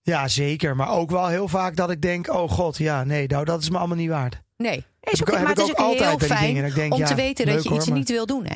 Ja, 0.01 0.27
zeker. 0.27 0.75
Maar 0.75 0.89
ook 0.89 1.09
wel 1.11 1.27
heel 1.27 1.47
vaak 1.47 1.75
dat 1.75 1.89
ik 1.91 2.01
denk, 2.01 2.33
oh 2.33 2.49
god, 2.49 2.77
ja, 2.77 3.03
nee, 3.03 3.27
nou, 3.27 3.45
dat 3.45 3.61
is 3.61 3.69
me 3.69 3.77
allemaal 3.77 3.97
niet 3.97 4.09
waard. 4.09 4.41
Nee, 4.57 4.85
is 4.99 5.19
Heb 5.19 5.29
ook, 5.29 5.35
ik- 5.35 5.41
maar 5.41 5.49
het 5.49 5.57
is 5.59 5.69
ook 5.69 5.75
altijd 5.77 6.19
heel 6.19 6.27
fijn 6.27 6.53
dingen. 6.53 6.73
Denk, 6.73 6.93
om 6.93 6.99
ja, 6.99 7.05
te 7.07 7.15
weten 7.15 7.45
dat 7.45 7.63
je 7.63 7.69
hoor, 7.69 7.77
iets 7.77 7.87
maar- 7.87 7.97
niet 7.97 8.09
wil 8.09 8.25
doen, 8.25 8.45
hè? 8.45 8.55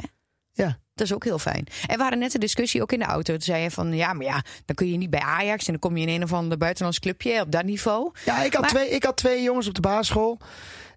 Ja. 0.51 0.79
Dat 0.93 1.07
is 1.07 1.13
ook 1.13 1.23
heel 1.23 1.39
fijn. 1.39 1.65
En 1.87 1.95
we 1.95 2.01
hadden 2.01 2.19
net 2.19 2.33
een 2.33 2.39
discussie 2.39 2.81
ook 2.81 2.91
in 2.91 2.99
de 2.99 3.05
auto. 3.05 3.33
Toen 3.33 3.41
zei 3.41 3.61
je 3.63 3.71
van, 3.71 3.93
ja, 3.93 4.13
maar 4.13 4.25
ja, 4.25 4.43
dan 4.65 4.75
kun 4.75 4.91
je 4.91 4.97
niet 4.97 5.09
bij 5.09 5.19
Ajax... 5.19 5.65
en 5.65 5.71
dan 5.71 5.79
kom 5.81 5.97
je 5.97 6.07
in 6.07 6.13
een 6.15 6.23
of 6.23 6.33
ander 6.33 6.57
buitenlands 6.57 6.99
clubje 6.99 7.41
op 7.41 7.51
dat 7.51 7.63
niveau. 7.63 8.11
Ja, 8.25 8.43
ik 8.43 8.53
had, 8.53 8.61
Maar- 8.61 8.69
twee, 8.69 8.89
ik 8.89 9.03
had 9.03 9.17
twee 9.17 9.41
jongens 9.43 9.67
op 9.67 9.73
de 9.73 9.81
basisschool. 9.81 10.39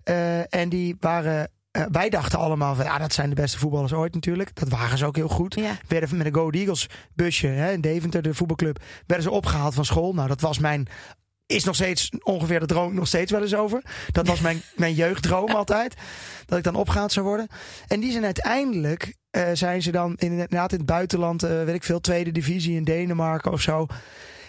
eh, 0.04 0.54
en 0.54 0.68
die 0.68 0.96
waren. 1.00 1.50
Eh, 1.78 1.84
wij 1.90 2.08
dachten 2.08 2.38
allemaal 2.38 2.74
van 2.74 2.84
ja, 2.84 2.98
dat 2.98 3.12
zijn 3.12 3.28
de 3.28 3.34
beste 3.34 3.58
voetballers 3.58 3.92
ooit 3.92 4.14
natuurlijk. 4.14 4.54
Dat 4.54 4.68
waren 4.68 4.98
ze 4.98 5.06
ook 5.06 5.16
heel 5.16 5.28
goed. 5.28 5.54
Ja. 5.54 5.76
Werden 5.88 6.16
met 6.16 6.26
een 6.26 6.34
Go 6.34 6.50
Eagles 6.50 6.88
busje 7.14 7.46
hè, 7.46 7.72
in 7.72 7.80
Deventer, 7.80 8.22
de 8.22 8.34
voetbalclub, 8.34 8.82
werden 9.06 9.26
ze 9.26 9.30
opgehaald 9.30 9.74
van 9.74 9.84
school. 9.84 10.14
Nou, 10.14 10.28
dat 10.28 10.40
was 10.40 10.58
mijn. 10.58 10.88
Is 11.46 11.64
nog 11.64 11.74
steeds 11.74 12.10
ongeveer, 12.22 12.60
dat 12.60 12.68
droom 12.68 12.94
nog 12.94 13.06
steeds 13.06 13.32
wel 13.32 13.42
eens 13.42 13.54
over. 13.54 13.82
Dat 14.12 14.26
was 14.26 14.40
mijn, 14.40 14.62
mijn 14.76 14.94
jeugddroom 14.94 15.50
altijd. 15.50 15.94
Dat 16.46 16.58
ik 16.58 16.64
dan 16.64 16.74
opgehaald 16.74 17.12
zou 17.12 17.26
worden. 17.26 17.48
En 17.86 18.00
die 18.00 18.12
zijn 18.12 18.24
uiteindelijk, 18.24 19.14
eh, 19.30 19.44
zijn 19.52 19.82
ze 19.82 19.90
dan 19.90 20.14
inderdaad 20.16 20.72
in 20.72 20.78
het 20.78 20.86
buitenland, 20.86 21.42
eh, 21.42 21.64
weet 21.64 21.74
ik 21.74 21.84
veel, 21.84 22.00
tweede 22.00 22.32
divisie 22.32 22.76
in 22.76 22.84
Denemarken 22.84 23.52
of 23.52 23.60
zo. 23.60 23.86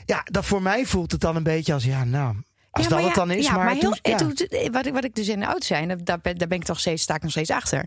Ja, 0.06 0.22
dat 0.24 0.46
voor 0.46 0.62
mij 0.62 0.86
voelt 0.86 1.12
het 1.12 1.22
dan 1.22 1.36
een 1.36 1.44
beetje 1.44 1.74
als, 1.74 1.84
ja, 1.84 2.04
nou, 2.04 2.36
als 2.80 2.88
Ja, 2.88 2.96
dat 2.96 3.06
het 3.06 3.16
dan 3.16 3.32
is. 3.32 3.46
Ja, 3.46 3.54
maar, 3.56 3.64
maar 3.66 3.74
heel, 3.74 3.82
toen- 3.82 4.00
ja. 4.02 4.12
en 4.12 4.18
toen- 4.18 4.72
wat, 4.72 4.86
ik- 4.86 4.94
wat 4.94 5.04
ik 5.04 5.16
dus 5.16 5.28
in 5.28 5.40
de 5.40 5.46
auto 5.46 5.66
zei, 5.66 5.88
en 5.88 6.00
daar, 6.04 6.20
ben- 6.22 6.38
daar 6.38 6.48
ben 6.48 6.58
ik 6.58 6.64
toch 6.64 6.80
steeds, 6.80 7.02
sta 7.04 7.16
ik 7.16 7.22
nog 7.22 7.32
steeds 7.32 7.50
achter. 7.52 7.86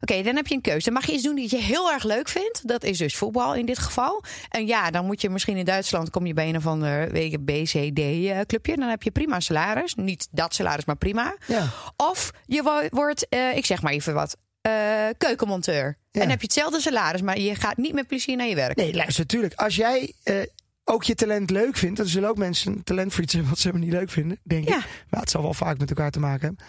Oké, 0.00 0.22
dan 0.22 0.36
heb 0.36 0.46
je 0.46 0.54
een 0.54 0.60
keuze. 0.60 0.84
Dan 0.84 0.92
mag 0.92 1.06
je 1.06 1.12
iets 1.12 1.22
doen 1.22 1.34
die 1.34 1.46
je 1.50 1.56
heel 1.62 1.92
erg 1.92 2.04
leuk 2.04 2.28
vindt. 2.28 2.68
Dat 2.68 2.84
is 2.84 2.98
dus 2.98 3.16
voetbal 3.16 3.54
in 3.54 3.66
dit 3.66 3.78
geval. 3.78 4.22
En 4.48 4.66
ja, 4.66 4.90
dan 4.90 5.06
moet 5.06 5.20
je 5.20 5.30
misschien 5.30 5.56
in 5.56 5.64
Duitsland... 5.64 6.10
kom 6.10 6.26
je 6.26 6.34
bij 6.34 6.48
een 6.48 6.56
of 6.56 6.66
ander 6.66 7.10
weet 7.10 7.30
je, 7.30 7.38
B, 7.38 7.50
C, 7.50 7.94
D 7.94 7.98
eh, 7.98 8.40
clubje. 8.46 8.76
Dan 8.76 8.88
heb 8.88 9.02
je 9.02 9.10
prima 9.10 9.40
salaris. 9.40 9.94
Niet 9.94 10.28
dat 10.30 10.54
salaris, 10.54 10.84
maar 10.84 10.96
prima. 10.96 11.36
Ja. 11.46 11.68
Of 11.96 12.30
je 12.46 12.62
wo- 12.62 12.88
wordt, 12.90 13.26
eh, 13.28 13.56
ik 13.56 13.66
zeg 13.66 13.82
maar 13.82 13.92
even 13.92 14.14
wat, 14.14 14.36
eh, 14.60 14.72
keukenmonteur. 15.18 15.96
En 16.12 16.30
heb 16.30 16.38
je 16.40 16.46
hetzelfde 16.46 16.80
salaris, 16.80 17.22
maar 17.22 17.38
je 17.38 17.54
gaat 17.54 17.76
niet 17.76 17.92
met 17.94 18.06
plezier 18.06 18.36
naar 18.36 18.46
je 18.48 18.54
werk. 18.54 18.76
Nee, 18.76 18.94
luister, 18.94 19.20
natuurlijk. 19.22 19.54
Als 19.54 19.76
jij 19.76 20.12
eh, 20.22 20.34
ook 20.84 21.02
je 21.02 21.14
talent 21.14 21.50
leuk 21.50 21.76
vindt, 21.76 21.96
dan 21.96 22.06
zullen 22.06 22.28
ook 22.28 22.36
mensen 22.36 22.84
talent 22.84 23.12
voor 23.14 23.22
iets 23.22 23.32
hebben 23.32 23.50
wat 23.50 23.60
ze 23.60 23.66
helemaal 23.68 23.88
niet 23.88 23.98
leuk 23.98 24.10
vinden, 24.10 24.38
denk 24.42 24.68
Ja. 24.68 24.76
ik. 24.76 25.04
Maar 25.10 25.20
het 25.20 25.30
zal 25.30 25.42
wel 25.42 25.54
vaak 25.54 25.78
met 25.78 25.88
elkaar 25.88 26.10
te 26.10 26.20
maken 26.20 26.40
hebben. 26.46 26.64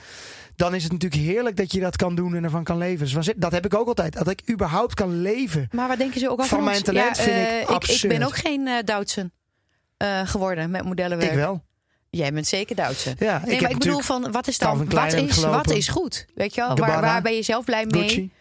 Dan 0.56 0.76
is 0.76 0.84
het 0.84 0.92
natuurlijk 0.92 1.22
heerlijk 1.22 1.56
dat 1.56 1.72
je 1.72 1.80
dat 1.80 1.96
kan 1.96 2.16
doen 2.16 2.36
en 2.36 2.44
ervan 2.44 2.64
kan 2.64 2.78
leven. 2.78 3.16
Dus 3.16 3.34
dat 3.36 3.52
heb 3.52 3.66
ik 3.66 3.74
ook 3.74 3.88
altijd. 3.88 4.14
Dat 4.14 4.30
ik 4.30 4.42
überhaupt 4.50 4.94
kan 4.94 5.22
leven. 5.22 5.68
Maar 5.72 5.88
wat 5.88 5.98
denken 5.98 6.20
ze 6.20 6.30
ook 6.30 6.40
over 6.40 6.56
Van 6.56 6.64
mijn 6.64 6.84
talent 6.84 7.18
vind 7.18 7.38
ik 7.38 7.70
eh, 7.70 8.02
ik, 8.04 8.08
ben 8.08 8.24
ook 8.24 8.36
geen 8.36 8.68
eh, 9.98 10.28
geworden 10.28 10.72
met 10.72 10.84
modellenwerk. 10.84 11.32
Ik 11.32 11.38
wel. 11.38 11.64
Jij 12.10 12.34
bent 12.34 12.48
zeker 12.48 12.76
Duitse. 12.76 13.16
Ja, 13.20 13.42
Nee, 13.46 13.56
ik 13.56 13.62
maar 13.62 13.70
heb 13.70 13.72
ik 13.72 13.78
bedoel 13.78 14.00
van, 14.00 14.32
wat 14.32 14.48
is 14.48 14.58
dan, 14.58 14.90
wat 14.90 15.14
is, 15.14 15.44
wat 15.44 15.70
is 15.72 15.88
goed? 15.88 16.26
Weet 16.36 16.56
je 16.56 16.62
wel, 16.62 16.76
waar, 16.76 17.02
waar 17.02 17.22
ben 17.22 17.36
je 17.36 17.44
zelf 17.44 17.66
blij 17.66 17.86
mee? 17.86 18.02
Gucci, 18.02 18.32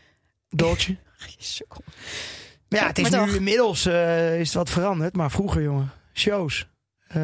Dolce. 0.49 0.97
Maar 2.73 2.81
ja, 2.81 2.87
het 2.87 2.99
is 2.99 3.11
nu 3.11 3.35
inmiddels 3.37 3.87
eh, 3.87 4.41
is 4.41 4.47
het 4.47 4.57
wat 4.57 4.71
veranderd. 4.71 5.17
Maar 5.17 5.31
vroeger, 5.31 5.63
jongen, 5.63 5.91
shows. 6.13 6.69
Eh, 7.09 7.17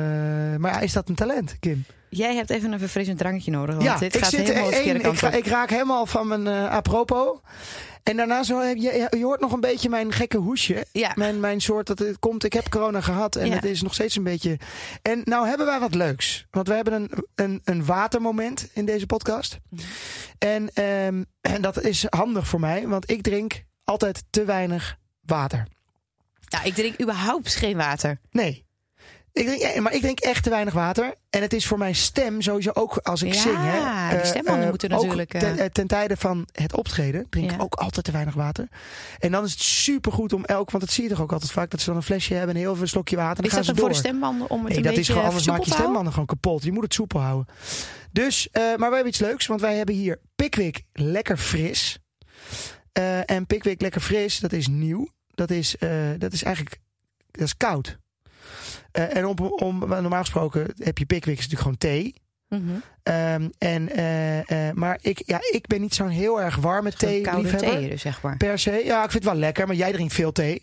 maar 0.57 0.73
ja, 0.73 0.81
is 0.81 0.93
dat 0.93 1.09
een 1.09 1.15
talent, 1.15 1.57
Kim? 1.61 1.85
Jij 2.11 2.35
hebt 2.35 2.51
even 2.51 2.73
een 2.73 2.79
verfrissend 2.79 3.19
drankje 3.19 3.51
nodig. 3.51 3.75
Want 3.75 3.87
Ja, 3.87 3.99
dit 3.99 4.15
ik, 4.15 4.21
gaat 4.23 4.31
zit 4.31 4.49
helemaal 4.49 4.71
één, 4.73 4.97
ik, 5.05 5.19
ga- 5.19 5.33
ik 5.33 5.47
raak 5.47 5.71
helemaal 5.71 6.07
van 6.07 6.29
mijn 6.29 6.47
eh 6.47 6.71
apropos. 6.71 7.39
En 8.03 8.17
daarna 8.17 8.43
zo, 8.43 8.61
heb 8.61 8.77
je, 8.77 9.07
je 9.19 9.25
hoort 9.25 9.41
nog 9.41 9.53
een 9.53 9.61
beetje 9.61 9.89
mijn 9.89 10.13
gekke 10.13 10.37
hoesje. 10.37 10.87
Ja. 10.93 11.13
Mijn, 11.15 11.41
mijn 11.41 11.61
soort, 11.61 11.87
dat 11.87 11.99
het 11.99 12.19
komt, 12.19 12.45
ik 12.45 12.53
heb 12.53 12.69
corona 12.69 13.01
gehad 13.01 13.37
en 13.37 13.47
Ja. 13.47 13.55
het 13.55 13.65
is 13.65 13.83
nog 13.83 13.95
steeds 13.95 14.17
een 14.17 14.23
beetje... 14.23 14.59
En 15.03 15.21
nou 15.25 15.49
hebben 15.49 15.67
wij 15.67 15.81
wat 15.81 15.95
leuks. 15.95 16.47
Want 16.51 16.69
we 16.69 16.75
hebben 16.75 16.93
een, 16.93 17.11
een, 17.35 17.61
een 17.65 17.85
watermoment 17.85 18.71
in 18.73 18.85
deze 18.85 19.07
podcast. 19.07 19.59
Mhm. 19.71 19.83
En, 20.39 20.71
ehm, 20.75 21.23
en 21.41 21.63
dat 21.63 21.83
is 21.83 22.07
handig 22.09 22.49
voor 22.49 22.61
mij, 22.61 22.89
want 22.89 23.11
ik 23.11 23.23
drink 23.23 23.63
altijd 23.85 24.25
te 24.31 24.45
weinig 24.45 24.97
water. 25.29 25.67
Nou, 26.49 26.67
ik 26.67 26.75
drink 26.75 27.01
überhaupt 27.01 27.55
geen 27.55 27.77
water. 27.77 28.19
Nee. 28.31 28.67
Ik 29.33 29.47
drink, 29.47 29.81
maar 29.81 29.93
ik 29.95 30.01
drink 30.01 30.21
echt 30.21 30.43
te 30.43 30.51
weinig 30.51 30.75
water. 30.75 31.15
En 31.31 31.43
het 31.43 31.53
is 31.53 31.67
voor 31.67 31.79
mijn 31.79 31.95
stem 31.95 32.43
sowieso 32.43 32.71
ook 32.75 32.97
als 32.97 33.23
ik 33.23 33.35
Ja, 33.35 33.41
zing. 33.41 33.57
Hè, 33.59 34.09
die 34.11 34.19
eh, 34.19 34.27
stembanden 34.27 34.63
eh, 34.63 34.71
moeten 34.71 34.91
natuurlijk, 34.91 35.35
eh, 35.35 35.41
Ten, 35.41 35.73
ten 35.73 35.87
tijde 35.87 36.17
van 36.17 36.49
het 36.53 36.75
optreden 36.75 37.27
drink 37.31 37.51
ik 37.51 37.57
Ja. 37.57 37.63
ook 37.63 37.75
altijd 37.75 38.05
te 38.05 38.13
weinig 38.13 38.35
water. 38.35 38.69
En 39.19 39.31
dan 39.31 39.45
is 39.45 39.53
het 39.53 39.61
supergoed 39.61 40.33
om 40.33 40.45
elk, 40.45 40.71
want 40.71 40.85
dat 40.85 40.93
zie 40.93 41.03
je 41.03 41.09
toch 41.09 41.21
ook 41.21 41.33
altijd 41.33 41.51
vaak, 41.51 41.71
dat 41.71 41.81
ze 41.81 41.87
dan 41.87 41.97
een 41.97 42.03
flesje 42.03 42.35
hebben 42.35 42.55
en 42.55 42.61
heel 42.61 42.77
veel 42.77 42.87
slokje 42.87 43.17
water. 43.17 43.45
En 43.45 43.51
dan 43.51 43.61
Is 43.61 43.67
dat 43.67 43.77
dan 43.77 43.85
voor 43.85 43.95
de 43.95 43.99
stembanden 44.01 44.51
om 44.51 44.65
het 44.65 44.73
Nee, 44.75 44.83
dat 44.83 44.97
is 44.97 45.09
gewoon, 45.09 45.25
anders 45.25 45.47
maak 45.47 45.65
je 45.65 45.71
stembanden 45.73 46.13
gewoon 46.13 46.27
kapot. 46.27 46.63
Je 46.63 46.73
moet 46.73 46.83
het 46.83 46.95
soepel 46.95 47.21
houden. 47.21 47.55
Dus, 48.13 48.49
maar 48.53 48.79
wij 48.79 48.89
hebben 48.91 49.07
iets 49.07 49.19
leuks, 49.19 49.47
want 49.47 49.61
wij 49.61 49.77
hebben 49.77 49.95
hier 49.95 50.21
Pickwick 50.35 50.83
Lekker 50.93 51.37
Fris. 51.37 51.99
En 53.25 53.47
Pickwick 53.47 53.81
Lekker 53.81 54.01
Fris, 54.01 54.39
dat 54.39 54.53
is 54.53 54.69
nieuw. 54.69 55.09
Dat 55.39 55.51
is, 55.51 55.77
eh, 55.77 55.91
dat 56.19 56.33
is 56.33 56.43
eigenlijk 56.43 56.81
dat 57.31 57.43
is 57.43 57.57
koud. 57.57 57.99
Eh, 58.93 59.17
en 59.17 59.27
om, 59.27 59.39
om, 59.39 59.79
normaal 59.79 60.21
gesproken 60.21 60.75
heb 60.79 60.99
je 60.99 61.07
Pickwick, 61.07 61.39
is 61.39 61.49
natuurlijk 61.49 61.61
gewoon 61.61 61.79
thee. 61.79 62.15
Mhm. 62.49 62.63
Ehm, 63.03 63.49
en, 63.59 63.89
eh, 64.47 64.71
maar 64.75 64.99
ik, 65.01 65.23
ja, 65.27 65.41
ik 65.51 65.67
ben 65.67 65.81
niet 65.81 65.95
zo'n 65.95 66.09
heel 66.09 66.41
erg 66.41 66.57
warme 66.57 66.93
thee 66.93 67.21
koude 67.21 67.57
thee, 67.57 67.89
dus 67.89 68.01
zeg 68.01 68.23
maar. 68.23 68.37
Per 68.37 68.59
se. 68.59 68.83
Ja, 68.85 69.05
ik 69.05 69.11
vind 69.11 69.25
het 69.25 69.33
wel 69.33 69.41
lekker, 69.41 69.67
maar 69.67 69.77
jij 69.77 69.93
drinkt 69.93 70.13
veel 70.13 70.33
thee. 70.33 70.61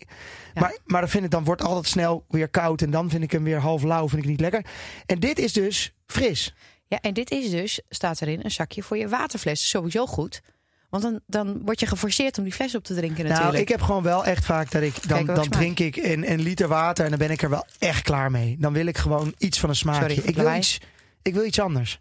Ja. 0.54 0.60
Maar, 0.60 0.78
maar 0.84 1.00
dan 1.00 1.10
vind 1.10 1.24
ik, 1.24 1.30
dan 1.30 1.44
wordt 1.44 1.60
het 1.60 1.70
altijd 1.70 1.88
snel 1.88 2.24
weer 2.28 2.48
koud. 2.48 2.82
En 2.82 2.90
dan 2.90 3.10
vind 3.10 3.22
ik 3.22 3.32
hem 3.32 3.44
weer 3.44 3.58
half 3.58 3.82
lauw, 3.82 4.08
vind 4.08 4.22
ik 4.22 4.28
niet 4.28 4.40
lekker. 4.40 4.64
En 5.06 5.20
dit 5.20 5.38
is 5.38 5.52
dus 5.52 5.94
fris. 6.06 6.54
Ja, 6.86 7.00
en 7.00 7.14
dit 7.14 7.30
is 7.30 7.50
dus, 7.50 7.80
staat 7.88 8.20
erin, 8.20 8.40
een 8.42 8.50
zakje 8.50 8.82
voor 8.82 8.96
je 8.96 9.08
waterfles. 9.08 9.68
Sowieso 9.68 10.06
goed. 10.06 10.42
Want 10.90 11.02
dan, 11.02 11.20
dan 11.26 11.60
word 11.64 11.80
je 11.80 11.86
geforceerd 11.86 12.38
om 12.38 12.44
die 12.44 12.52
fles 12.52 12.74
op 12.74 12.84
te 12.84 12.94
drinken 12.94 13.24
natuurlijk. 13.24 13.50
Nou, 13.52 13.62
ik 13.62 13.68
heb 13.68 13.80
gewoon 13.80 14.02
wel 14.02 14.24
echt 14.24 14.44
vaak 14.44 14.70
dat 14.70 14.82
ik... 14.82 15.08
Dan, 15.08 15.24
dan 15.26 15.48
drink 15.48 15.78
ik 15.78 15.96
een, 15.96 16.30
een 16.30 16.40
liter 16.40 16.68
water 16.68 17.04
en 17.04 17.10
dan 17.10 17.18
ben 17.18 17.30
ik 17.30 17.42
er 17.42 17.50
wel 17.50 17.66
echt 17.78 18.02
klaar 18.02 18.30
mee. 18.30 18.56
Dan 18.58 18.72
wil 18.72 18.86
ik 18.86 18.98
gewoon 18.98 19.34
iets 19.38 19.60
van 19.60 19.68
een 19.68 19.76
smaakje. 19.76 20.14
Sorry 20.14 20.28
ik, 20.28 20.36
wil 20.36 20.54
iets, 20.56 20.80
ik 21.22 21.34
wil 21.34 21.44
iets 21.44 21.60
anders. 21.60 22.00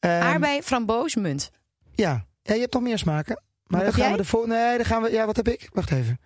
Ehm, 0.00 0.22
Aardbei, 0.22 0.62
framboos, 0.62 1.14
munt. 1.14 1.50
Ja. 1.94 2.24
ja, 2.42 2.54
je 2.54 2.60
hebt 2.60 2.72
nog 2.72 2.82
meer 2.82 2.98
smaken. 2.98 3.42
Maar 3.66 3.84
dan 3.84 3.92
gaan 3.92 4.16
we 4.16 4.22
de 4.22 4.44
Nee, 4.46 4.76
dan 4.76 4.86
gaan 4.86 5.02
we. 5.02 5.10
Ja, 5.10 5.26
wat 5.26 5.36
heb 5.36 5.48
ik? 5.48 5.68
Wacht 5.72 5.90
even. 5.90 6.20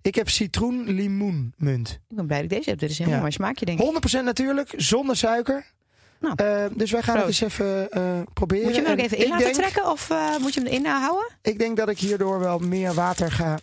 Ik 0.00 0.14
heb 0.14 0.28
citroen 0.28 0.84
limoen 0.84 1.52
munt. 1.56 2.00
Ik 2.08 2.16
ben 2.16 2.26
blij 2.26 2.42
dat 2.42 2.50
ik 2.50 2.56
deze 2.56 2.70
heb. 2.70 2.78
Dit 2.78 2.90
is 2.90 2.96
helemaal 2.98 3.16
Ja. 3.16 3.22
mijn 3.22 3.32
smaakje, 3.34 3.64
denk 3.64 3.80
ik. 3.80 4.20
100% 4.20 4.24
natuurlijk, 4.24 4.72
zonder 4.76 5.16
suiker. 5.16 5.72
Nou, 6.20 6.34
Eh, 6.36 6.64
dus 6.74 6.90
wij 6.90 7.02
gaan 7.02 7.16
het 7.16 7.26
eens 7.26 7.40
even 7.40 7.90
eh, 7.90 8.20
proberen. 8.32 8.64
Moet 8.64 8.74
je 8.74 8.82
hem 8.82 8.90
ook 8.90 8.98
En 8.98 9.04
even 9.04 9.18
in 9.18 9.28
laten 9.28 9.44
denk, 9.44 9.58
trekken 9.58 9.90
of 9.90 10.10
eh, 10.10 10.36
moet 10.38 10.54
je 10.54 10.60
hem 10.60 10.68
erin 10.68 10.86
houden? 10.86 11.30
Ik 11.42 11.58
denk 11.58 11.76
dat 11.76 11.88
ik 11.88 11.98
hierdoor 11.98 12.38
wel 12.38 12.58
meer 12.58 12.94
water 12.94 13.32
ga 13.32 13.58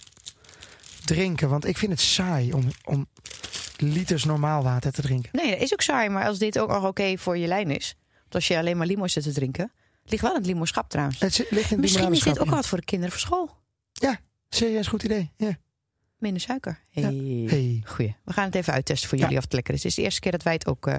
drinken. 1.06 1.50
Want 1.50 1.66
ik 1.66 1.78
vind 1.78 1.92
het 1.92 2.02
saai 2.02 2.54
om, 2.54 2.68
om 2.86 3.08
liters 3.78 4.24
normaal 4.24 4.64
water 4.64 4.92
te 4.92 5.02
drinken. 5.02 5.30
Nee, 5.32 5.52
dat 5.52 5.62
is 5.62 5.74
ook 5.74 5.82
saai. 5.82 6.10
Maar 6.10 6.28
als 6.28 6.38
dit 6.38 6.60
ook 6.60 6.70
nog 6.70 6.86
oké 6.86 7.18
voor 7.18 7.38
je 7.38 7.48
lijn 7.48 7.72
is. 7.72 7.96
Want 8.22 8.36
als 8.36 8.48
je 8.48 8.58
alleen 8.58 8.78
maar 8.78 8.88
limo 8.88 9.08
zit 9.08 9.24
te 9.24 9.34
drinken. 9.34 9.72
Het 10.02 10.12
ligt 10.12 10.24
wel 10.24 10.32
in 10.32 10.38
het 10.38 10.46
limoschap 10.46 10.90
trouwens. 10.90 11.20
Het 11.20 11.38
ligt 11.38 11.52
in 11.52 11.62
het 11.70 11.80
Misschien 11.80 12.12
is 12.12 12.20
dit 12.20 12.40
ook 12.40 12.46
ja. 12.46 12.52
wat 12.52 12.68
voor 12.68 12.78
de 12.78 12.86
kinderen 12.86 13.12
voor 13.12 13.22
school. 13.22 13.62
Serieus 14.50 14.88
goed 14.88 15.04
idee. 15.04 15.32
Ja. 15.38 15.58
Minder 16.24 16.42
suiker. 16.42 16.80
Ja. 16.90 17.02
Hey. 17.02 17.82
Goeie. 17.86 18.16
We 18.24 18.34
gaan 18.34 18.46
het 18.46 18.56
even 18.56 18.74
uittesten 18.74 19.10
voor 19.10 19.18
Ja. 19.18 19.24
jullie 19.24 19.38
of 19.38 19.44
het 19.44 19.54
lekker 19.54 19.74
is. 19.74 19.80
Het 19.84 19.90
is 19.90 19.96
de 19.98 20.02
eerste 20.02 20.20
keer 20.20 20.32
dat 20.32 20.44
wij 20.44 20.54
het 20.54 20.68
ook 20.68 20.88
eh, 20.88 20.96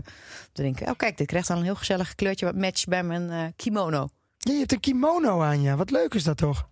drinken. 0.53 0.89
Oh 0.89 0.97
kijk, 0.97 1.17
dit 1.17 1.27
krijgt 1.27 1.51
al 1.51 1.57
een 1.57 1.63
heel 1.63 1.75
gezellig 1.75 2.15
kleurtje 2.15 2.45
wat 2.47 2.55
matcht 2.55 2.87
bij 2.89 3.03
mijn 3.03 3.31
eh, 3.31 3.45
kimono. 3.57 4.09
Ja, 4.39 4.53
je 4.53 4.59
hebt 4.59 4.73
een 4.73 4.81
kimono 4.81 5.43
aan 5.43 5.63
je. 5.63 5.77
Wat 5.77 5.91
leuk 5.91 6.15
is 6.15 6.25
dat 6.25 6.37
toch? 6.37 6.69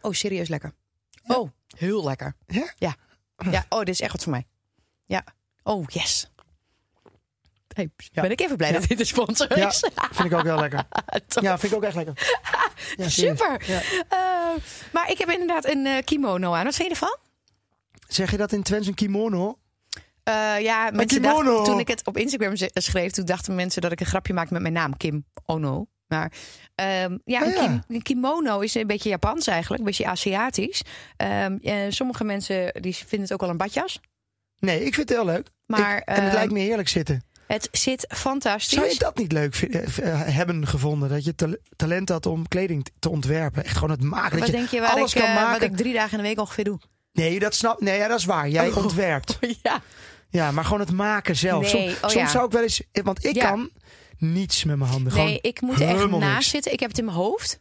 Oh, 0.00 0.12
serieus 0.12 0.48
lekker. 0.48 0.72
Oh, 1.26 1.50
heel 1.76 2.04
lekker. 2.04 2.34
Ja? 2.46 2.72
Ja. 2.76 2.94
Ja, 3.50 3.64
oh, 3.68 3.78
dit 3.78 3.88
is 3.88 4.00
echt 4.00 4.12
wat 4.12 4.22
voor 4.22 4.32
mij. 4.32 4.46
Ja. 5.06 5.24
Oh, 5.62 5.84
yes. 5.88 6.30
Hey, 7.74 7.90
Ja. 7.96 8.22
Ben 8.22 8.30
ik 8.30 8.40
even 8.40 8.56
blij 8.56 8.72
Ja. 8.72 8.78
dat 8.78 8.88
dit 8.88 9.00
een 9.00 9.06
sponsor 9.06 9.58
Ja. 9.58 9.68
is. 9.68 9.84
Vind 10.10 10.32
ik 10.32 10.38
ook 10.38 10.44
heel 10.44 10.58
lekker. 10.60 10.86
Ja, 11.40 11.58
vind 11.58 11.72
ik 11.72 11.78
ook 11.78 11.84
echt 11.84 11.94
lekker. 11.94 12.14
Ja. 12.96 13.08
Super. 13.08 13.62
Ja. 13.66 13.80
Eh, 14.08 14.62
maar 14.92 15.10
ik 15.10 15.18
heb 15.18 15.28
inderdaad 15.30 15.66
een 15.68 15.86
eh, 15.86 16.04
kimono 16.04 16.52
aan. 16.52 16.64
Wat 16.64 16.74
vind 16.74 16.88
je 16.88 16.94
ervan? 16.94 17.16
Zeg 18.08 18.30
je 18.30 18.36
dat 18.36 18.52
in 18.52 18.62
Twents 18.62 18.86
een 18.86 18.94
kimono? 18.94 19.58
Eh, 20.22 20.60
ja, 20.60 20.90
mensen 20.92 21.22
dachten, 21.22 21.64
toen 21.64 21.78
ik 21.78 21.88
het 21.88 22.06
op 22.06 22.16
Instagram 22.16 22.56
ze- 22.56 22.70
schreef, 22.74 23.12
toen 23.12 23.24
dachten 23.24 23.54
mensen 23.54 23.82
dat 23.82 23.92
ik 23.92 24.00
een 24.00 24.06
grapje 24.06 24.32
maakte 24.32 24.52
met 24.52 24.62
mijn 24.62 24.74
naam, 24.74 24.96
Kim 24.96 25.24
Ono. 25.44 25.86
Maar 26.06 26.32
ehm, 26.74 27.18
ja, 27.24 27.40
Oh 27.40 27.46
een, 27.46 27.52
ja. 27.54 27.60
kim- 27.66 27.82
een 27.88 28.02
kimono 28.02 28.60
is 28.60 28.74
een 28.74 28.86
beetje 28.86 29.08
Japans 29.08 29.46
eigenlijk, 29.46 29.80
een 29.80 29.86
beetje 29.86 30.06
Aziatisch. 30.06 30.82
Ehm, 31.16 31.56
eh, 31.62 31.76
sommige 31.88 32.24
mensen 32.24 32.72
die 32.80 32.94
vinden 32.94 33.20
het 33.20 33.32
ook 33.32 33.40
wel 33.40 33.50
een 33.50 33.56
badjas. 33.56 34.00
Nee, 34.58 34.84
ik 34.84 34.94
vind 34.94 35.08
het 35.08 35.18
heel 35.18 35.26
leuk. 35.26 35.48
Maar 35.66 35.96
Ik- 35.98 36.04
en 36.04 36.14
het 36.14 36.24
ehm, 36.24 36.34
lijkt 36.34 36.52
me 36.52 36.58
heerlijk 36.58 36.88
zitten. 36.88 37.22
het 37.46 37.68
zit 37.72 38.06
fantastisch. 38.08 38.78
Zou 38.78 38.88
je 38.88 38.98
dat 38.98 39.18
niet 39.18 39.32
leuk 39.32 39.56
eh, 39.56 40.22
hebben 40.24 40.66
gevonden? 40.66 41.08
Dat 41.08 41.24
je 41.24 41.34
ta- 41.34 41.56
talent 41.76 42.08
had 42.08 42.26
om 42.26 42.48
kleding 42.48 42.86
te 42.98 43.08
ontwerpen. 43.08 43.64
Echt 43.64 43.74
gewoon 43.74 43.90
het 43.90 44.02
maken. 44.02 44.30
Wat 44.30 44.38
dat 44.38 44.46
je 44.48 44.52
denk 44.56 44.68
je 44.68 44.80
waar 44.80 44.90
alles 44.90 45.14
ik, 45.14 45.20
kan 45.20 45.28
eh, 45.30 45.34
maken. 45.36 45.52
wat 45.60 45.70
ik 45.70 45.76
drie 45.76 45.92
dagen 45.94 46.10
in 46.10 46.16
de 46.22 46.28
week 46.28 46.38
ongeveer 46.40 46.64
doe? 46.64 46.78
Nee, 47.18 47.38
dat 47.38 47.54
snap 47.54 47.80
Nee, 47.80 47.98
ja, 47.98 48.08
dat 48.08 48.18
is 48.18 48.24
waar. 48.24 48.48
Jij 48.48 48.68
Oh. 48.68 48.76
ontwerpt. 48.76 49.38
ja. 49.62 49.82
Ja, 50.30 50.50
maar 50.50 50.64
gewoon 50.64 50.80
het 50.80 50.92
maken 50.92 51.36
zelf. 51.36 51.62
Nee, 51.62 51.70
Som- 51.70 51.80
oh 51.80 52.00
soms 52.00 52.12
ja. 52.14 52.26
zou 52.28 52.46
ik 52.46 52.52
wel 52.52 52.62
eens... 52.62 52.82
Want 52.92 53.24
ik 53.24 53.34
Ja. 53.34 53.48
kan 53.50 53.70
niets 54.18 54.64
met 54.64 54.76
mijn 54.76 54.90
handen. 54.90 55.12
Gewoon 55.12 55.26
Nee, 55.26 55.38
ik 55.40 55.60
moet 55.60 55.80
er 55.80 55.88
echt 55.88 56.10
naast 56.10 56.50
zitten. 56.50 56.72
Ik 56.72 56.80
heb 56.80 56.88
het 56.88 56.98
in 56.98 57.04
mijn 57.04 57.16
hoofd. 57.16 57.60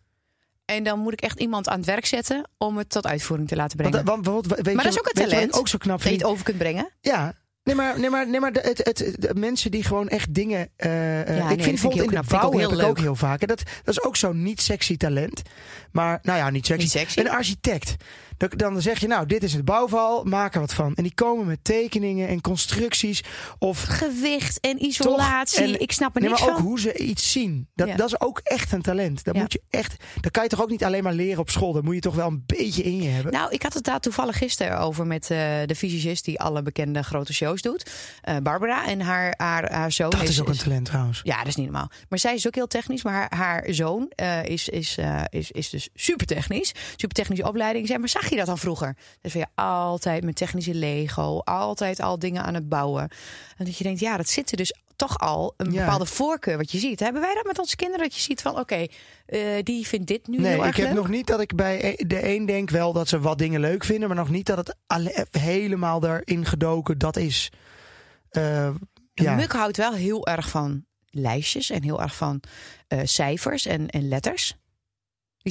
En 0.66 0.84
dan 0.84 1.00
moet 1.00 1.14
ik 1.14 1.22
echt 1.22 1.40
iemand 1.40 1.68
aan 1.70 1.78
het 1.78 1.86
werk 1.86 2.06
zetten 2.06 2.50
om 2.58 2.78
het 2.78 2.90
tot 2.90 3.06
uitvoering 3.06 3.48
te 3.48 3.56
laten 3.56 3.78
brengen. 3.78 3.96
Want, 3.96 4.08
want, 4.08 4.22
bijvoorbeeld, 4.24 4.56
weet 4.56 4.76
Maar 4.76 4.86
je, 4.86 4.90
dat 4.92 5.00
is 5.00 5.00
ook 5.00 5.24
een 5.24 5.30
talent. 5.30 5.54
ook 5.54 5.68
zo 5.68 5.78
knap 5.78 5.98
dat 6.02 6.08
je 6.12 6.18
het 6.18 6.24
over 6.28 6.44
kunt 6.44 6.58
brengen. 6.58 6.90
Ja. 7.02 7.34
Nee, 7.64 7.76
maar, 7.76 8.00
nee, 8.00 8.10
maar, 8.10 8.30
nee, 8.30 8.40
maar 8.40 8.54
de, 8.54 8.60
het, 8.60 8.78
het, 8.78 9.16
de 9.20 9.36
mensen 9.36 9.72
die 9.72 9.84
gewoon 9.84 10.08
echt 10.08 10.34
dingen. 10.34 10.70
eh, 10.76 11.22
eh, 11.22 11.28
nee, 11.28 11.36
ik 11.38 11.48
vind 11.48 11.58
bijvoorbeeld 11.58 11.94
heel 11.94 12.04
in 12.04 12.08
de 12.10 12.14
knap. 12.14 12.24
Vind 12.24 12.32
ik 12.34 12.40
bouw 12.40 12.48
ook 12.48 12.60
heb 12.60 12.70
heel 12.70 12.80
ik 12.80 12.86
ook 12.86 12.96
leuk. 12.96 13.06
heel 13.06 13.16
vaak. 13.16 13.42
En 13.42 13.48
dat, 13.48 13.64
dat 13.84 13.98
is 13.98 14.04
ook 14.04 14.16
zo'n 14.16 14.44
niet 14.44 14.62
sexy 14.62 14.98
talent. 14.98 15.42
Maar, 15.92 16.20
nou 16.24 16.38
ja, 16.38 16.50
niet 16.50 16.66
sexy. 16.66 16.84
Niet 16.84 16.92
sexy. 16.92 17.20
Een 17.20 17.30
architect. 17.30 17.96
Dan, 18.38 18.50
dan 18.56 18.82
zeg 18.82 19.00
je, 19.00 19.08
nou, 19.08 19.26
dit 19.26 19.44
is 19.44 19.54
het 19.54 19.66
bouwval, 19.66 20.24
maak 20.24 20.54
er 20.54 20.60
wat 20.60 20.74
van. 20.74 20.96
En 20.96 21.04
die 21.04 21.14
komen 21.14 21.46
met 21.46 21.60
tekeningen 21.64 22.28
en 22.28 22.42
constructies. 22.42 23.24
Of 23.60 23.84
Gewicht 23.84 24.60
en 24.60 24.84
isolatie. 24.86 25.64
En- 25.64 25.80
ik 25.82 25.92
snap 25.92 26.16
er 26.16 26.22
nee, 26.22 26.30
niks 26.30 26.42
maar 26.42 26.50
ook 26.52 26.58
van. 26.58 26.66
hoe 26.66 26.80
ze 26.80 26.98
iets 26.98 27.32
zien. 27.32 27.68
Dat, 27.76 27.88
Ja. 27.88 27.96
dat 27.96 28.08
is 28.08 28.20
ook 28.22 28.40
echt 28.44 28.72
een 28.72 28.82
talent. 28.82 29.24
Dat 29.24 29.36
Ja. 29.36 29.42
moet 29.42 29.54
je 29.54 29.62
echt. 29.70 29.96
Dat 30.22 30.32
kan 30.32 30.44
je 30.44 30.50
toch 30.50 30.62
ook 30.62 30.70
niet 30.70 30.84
alleen 30.84 31.04
maar 31.04 31.14
leren 31.14 31.40
op 31.40 31.50
school. 31.50 31.74
Dat 31.74 31.84
moet 31.84 31.94
je 31.96 32.02
toch 32.02 32.16
wel 32.16 32.28
een 32.28 32.44
beetje 32.46 32.84
in 32.84 33.02
je 33.02 33.10
hebben. 33.10 33.32
Nou, 33.32 33.52
ik 33.52 33.64
had 33.64 33.74
het 33.74 33.84
daar 33.84 34.00
toevallig 34.00 34.38
gisteren 34.38 34.80
over 34.80 35.08
met 35.08 35.32
eh, 35.32 35.38
de 35.66 35.76
fysicist 35.76 36.26
die 36.26 36.40
alle 36.40 36.62
bekende 36.62 37.04
grote 37.04 37.34
shows 37.34 37.62
doet. 37.62 37.92
Eh, 38.22 38.38
Barbara 38.38 38.88
en 38.88 39.02
haar, 39.02 39.34
haar, 39.38 39.72
haar 39.72 39.92
zoon. 39.92 40.10
dat 40.10 40.22
is 40.22 40.42
ook 40.42 40.48
een 40.48 40.58
talent 40.58 40.86
trouwens. 40.86 41.20
Ja, 41.24 41.38
dat 41.38 41.48
is 41.48 41.56
niet 41.56 41.66
normaal. 41.66 41.90
Maar 42.10 42.20
zij 42.20 42.34
is 42.34 42.48
ook 42.48 42.56
heel 42.56 42.68
technisch. 42.68 43.04
Maar 43.04 43.14
haar, 43.14 43.36
haar 43.36 43.64
zoon 43.74 44.12
eh, 44.16 44.44
is, 44.46 44.70
is, 44.70 44.98
is, 45.30 45.52
is 45.52 45.70
dus 45.70 45.90
super 45.94 46.26
technisch. 46.26 46.72
Super 46.96 47.16
technische 47.16 47.48
opleiding. 47.48 47.88
Zei, 47.88 48.00
maar 48.00 48.10
zag 48.10 48.27
je 48.30 48.36
dat 48.36 48.46
dan 48.46 48.58
vroeger? 48.58 48.98
Dus 49.22 49.34
je 49.34 49.46
altijd 49.56 50.24
met 50.24 50.36
technische 50.36 50.74
Lego. 50.74 51.40
Altijd 51.40 52.00
al 52.00 52.20
dingen 52.20 52.44
aan 52.44 52.54
het 52.54 52.70
bouwen. 52.70 53.10
En 53.58 53.66
dat 53.66 53.78
je 53.78 53.84
denkt, 53.84 54.00
ja, 54.00 54.18
dat 54.18 54.30
zit 54.30 54.52
er 54.52 54.58
dus 54.58 54.74
toch 54.96 55.18
al 55.20 55.54
een 55.58 55.72
Ja. 55.72 55.80
bepaalde 55.84 56.06
voorkeur 56.06 56.58
wat 56.58 56.72
je 56.72 56.78
ziet. 56.78 57.00
Hebben 57.00 57.22
wij 57.22 57.34
dat 57.34 57.46
met 57.46 57.60
onze 57.60 57.76
kinderen? 57.76 58.04
Dat 58.04 58.16
je 58.16 58.22
ziet 58.22 58.42
van, 58.42 58.60
oké, 58.60 58.86
eh, 59.26 59.40
die 59.64 59.88
vindt 59.88 60.08
dit 60.08 60.28
nu 60.28 60.38
Nee, 60.38 60.54
heel 60.54 60.66
ik 60.66 60.76
heb 60.76 60.86
leuk. 60.86 60.96
nog 60.96 61.08
niet 61.08 61.28
dat 61.28 61.40
ik 61.40 61.56
bij 61.56 61.84
e- 61.98 62.04
de 62.08 62.28
een 62.36 62.46
denk 62.46 62.70
wel 62.70 62.94
dat 62.94 63.08
ze 63.08 63.20
wat 63.20 63.38
dingen 63.38 63.60
leuk 63.60 63.84
vinden, 63.84 64.08
maar 64.08 64.18
nog 64.18 64.30
niet 64.30 64.46
dat 64.46 64.58
het 64.58 64.76
helemaal 65.32 66.04
erin 66.06 66.46
gedoken 66.46 66.98
dat 66.98 67.18
is. 67.18 67.52
En 68.30 68.90
ja. 69.14 69.36
Muk 69.36 69.52
houdt 69.52 69.78
wel 69.78 69.94
heel 69.94 70.28
erg 70.28 70.50
van 70.50 70.86
lijstjes 71.10 71.70
en 71.70 71.84
heel 71.84 72.02
erg 72.02 72.16
van 72.16 72.42
eh, 72.88 73.00
cijfers 73.04 73.66
en, 73.66 73.88
en 73.90 74.08
letters. 74.08 74.56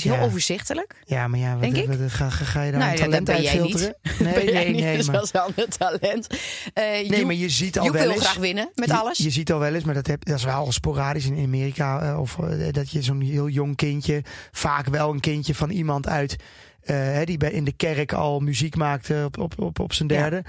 Die 0.03 0.11
is 0.13 0.17
heel 0.17 0.27
overzichtelijk. 0.27 0.95
ja, 1.05 1.29
maar 1.29 1.39
ja, 1.39 1.53
wat, 1.57 1.61
Denk 1.75 1.87
wat- 1.87 2.11
ga, 2.13 2.31
ga, 2.31 2.45
ga 2.45 2.63
je 2.63 2.71
daar 2.71 2.81
Nou 2.81 2.93
een 2.93 2.99
talent 2.99 3.31
uit 3.31 3.49
filteren? 3.49 3.97
Nee, 4.19 4.45
nee, 4.53 4.73
niet, 4.73 4.83
nee. 4.85 4.97
dus 4.97 5.07
Maar, 5.07 5.15
dat 5.15 5.25
is 5.25 5.31
wel 5.31 5.51
een 5.57 5.69
talent. 5.79 6.27
Eh 6.75 7.09
nee, 7.09 7.25
maar 7.25 7.35
je 7.35 7.49
ziet 7.49 7.79
al 7.79 7.85
Joep 7.85 7.95
wel 7.95 8.03
wil 8.03 8.13
eens. 8.13 8.25
graag 8.25 8.37
winnen 8.37 8.71
met 8.75 8.89
je, 8.89 8.97
alles. 8.97 9.19
Je 9.19 9.31
ziet 9.31 9.53
al 9.53 9.59
wel 9.59 9.75
eens, 9.75 9.85
maar 9.85 9.95
dat, 9.95 10.07
heb, 10.07 10.25
dat 10.25 10.37
is 10.39 10.45
wel 10.45 10.73
sporadisch 10.73 11.27
in 11.27 11.45
Amerika. 11.45 12.01
eh, 12.13 12.21
of 12.21 12.39
eh, 12.39 12.73
dat 12.73 12.91
je 12.91 13.03
zo'n 13.03 13.21
heel 13.21 13.49
jong 13.49 13.77
kindje, 13.77 14.23
vaak 14.53 14.87
wel 14.87 15.11
een 15.13 15.21
kindje 15.21 15.55
van 15.55 15.71
iemand 15.71 16.09
uit. 16.09 16.37
eh, 16.83 17.19
die 17.25 17.37
bij, 17.37 17.51
in 17.51 17.65
de 17.65 17.73
kerk 17.73 18.13
al 18.13 18.41
muziek 18.41 18.77
maakte 18.77 19.23
op, 19.25 19.39
op, 19.39 19.59
op, 19.61 19.79
op 19.79 19.93
zijn 19.93 20.09
Ja. 20.09 20.17
derde. 20.21 20.45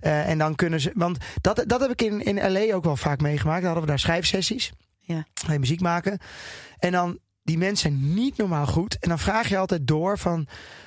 Eh, 0.00 0.28
en 0.28 0.38
dan 0.38 0.54
kunnen 0.54 0.80
ze. 0.80 0.90
Want 0.94 1.18
dat, 1.40 1.64
dat 1.66 1.80
heb 1.80 1.90
ik 1.90 2.02
in, 2.02 2.24
in 2.24 2.52
LA 2.52 2.74
ook 2.74 2.84
wel 2.84 2.96
vaak 2.96 3.20
meegemaakt. 3.20 3.56
Daar 3.62 3.66
hadden 3.66 3.82
we 3.84 3.88
daar 3.90 3.98
schrijfsessies. 3.98 4.72
Ja. 5.00 5.24
Ga 5.46 5.52
je 5.52 5.58
muziek 5.58 5.80
maken. 5.80 6.18
En 6.78 6.92
dan, 6.92 7.18
die 7.42 7.58
mensen 7.58 7.90
zijn 7.90 8.14
niet 8.14 8.36
normaal 8.36 8.66
goed. 8.66 8.96
En 9.00 9.08
dan 9.08 9.18
vraag 9.18 9.48
je 9.48 9.58
altijd 9.58 9.86
door 9.86 10.18
van, 10.18 10.46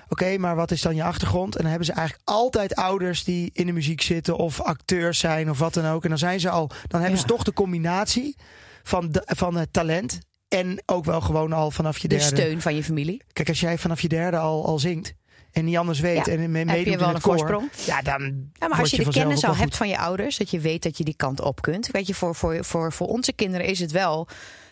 oké, 0.10 0.38
maar 0.38 0.56
wat 0.56 0.72
is 0.72 0.82
dan 0.82 0.96
je 0.96 1.04
achtergrond? 1.04 1.54
En 1.56 1.60
dan 1.62 1.70
hebben 1.70 1.88
ze 1.88 1.94
eigenlijk 1.94 2.30
altijd 2.30 2.76
ouders 2.76 3.24
die 3.24 3.50
in 3.54 3.66
de 3.66 3.72
muziek 3.72 4.02
zitten 4.02 4.36
of 4.38 4.62
acteurs 4.62 5.20
zijn 5.20 5.50
of 5.50 5.60
wat 5.60 5.74
dan 5.74 5.86
ook. 5.86 6.04
En 6.04 6.10
dan 6.10 6.18
zijn 6.18 6.40
ze 6.40 6.50
al, 6.50 6.70
dan 6.88 7.02
hebben 7.02 7.20
ze 7.20 7.26
toch 7.26 7.44
de 7.44 7.54
combinatie 7.54 8.36
van, 8.84 9.12
de, 9.12 9.24
van 9.26 9.56
het 9.56 9.74
talent. 9.74 10.20
En 10.48 10.82
ook 10.86 11.06
wel 11.06 11.22
gewoon 11.22 11.54
al 11.54 11.72
vanaf 11.72 11.98
je 11.98 12.08
De 12.08 12.16
derde. 12.18 12.36
steun 12.36 12.62
van 12.62 12.76
je 12.76 12.84
familie. 12.84 13.22
Kijk, 13.34 13.50
als 13.50 13.60
jij 13.60 13.78
vanaf 13.78 14.02
je 14.02 14.08
derde 14.08 14.38
al, 14.38 14.66
al 14.66 14.80
zingt 14.80 15.14
en 15.52 15.66
niet 15.66 15.78
anders 15.78 16.00
weet 16.00 16.26
Ja, 16.26 16.32
en 16.32 16.52
me- 16.52 16.58
Heb 16.60 16.86
je 16.86 16.98
wel 16.98 17.08
een 17.08 17.14
koor, 17.14 17.22
voorsprong? 17.22 17.70
Ja, 17.86 18.02
dan 18.02 18.22
Ja, 18.54 18.68
maar 18.68 18.80
als 18.80 18.90
je 18.90 19.04
de 19.04 19.10
kennis 19.12 19.44
al 19.44 19.56
hebt 19.56 19.76
van 19.78 19.88
je 19.88 19.98
ouders, 19.98 20.38
dat 20.38 20.50
je 20.50 20.60
weet 20.60 20.84
dat 20.84 20.98
je 20.98 21.04
die 21.04 21.16
kant 21.16 21.42
op 21.42 21.62
kunt. 21.62 21.88
Weet 21.92 22.08
je, 22.08 22.14
voor, 22.16 22.36
voor, 22.36 22.66
voor, 22.66 22.94
voor 22.94 23.08
onze 23.08 23.34
kinderen 23.34 23.66
is 23.66 23.80
het 23.80 23.92
wel 23.92 24.28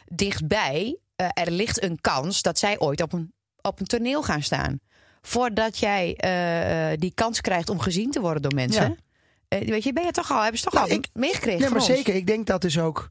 dichtbij. 0.06 0.98
Eh, 1.34 1.44
er 1.44 1.52
ligt 1.52 1.84
een 1.84 1.98
kans 2.02 2.42
dat 2.42 2.60
zij 2.60 2.80
ooit 2.80 3.02
op 3.02 3.14
een, 3.14 3.34
op 3.62 3.80
een 3.80 3.86
toneel 3.86 4.24
gaan 4.24 4.42
staan. 4.44 4.80
Voordat 5.22 5.78
jij 5.78 6.16
eh, 6.16 6.92
eh, 6.92 7.00
die 7.00 7.12
kans 7.16 7.42
krijgt 7.42 7.70
om 7.70 7.80
gezien 7.80 8.12
te 8.12 8.20
worden 8.22 8.42
door 8.42 8.54
mensen. 8.54 8.98
Ja. 9.50 9.60
Weet 9.60 9.84
je, 9.84 9.94
ben 9.94 10.06
je 10.06 10.12
toch 10.12 10.32
al, 10.32 10.42
hebben 10.42 10.60
ze 10.60 10.64
toch 10.66 10.74
Nou, 10.74 10.90
al 10.90 10.96
ik- 10.96 11.10
meegekregen 11.14 11.60
Nee, 11.60 11.70
maar 11.70 11.78
ons? 11.80 11.88
zeker. 11.88 12.16
Ik 12.16 12.28
denk 12.28 12.46
dat 12.48 12.62
dus 12.62 12.80
ook. 12.80 13.10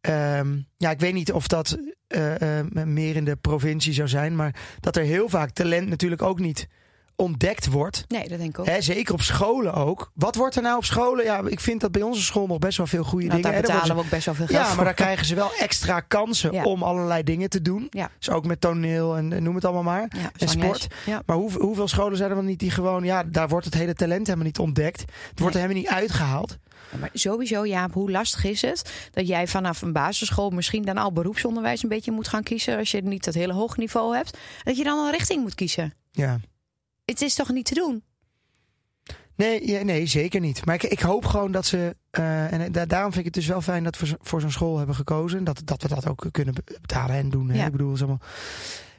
ehm, 0.00 0.58
ja, 0.76 0.90
ik 0.90 1.00
weet 1.00 1.14
niet 1.14 1.32
of 1.32 1.46
dat 1.46 1.78
meer 2.84 3.16
in 3.16 3.24
de 3.24 3.36
provincie 3.36 3.92
zou 3.92 4.08
zijn. 4.08 4.36
Maar 4.36 4.54
dat 4.80 4.96
er 4.96 5.02
heel 5.02 5.28
vaak 5.28 5.50
talent 5.50 5.88
natuurlijk 5.88 6.22
ook 6.22 6.38
niet 6.38 6.66
ontdekt 7.16 7.66
wordt. 7.70 8.04
Nee, 8.08 8.28
dat 8.28 8.38
denk 8.38 8.50
ik 8.50 8.58
ook. 8.58 8.66
Hè, 8.66 8.80
zeker 8.80 9.14
op 9.14 9.20
scholen 9.20 9.74
ook. 9.74 10.10
Wat 10.14 10.34
wordt 10.34 10.56
er 10.56 10.62
nou 10.62 10.76
op 10.76 10.84
scholen? 10.84 11.24
Ja, 11.24 11.42
ik 11.46 11.60
vind 11.60 11.80
dat 11.80 11.92
bij 11.92 12.02
onze 12.02 12.22
school 12.22 12.46
nog 12.46 12.58
best 12.58 12.76
wel 12.76 12.86
veel 12.86 13.04
goede 13.04 13.26
Nou, 13.26 13.42
dingen. 13.42 13.52
daar 13.62 13.70
betalen 13.70 13.96
we 13.96 14.02
ook 14.02 14.08
best 14.10 14.26
wel 14.26 14.34
veel 14.34 14.46
geld 14.46 14.58
Ja, 14.60 14.66
voor. 14.66 14.76
maar 14.76 14.84
daar 14.84 14.94
krijgen 14.94 15.26
ze 15.26 15.34
wel 15.34 15.50
extra 15.58 16.00
kansen 16.00 16.52
Ja. 16.52 16.64
om 16.64 16.82
allerlei 16.82 17.22
dingen 17.22 17.48
te 17.48 17.62
doen. 17.62 17.86
Ja. 17.90 18.10
Dus 18.18 18.30
ook 18.30 18.46
met 18.46 18.60
toneel 18.60 19.16
en, 19.16 19.32
en 19.32 19.42
noem 19.42 19.54
het 19.54 19.64
allemaal 19.64 19.82
maar. 19.82 20.06
Ja, 20.18 20.30
en 20.38 20.48
sport. 20.48 20.86
Ja. 21.06 21.22
Maar 21.26 21.36
hoe, 21.36 21.52
hoeveel 21.52 21.88
scholen 21.88 22.16
zijn 22.16 22.30
er 22.30 22.36
dan 22.36 22.44
niet 22.44 22.58
die 22.58 22.70
gewoon... 22.70 23.04
Ja, 23.04 23.22
daar 23.26 23.48
wordt 23.48 23.64
het 23.64 23.74
hele 23.74 23.94
talent 23.94 24.26
helemaal 24.26 24.46
niet 24.46 24.58
ontdekt. 24.58 25.00
Het 25.30 25.40
wordt 25.40 25.54
er 25.54 25.60
helemaal 25.60 25.82
niet 25.82 25.92
uitgehaald. 25.92 26.58
Ja, 26.92 26.98
Maar 26.98 27.10
sowieso, 27.12 27.66
Jaap, 27.66 27.92
hoe 27.92 28.10
lastig 28.10 28.44
is 28.44 28.62
het 28.62 29.08
dat 29.12 29.26
jij 29.28 29.46
vanaf 29.48 29.82
een 29.82 29.92
basisschool 29.92 30.50
misschien 30.50 30.82
dan 30.84 30.96
al 30.96 31.12
beroepsonderwijs 31.12 31.82
een 31.82 31.88
beetje 31.88 32.12
moet 32.12 32.28
gaan 32.28 32.42
kiezen 32.42 32.78
als 32.78 32.90
je 32.90 33.02
niet 33.02 33.24
dat 33.24 33.34
hele 33.34 33.52
hoog 33.52 33.76
niveau 33.76 34.16
hebt, 34.16 34.38
dat 34.62 34.76
je 34.76 34.84
dan 34.84 34.98
een 35.04 35.10
richting 35.10 35.42
moet 35.42 35.54
kiezen. 35.54 35.94
Ja. 36.10 36.38
Het 37.04 37.20
is 37.22 37.34
toch 37.34 37.48
niet 37.50 37.64
te 37.66 37.74
doen? 37.74 38.02
Nee, 39.36 39.66
ja, 39.66 39.82
nee, 39.82 40.06
zeker 40.06 40.40
niet. 40.40 40.64
Maar 40.64 40.74
ik, 40.74 40.82
ik 40.82 41.00
hoop 41.00 41.24
gewoon 41.24 41.52
dat 41.52 41.66
ze. 41.66 41.96
eh, 42.10 42.52
en 42.52 42.72
da- 42.72 42.86
daarom 42.86 43.12
vind 43.12 43.26
ik 43.26 43.34
het 43.34 43.42
dus 43.42 43.50
wel 43.52 43.60
fijn 43.60 43.84
dat 43.84 43.98
we 43.98 44.06
zo- 44.06 44.16
voor 44.20 44.40
zo'n 44.40 44.50
school 44.50 44.76
hebben 44.78 44.94
gekozen. 44.94 45.44
Dat, 45.44 45.60
dat 45.64 45.82
we 45.82 45.88
dat 45.88 46.08
ook 46.08 46.26
kunnen 46.30 46.54
be- 46.54 46.78
betalen 46.80 47.16
en 47.16 47.30
doen. 47.30 47.48
Hè? 47.50 47.64
Ik 47.66 47.72
bedoel, 47.72 47.96
allemaal. 47.96 48.20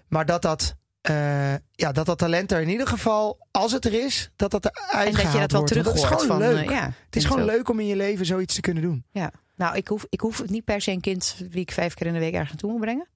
Maar 0.08 0.26
dat 0.26 0.41
dat. 0.41 0.76
eh, 1.02 1.54
ja, 1.72 1.91
dat 1.91 2.06
dat 2.06 2.18
talent 2.18 2.52
er 2.52 2.62
in 2.62 2.70
ieder 2.70 2.88
geval, 2.88 3.48
als 3.52 3.72
het 3.72 3.86
er 3.86 3.94
is, 4.06 4.32
dat 4.36 4.52
dat 4.52 4.65
eruit 4.65 5.08
En 5.08 5.24
dat 5.24 5.32
je 5.32 5.39
dat 5.39 5.52
wel 5.52 5.63
terug 5.63 5.86
hoort. 5.86 5.96
Het 6.02 6.04
is 6.04 6.10
gewoon 6.18 6.28
van, 6.28 6.38
leuk. 6.38 6.65
eh, 6.65 6.72
ja, 6.76 6.86
het 7.06 7.15
is 7.15 7.26
gewoon 7.26 7.46
leuk 7.46 7.70
om 7.70 7.80
in 7.80 7.86
je 7.88 7.96
leven 7.96 8.26
zoiets 8.26 8.56
te 8.56 8.62
kunnen 8.62 8.84
doen. 8.84 9.06
Ja. 9.12 9.32
Nou, 9.56 9.76
ik 9.76 9.88
hoef, 9.88 10.06
ik 10.10 10.20
hoef 10.20 10.38
het 10.38 10.50
niet 10.50 10.63
per 10.65 10.82
se 10.82 10.91
een 10.91 11.02
kind 11.02 11.36
wie 11.50 11.62
ik 11.62 11.72
vijf 11.72 11.94
keer 11.94 12.08
in 12.08 12.13
de 12.13 12.20
week 12.20 12.32
ergens 12.34 12.50
naartoe 12.50 12.72
moet 12.72 12.80
brengen. 12.82 13.08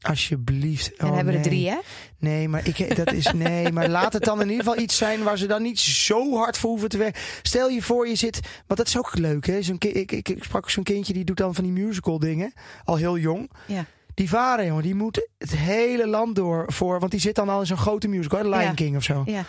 Alsjeblieft. 0.00 0.96
En 0.96 1.06
Oh, 1.08 1.14
hebben 1.16 1.34
er 1.34 1.40
nee. 1.40 1.48
drie, 1.48 1.68
hè? 1.68 1.76
Nee, 2.18 2.48
maar 2.48 2.66
ik, 2.66 2.96
dat 2.96 3.12
is 3.12 3.32
nee, 3.46 3.72
maar 3.72 3.88
laat 3.88 4.12
het 4.12 4.24
dan 4.24 4.40
in 4.40 4.48
ieder 4.50 4.64
geval 4.64 4.80
iets 4.80 4.96
zijn 4.96 5.22
waar 5.22 5.38
ze 5.38 5.46
dan 5.46 5.62
niet 5.62 5.78
zo 5.78 6.36
hard 6.36 6.58
voor 6.58 6.70
hoeven 6.70 6.88
te 6.88 6.98
werken. 6.98 7.20
Stel 7.42 7.68
je 7.68 7.82
voor, 7.82 8.08
je 8.08 8.14
zit, 8.14 8.40
want 8.66 8.78
dat 8.80 8.86
is 8.86 8.98
ook 8.98 9.16
leuk, 9.18 9.46
hè? 9.46 9.62
Zo'n 9.62 9.76
ik, 9.78 10.12
ik, 10.12 10.28
ik 10.28 10.44
sprak 10.44 10.70
zo'n 10.70 10.84
kindje 10.84 11.12
die 11.12 11.24
doet 11.24 11.36
dan 11.36 11.54
van 11.54 11.64
die 11.64 11.72
musical 11.72 12.18
dingen, 12.18 12.52
al 12.84 12.96
heel 12.96 13.18
jong. 13.18 13.50
Ja. 13.66 13.84
Die 14.14 14.28
vader, 14.28 14.66
jongen, 14.66 14.82
die 14.82 14.94
moet 14.94 15.28
het 15.38 15.56
hele 15.56 16.06
land 16.06 16.36
door 16.36 16.64
voor, 16.72 16.98
want 17.00 17.10
die 17.10 17.20
zit 17.20 17.34
dan 17.34 17.48
al 17.48 17.60
in 17.60 17.66
zo'n 17.66 17.76
grote 17.76 18.08
musical, 18.08 18.42
Lion 18.42 18.60
Ja. 18.60 18.72
King 18.72 18.96
of 18.96 19.02
zo. 19.02 19.22
Ja, 19.26 19.44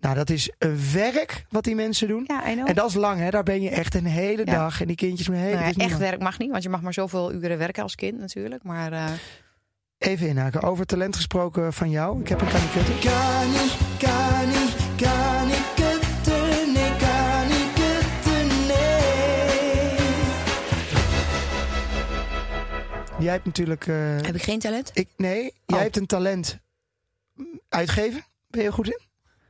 Nou, 0.00 0.14
dat 0.14 0.30
is 0.30 0.50
een 0.58 0.78
werk 0.92 1.44
wat 1.50 1.64
die 1.64 1.74
mensen 1.74 2.08
doen. 2.08 2.24
ja. 2.26 2.44
En 2.44 2.74
dat 2.74 2.88
is 2.88 2.94
lang, 2.94 3.20
hè? 3.20 3.30
Daar 3.30 3.42
ben 3.42 3.62
je 3.62 3.70
echt 3.70 3.94
een 3.94 4.06
hele 4.06 4.42
Ja. 4.44 4.52
dag 4.52 4.80
en 4.80 4.86
die 4.86 4.96
kindjes 4.96 5.28
met 5.28 5.38
hele. 5.38 5.54
Nou 5.54 5.72
ja, 5.76 5.84
echt 5.84 5.98
werk 5.98 6.20
mag 6.20 6.38
niet, 6.38 6.50
want 6.50 6.62
je 6.62 6.68
mag 6.68 6.80
maar 6.82 6.92
zoveel 6.92 7.32
uren 7.32 7.58
werken 7.58 7.82
als 7.82 7.94
kind 7.94 8.18
natuurlijk. 8.18 8.62
Maar 8.62 8.92
eh, 8.92 9.04
Even 9.98 10.28
inhaken. 10.28 10.62
Over 10.62 10.86
talent 10.86 11.16
gesproken 11.16 11.72
van 11.72 11.90
jou. 11.90 12.20
Ik 12.20 12.28
heb 12.28 12.40
een 12.40 12.48
kanikutte. 12.48 12.92
Kan 12.92 13.50
niet, 13.50 13.76
kan 13.98 14.48
niet, 14.48 14.76
kan 14.96 15.46
niet 15.46 15.66
kutten, 15.74 16.72
nee, 16.72 16.96
kan 16.96 17.46
niet 17.46 17.72
kutten, 17.74 18.46
nee. 18.66 19.96
Jij 23.18 23.32
hebt 23.32 23.44
natuurlijk. 23.44 23.86
eh, 23.86 23.94
heb 24.20 24.34
ik 24.34 24.42
geen 24.42 24.58
talent? 24.58 24.90
Ik, 24.94 25.08
nee, 25.16 25.42
jij 25.66 25.76
Oh. 25.76 25.78
hebt 25.82 25.96
een 25.96 26.06
talent 26.06 26.58
uitgeven. 27.68 28.24
Ben 28.48 28.60
je 28.60 28.66
er 28.66 28.72
goed 28.72 28.86
in? 28.86 29.00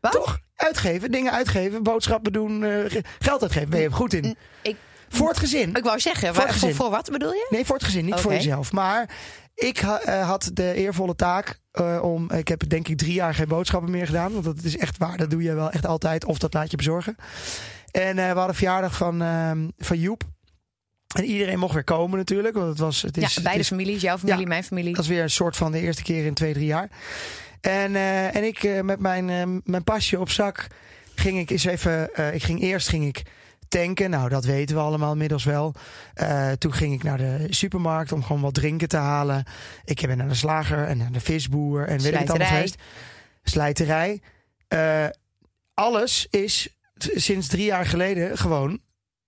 Wat? 0.01 0.13
Toch? 0.13 0.39
Uitgeven, 0.57 1.11
dingen 1.11 1.33
uitgeven, 1.33 1.83
boodschappen 1.83 2.33
doen, 2.33 2.65
eh, 2.65 2.71
ge- 2.91 3.05
geld 3.19 3.43
uitgeven. 3.43 3.69
Ben 3.71 3.81
je 3.81 3.87
er 3.87 3.93
goed 3.93 4.13
in? 4.13 4.25
N- 4.27 4.37
ik- 4.63 4.77
voor 5.09 5.29
het 5.29 5.39
gezin. 5.39 5.75
Ik 5.75 5.85
wou 5.85 6.01
zeggen, 6.01 6.35
Voor 6.35 6.75
voor, 6.75 6.91
wat 6.91 7.11
bedoel 7.11 7.33
je? 7.33 7.47
Nee, 7.51 7.65
voor 7.65 7.75
het 7.77 7.85
gezin, 7.85 8.05
niet 8.05 8.15
voor 8.21 8.33
jezelf. 8.33 8.73
Maar 8.73 9.11
ik 9.57 9.79
eh, 9.79 10.29
had 10.29 10.51
de 10.53 10.75
eervolle 10.75 11.15
taak 11.15 11.61
eh, 11.71 11.99
om. 12.03 12.31
Ik 12.31 12.49
heb 12.49 12.69
denk 12.69 12.89
ik 12.89 12.99
drie 12.99 13.13
jaar 13.13 13.35
geen 13.35 13.49
boodschappen 13.49 13.91
meer 13.91 14.07
gedaan. 14.07 14.33
Want 14.33 14.45
dat 14.45 14.63
is 14.63 14.77
echt 14.77 14.99
waar. 14.99 15.17
Dat 15.17 15.31
doe 15.31 15.43
je 15.43 15.55
wel 15.55 15.71
echt 15.71 15.87
altijd. 15.87 16.25
Of 16.25 16.39
dat 16.39 16.55
laat 16.55 16.71
je 16.71 16.77
bezorgen. 16.77 17.17
En 17.91 18.19
eh, 18.19 18.33
we 18.33 18.39
hadden 18.39 18.55
verjaardag 18.55 18.97
van, 18.97 19.23
ehm, 19.23 19.69
van 19.79 19.99
Joep. 19.99 20.23
En 21.15 21.25
iedereen 21.25 21.59
mocht 21.59 21.75
weer 21.75 21.85
komen 21.85 22.19
natuurlijk. 22.19 22.55
Want 22.55 22.69
het 22.69 22.79
was. 22.79 23.03
Het 23.03 23.17
is, 23.17 23.23
ja, 23.23 23.29
het 23.35 23.43
beide 23.43 23.61
is 23.61 23.69
families, 23.69 24.03
jouw 24.03 24.19
familie, 24.19 24.41
Ja, 24.41 24.47
mijn 24.47 24.65
familie. 24.65 24.95
Dat 24.95 25.05
is 25.05 25.11
weer 25.11 25.23
een 25.23 25.31
soort 25.31 25.57
van 25.57 25.73
de 25.73 25.81
eerste 25.81 26.03
keer 26.03 26.27
in 26.27 26.35
twee, 26.35 26.53
drie 26.53 26.67
jaar. 26.67 26.89
En, 27.61 27.97
en 28.33 28.45
ik 28.45 28.83
met 28.83 29.01
mijn, 29.01 29.25
mijn 29.65 29.85
pasje 29.85 30.21
op 30.21 30.31
zak 30.31 30.67
ging 31.15 31.39
ik 31.39 31.51
eens 31.51 31.65
even. 31.65 32.11
ik 32.35 32.43
ging 32.43 32.61
eerst 32.61 32.89
ging 32.89 33.05
ik 33.05 33.23
tanken. 33.79 34.11
Nou, 34.11 34.29
dat 34.29 34.45
weten 34.45 34.77
we 34.77 34.83
allemaal 34.83 35.13
inmiddels 35.13 35.45
wel. 35.45 35.75
Eh, 36.15 36.53
toen 36.53 36.73
ging 36.73 36.95
ik 36.95 37.03
naar 37.03 37.19
de 37.19 37.47
supermarkt 37.51 38.13
om 38.13 38.23
gewoon 38.23 38.43
wat 38.43 38.55
drinken 38.55 38.89
te 38.89 38.97
halen. 38.97 39.45
Ik 39.85 40.07
ben 40.07 40.17
naar 40.17 40.29
de 40.29 40.35
slager 40.35 40.85
en 40.87 40.99
naar 40.99 41.13
de 41.13 41.21
visboer 41.21 41.87
en 41.87 41.99
weet 42.01 42.13
ik 42.13 42.19
het 42.19 42.31
allemaal 42.31 42.47
Slijterij. 42.47 42.57
geweest. 42.57 42.77
Slijterij. 43.43 44.21
Eh, 44.69 45.07
alles 45.75 46.27
is 46.31 46.69
sinds 46.99 47.47
drie 47.49 47.65
jaar 47.65 47.87
geleden 47.87 48.39
gewoon 48.39 48.81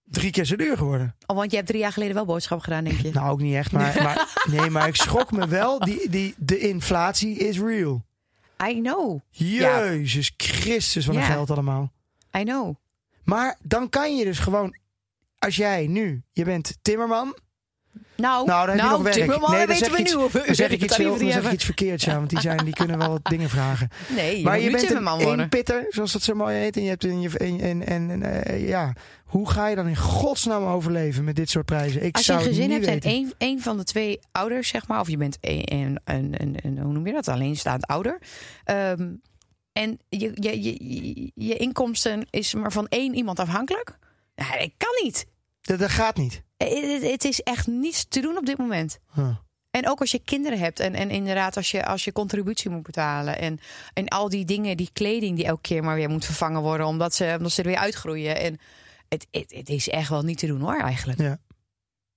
drie 0.04 0.30
keer 0.30 0.44
zo 0.44 0.56
duur 0.56 0.76
geworden. 0.76 1.14
Oh, 1.26 1.37
want 1.37 1.50
je 1.50 1.56
hebt 1.56 1.68
drie 1.68 1.80
jaar 1.80 1.92
geleden 1.92 2.14
wel 2.14 2.24
boodschappen 2.24 2.66
gedaan, 2.66 2.84
denk 2.84 3.00
je? 3.00 3.11
Nou, 3.20 3.30
ook 3.30 3.40
niet 3.40 3.54
echt. 3.54 3.72
Maar, 3.72 4.02
maar, 4.02 4.42
nee, 4.50 4.70
maar 4.70 4.88
ik 4.88 4.96
schrok 4.96 5.32
me 5.32 5.46
wel. 5.48 5.78
Die, 5.78 6.11
die, 6.11 6.34
de 6.37 6.58
inflatie 6.58 7.37
is 7.37 7.58
real. 7.58 8.04
I 8.68 8.80
know, 8.80 9.20
Ja. 9.30 9.84
Jezus 9.84 10.32
Christus, 10.37 11.06
wat 11.06 11.14
een 11.14 11.20
Ja. 11.20 11.26
geld 11.26 11.50
allemaal. 11.50 11.92
I 12.38 12.42
know. 12.42 12.74
Maar 13.28 13.56
dan 13.62 13.88
kan 13.88 14.16
je 14.16 14.24
dus 14.24 14.38
gewoon... 14.38 14.76
Als 15.38 15.56
jij 15.56 15.86
nu, 15.86 16.22
je 16.32 16.44
bent 16.44 16.76
timmerman. 16.82 17.36
Nou, 18.16 18.46
Nou, 18.46 18.66
dan 18.66 18.76
heb 18.76 18.84
je 18.84 18.90
nog 18.90 19.02
werk. 19.02 19.14
Timmerman, 19.16 19.50
Nee, 19.50 19.58
dan 19.66 19.76
weten 19.76 19.92
we 19.92 19.98
iets- 19.98 20.14
nu. 20.14 20.42
Dan 20.46 20.54
zeg 20.54 20.70
ik 20.70 20.82
iets, 20.84 20.96
heel, 20.96 21.18
dan 21.18 21.30
zeg 21.32 21.44
ik 21.44 21.52
iets 21.52 21.64
verkeerds, 21.64 22.04
ja. 22.04 22.14
Want 22.16 22.30
die, 22.30 22.40
zijn, 22.40 22.64
die 22.64 22.74
kunnen 22.74 22.98
wel 22.98 23.08
wat 23.08 23.24
dingen 23.34 23.48
vragen. 23.48 23.88
Nee, 24.16 24.38
je 24.38 24.44
maar 24.44 24.58
je 24.60 24.70
bent 24.70 24.86
timmerman 24.86 25.20
een 25.20 25.40
eenpitter, 25.40 25.86
zoals 25.88 26.12
dat 26.12 26.22
zo 26.22 26.34
mooi 26.34 26.56
heet. 26.56 26.76
En 26.76 26.82
je 26.82 26.88
hebt 26.88 27.04
een... 27.04 27.20
je- 27.20 27.38
En, 27.38 27.86
en, 27.86 28.22
eh, 28.22 28.68
ja, 28.68 28.92
hoe 29.24 29.50
ga 29.50 29.68
je 29.68 29.76
dan 29.76 29.86
in 29.86 29.96
godsnaam 29.96 30.64
overleven 30.64 31.24
met 31.24 31.36
dit 31.36 31.50
soort 31.50 31.66
prijzen? 31.66 32.02
Ik 32.04 32.16
Als 32.16 32.26
je 32.26 32.32
zou 32.32 32.44
een 32.44 32.48
gezin 32.54 32.70
hebt 32.70 32.86
en 32.86 33.00
één, 33.00 33.32
één 33.38 33.60
van 33.60 33.76
de 33.76 33.84
twee 33.84 34.18
ouders, 34.32 34.68
zeg 34.68 34.86
maar, 34.88 35.00
of 35.00 35.08
je 35.08 35.16
bent 35.16 35.38
een, 35.40 35.72
een, 35.74 35.98
een, 36.04 36.34
een, 36.40 36.56
een- 36.62 36.78
hoe 36.78 36.92
noem 36.92 37.06
je 37.06 37.12
dat, 37.12 37.28
alleenstaand 37.28 37.86
ouder. 37.86 38.18
ehm, 38.64 39.08
en 39.78 39.98
je, 40.08 40.32
je, 40.34 40.62
je, 40.62 41.30
je 41.34 41.56
inkomsten 41.56 42.26
is 42.30 42.54
maar 42.54 42.72
van 42.72 42.86
één 42.88 43.14
iemand 43.14 43.38
afhankelijk. 43.38 43.98
Nou, 44.34 44.58
dat 44.58 44.70
kan 44.76 44.90
niet. 45.02 45.26
Dat, 45.60 45.78
dat 45.78 45.90
gaat 45.90 46.16
niet. 46.16 46.42
Het, 46.56 47.02
het- 47.02 47.24
is 47.24 47.42
echt 47.42 47.66
niets 47.66 48.04
te 48.08 48.20
doen 48.20 48.36
op 48.36 48.46
dit 48.46 48.58
moment. 48.58 48.98
Huh. 49.14 49.36
En 49.70 49.88
ook 49.88 50.00
als 50.00 50.10
je 50.10 50.18
kinderen 50.24 50.58
hebt 50.58 50.80
en, 50.80 50.94
en 50.94 51.10
inderdaad 51.10 51.56
als 51.56 51.70
je, 51.70 51.86
als 51.86 52.04
je 52.04 52.12
contributie 52.12 52.70
moet 52.70 52.82
betalen. 52.82 53.38
En, 53.38 53.60
en 53.92 54.08
al 54.08 54.28
die 54.28 54.44
dingen, 54.44 54.76
die 54.76 54.90
kleding 54.92 55.36
die 55.36 55.44
elke 55.44 55.60
keer 55.60 55.84
maar 55.84 55.94
weer 55.94 56.08
moet 56.08 56.24
vervangen 56.24 56.62
worden. 56.62 56.86
Omdat 56.86 57.14
ze, 57.14 57.34
omdat 57.36 57.52
ze 57.52 57.62
er 57.62 57.68
weer 57.68 57.76
uitgroeien. 57.78 58.36
En 58.40 58.58
het, 59.08 59.26
het, 59.30 59.52
het 59.52 59.68
is 59.68 59.88
echt 59.88 60.08
wel 60.08 60.22
niet 60.22 60.38
te 60.38 60.46
doen 60.46 60.60
hoor 60.60 60.80
eigenlijk. 60.80 61.18
Ja. 61.20 61.38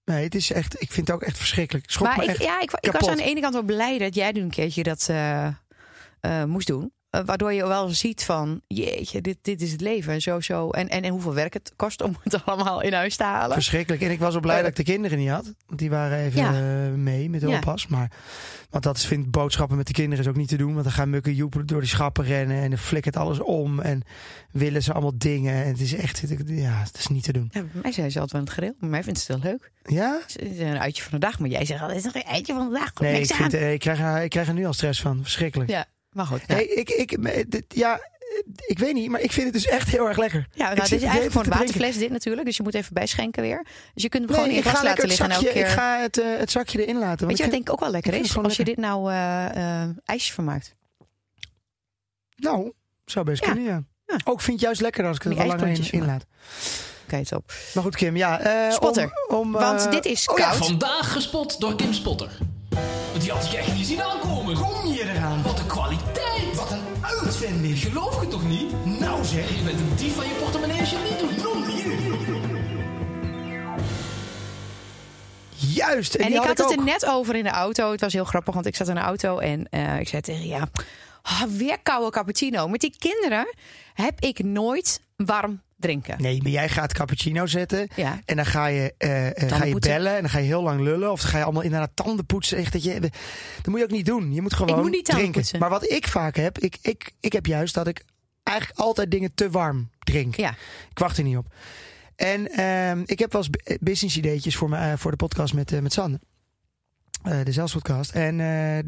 Nee, 0.06 0.24
het 0.24 0.36
is 0.36 0.52
echt, 0.52 0.82
ik 0.82 0.91
vind 0.91 1.08
het 1.08 1.15
ook 1.15 1.21
echt 1.24 1.38
verschrikkelijk. 1.38 1.86
Het 1.86 1.93
Schrok 1.93 2.08
maar 2.08 2.17
me 2.17 2.24
ik, 2.24 2.30
echt. 2.30 2.43
ja, 2.43 2.62
ik, 2.62 2.71
ik 2.80 2.92
was 2.92 3.08
aan 3.08 3.17
de 3.17 3.23
ene 3.23 3.42
kant 3.42 3.54
wel 3.54 3.63
blij 3.63 3.98
dat 3.98 4.15
jij 4.15 4.31
nu 4.31 4.42
een 4.42 4.50
keertje 4.50 4.83
dat 4.83 5.10
eh, 5.10 5.48
eh, 6.19 6.44
moest 6.44 6.67
doen. 6.67 6.92
Eh, 7.12 7.22
waardoor 7.26 7.54
je 7.54 7.68
wel 7.68 7.90
ziet 7.90 8.24
van, 8.24 8.62
jeetje, 8.68 9.22
dit, 9.22 9.38
dit 9.42 9.62
is 9.62 9.72
het 9.72 9.82
leven. 9.82 10.14
En, 10.14 10.22
zo, 10.22 10.40
zo. 10.40 10.70
En, 10.70 10.90
en, 10.90 11.02
en 11.02 11.12
hoeveel 11.12 11.34
werk 11.34 11.54
het 11.54 11.74
kost 11.76 12.02
om 12.02 12.16
het 12.24 12.46
allemaal 12.46 12.82
in 12.82 12.94
huis 12.94 13.16
te 13.16 13.24
halen. 13.24 13.54
Verschrikkelijk. 13.54 14.02
En 14.02 14.12
ik 14.12 14.20
was 14.20 14.36
ook 14.36 14.42
blij 14.42 14.60
dat 14.62 14.70
ik 14.70 14.76
de 14.76 14.84
kinderen 14.84 15.18
niet 15.18 15.30
had. 15.30 15.54
Want 15.68 15.80
die 15.80 15.90
waren 15.90 16.18
even 16.18 16.42
Ja. 16.42 16.54
eh, 16.54 16.92
mee 16.94 17.30
met 17.30 17.42
de 17.42 17.48
Ja. 17.48 17.58
oppas. 17.58 17.88
Maar 17.88 18.12
want 18.70 18.84
dat 18.84 18.98
is, 18.98 19.06
vind 19.06 19.32
boodschappen 19.32 19.78
met 19.78 19.88
de 19.88 19.94
kinderen 19.94 20.24
is 20.26 20.30
ook 20.30 20.36
niet 20.38 20.48
te 20.48 20.58
doen. 20.58 20.72
Want 20.74 20.84
dan 20.84 20.94
gaan 20.94 21.10
mukken 21.10 21.34
joepen 21.34 21.66
door 21.66 21.80
die 21.80 21.90
schappen 21.90 22.24
rennen. 22.26 22.62
En 22.62 22.70
dan 22.70 22.80
flikkert 22.80 23.16
alles 23.18 23.40
om. 23.40 23.80
En 23.80 24.02
willen 24.52 24.84
ze 24.84 24.92
allemaal 24.94 25.18
dingen. 25.18 25.54
En 25.64 25.68
het 25.68 25.80
is 25.80 25.94
echt, 25.96 26.24
ja, 26.46 26.82
het 26.84 26.98
is 26.98 27.08
niet 27.08 27.24
te 27.24 27.34
doen. 27.34 27.50
Ja, 27.52 27.62
bij 27.62 27.82
mij 27.82 27.92
zijn 27.92 28.12
ze 28.12 28.20
altijd 28.20 28.32
wel 28.32 28.42
het 28.42 28.50
gereel. 28.60 28.74
Bij 28.80 28.90
mij 28.90 29.04
vindt 29.04 29.20
het 29.20 29.28
heel 29.28 29.52
leuk. 29.52 29.72
Ja? 29.84 30.20
Het 30.28 30.42
is 30.52 30.60
een 30.60 30.80
uitje 30.80 31.04
van 31.04 31.12
de 31.20 31.26
dag. 31.26 31.40
Maar 31.40 31.50
jij 31.50 31.66
zegt 31.66 31.82
altijd, 31.82 32.04
het 32.04 32.08
is 32.08 32.14
nog 32.14 32.24
een 32.24 32.32
uitje 32.34 32.54
van 32.54 32.70
de 32.70 32.80
dag. 32.80 32.94
Nee, 32.94 33.22
ik, 33.22 33.34
vind, 33.34 33.54
aan. 33.54 33.60
eh, 33.62 33.74
ik, 33.74 33.80
krijg, 33.80 34.00
er- 34.00 34.24
ik 34.24 34.30
krijg 34.30 34.48
er 34.48 34.54
nu 34.54 34.66
al 34.66 34.74
stress 34.74 35.02
van. 35.02 35.20
Verschrikkelijk. 35.22 35.70
Ja, 35.70 35.86
maar 36.12 36.26
goed. 36.26 36.42
Ja, 36.48 36.56
Hey, 36.56 36.66
ik, 36.66 36.90
ik, 36.90 37.18
dit- 37.52 37.66
ja, 37.68 38.00
ik 38.66 38.80
weet 38.80 38.94
niet, 38.94 39.10
maar 39.10 39.22
ik 39.22 39.32
vind 39.32 39.46
het 39.46 39.54
dus 39.54 39.66
echt 39.66 39.88
heel 39.90 40.08
erg 40.08 40.18
lekker. 40.18 40.48
ja 40.54 40.64
nou, 40.64 40.76
dit 40.76 40.92
is 40.92 41.02
eigenlijk 41.02 41.32
voor 41.32 41.44
een 41.44 41.50
waterfles 41.50 41.98
dit 41.98 42.10
natuurlijk. 42.12 42.46
Dus 42.46 42.58
je 42.58 42.64
moet 42.64 42.74
even 42.74 42.94
bijschenken 42.94 43.42
weer. 43.42 43.66
Dus 43.94 44.04
je 44.04 44.10
kunt 44.10 44.24
hem 44.24 44.32
Nee, 44.32 44.42
gewoon 44.44 44.58
in 44.58 44.70
glas 44.70 44.84
laten 44.84 45.08
liggen. 45.08 45.26
En 45.26 45.32
zakje, 45.32 45.48
elke 45.48 45.60
keer... 45.60 45.68
ik 45.70 45.74
ga 45.78 46.00
het, 46.00 46.18
eh, 46.18 46.26
het 46.38 46.52
zakje 46.52 46.82
erin 46.86 46.98
laten. 46.98 47.10
Weet 47.18 47.20
want 47.26 47.38
je 47.38 47.44
wat 47.44 47.52
denk 47.54 47.68
ik 47.68 47.74
ook 47.74 47.80
wel 47.80 47.90
lekker 47.92 48.14
is? 48.14 48.30
gewoon 48.30 48.44
Als 48.46 48.58
je 48.58 48.64
dit 48.64 48.78
nou 48.78 49.12
eh, 49.12 49.82
eh, 49.84 49.90
ijsjes 50.06 50.34
van 50.34 50.44
maakt. 50.44 50.66
vind- 50.66 50.80
Nou, 52.36 52.72
zou 53.06 53.26
best 53.26 53.46
Ja. 53.46 53.52
kunnen, 53.52 53.72
ja. 53.72 53.84
Ja. 54.06 54.20
Ook 54.24 54.42
vind 54.42 54.58
ik 54.58 54.64
juist 54.64 54.82
lekker 54.82 55.06
als 55.06 55.16
ik 55.16 55.24
het 55.24 55.32
er 55.32 55.38
wel 55.38 55.48
langer 55.48 55.94
in, 55.94 56.06
laat. 56.06 56.26
Kijk 57.08 57.24
het 57.30 57.34
op. 57.40 57.54
Maar 57.74 57.84
goed, 57.84 57.96
Kim, 57.96 58.16
ja. 58.16 58.40
eh, 58.40 58.72
Spotter. 58.74 59.10
Om, 59.28 59.38
om, 59.38 59.52
Want 59.52 59.92
dit 59.92 60.06
is 60.06 60.28
oh 60.30 60.38
ja, 60.38 60.50
koud. 60.50 60.66
Vandaag 60.66 61.12
gespot 61.12 61.60
door 61.60 61.76
Kim 61.76 61.94
Spotter. 61.94 62.32
Die 63.20 63.32
had 63.32 63.44
ik 63.46 63.52
echt 63.54 63.74
niet 63.74 63.86
zien 63.86 64.02
aankomen. 64.02 64.56
Kom 64.56 64.92
je 64.94 65.02
eraan? 65.04 65.21
Een 67.44 67.48
uitvinding. 67.48 67.77
Geloof 67.77 68.21
je 68.21 68.27
toch 68.27 68.48
niet? 68.48 69.00
Nou 69.00 69.25
zeg. 69.25 69.58
Je 69.58 69.63
bent 69.63 69.79
een 69.79 69.96
dief 69.96 70.15
van 70.15 70.27
je 70.27 70.33
portemonnee 70.33 70.79
als 70.79 70.89
je 70.89 70.96
het 70.98 71.10
niet 71.10 71.19
doet. 71.19 71.50
Juist. 75.75 76.15
En, 76.15 76.25
En 76.25 76.31
ik 76.31 76.37
had 76.37 76.48
had 76.48 76.58
het 76.58 76.71
er 76.71 76.83
net 76.83 77.06
over 77.06 77.35
in 77.35 77.44
de 77.44 77.50
auto. 77.50 77.92
Het 77.92 78.02
was 78.02 78.13
heel 78.13 78.25
grappig, 78.25 78.54
want 78.54 78.65
ik 78.65 78.75
zat 78.75 78.87
in 78.87 78.96
de 78.96 79.02
auto 79.02 79.37
en 79.37 79.67
eh, 79.69 80.00
ik 80.00 80.08
zei 80.08 80.21
tegen 80.21 80.48
ja, 80.48 80.69
ah, 81.21 81.42
weer 81.42 81.79
koude 81.83 82.10
cappuccino. 82.10 82.67
Met 82.67 82.81
die 82.81 82.96
kinderen 82.98 83.56
heb 83.94 84.19
ik 84.19 84.44
nooit 84.44 85.02
warm 85.15 85.62
drinken. 85.82 86.21
Nee, 86.21 86.42
maar 86.42 86.52
jij 86.52 86.69
gaat 86.69 86.94
cappuccino 86.94 87.46
zetten. 87.46 87.88
Ja. 87.96 88.19
En 88.25 88.36
dan 88.36 88.46
ga 88.46 88.65
je, 88.65 88.94
eh, 88.98 89.27
eh, 89.44 89.50
ga 89.58 89.63
je 89.63 89.79
bellen 89.79 90.15
en 90.15 90.21
dan 90.21 90.29
ga 90.29 90.38
je 90.40 90.46
heel 90.46 90.63
lang 90.63 90.82
lullen. 90.82 91.12
Of 91.12 91.21
dan 91.21 91.29
ga 91.29 91.38
je 91.38 91.44
allemaal 91.44 91.62
inderdaad 91.63 91.92
tanden 91.94 92.25
poetsen. 92.25 92.58
Echt 92.58 92.71
dat, 92.73 92.84
je, 92.84 93.00
dat 93.00 93.12
moet 93.65 93.77
je 93.79 93.84
ook 93.86 93.92
niet 93.92 94.06
doen. 94.06 94.34
Je 94.34 94.42
moet 94.42 94.54
gewoon 94.54 94.79
moet 94.82 94.92
niet 94.92 95.06
drinken. 95.06 95.32
poetsen. 95.32 95.60
Maar 95.60 95.69
wat 95.69 95.90
ik 95.92 96.08
vaak 96.08 96.36
heb, 96.36 96.58
ik, 96.60 96.77
ik, 96.82 97.12
ik 97.19 97.34
heb 97.34 97.46
juist 97.46 97.73
dat 97.73 97.88
ik 97.88 98.04
eigenlijk 98.44 98.79
altijd 98.79 99.12
dingen 99.12 99.34
te 99.34 99.50
warm 99.50 99.90
drink. 100.00 100.36
Ja. 100.36 100.50
Ik 100.90 101.00
wacht 101.00 101.17
er 101.17 101.23
niet 101.23 101.38
op. 101.38 101.54
En 102.15 102.48
ehm, 102.52 103.02
ik 103.06 103.19
heb 103.19 103.32
wel 103.32 103.42
eens 103.42 103.50
bu- 103.50 103.77
business 103.79 104.17
ideetjes 104.17 104.56
voor, 104.56 104.69
me, 104.69 104.77
eh, 104.77 104.94
voor 104.98 105.12
de 105.12 105.17
podcast 105.17 105.54
met, 105.54 105.82
met 105.82 105.94
Sanne. 105.94 106.19
De 107.44 107.52
Zelfspodcast. 107.52 108.12
En 108.12 108.38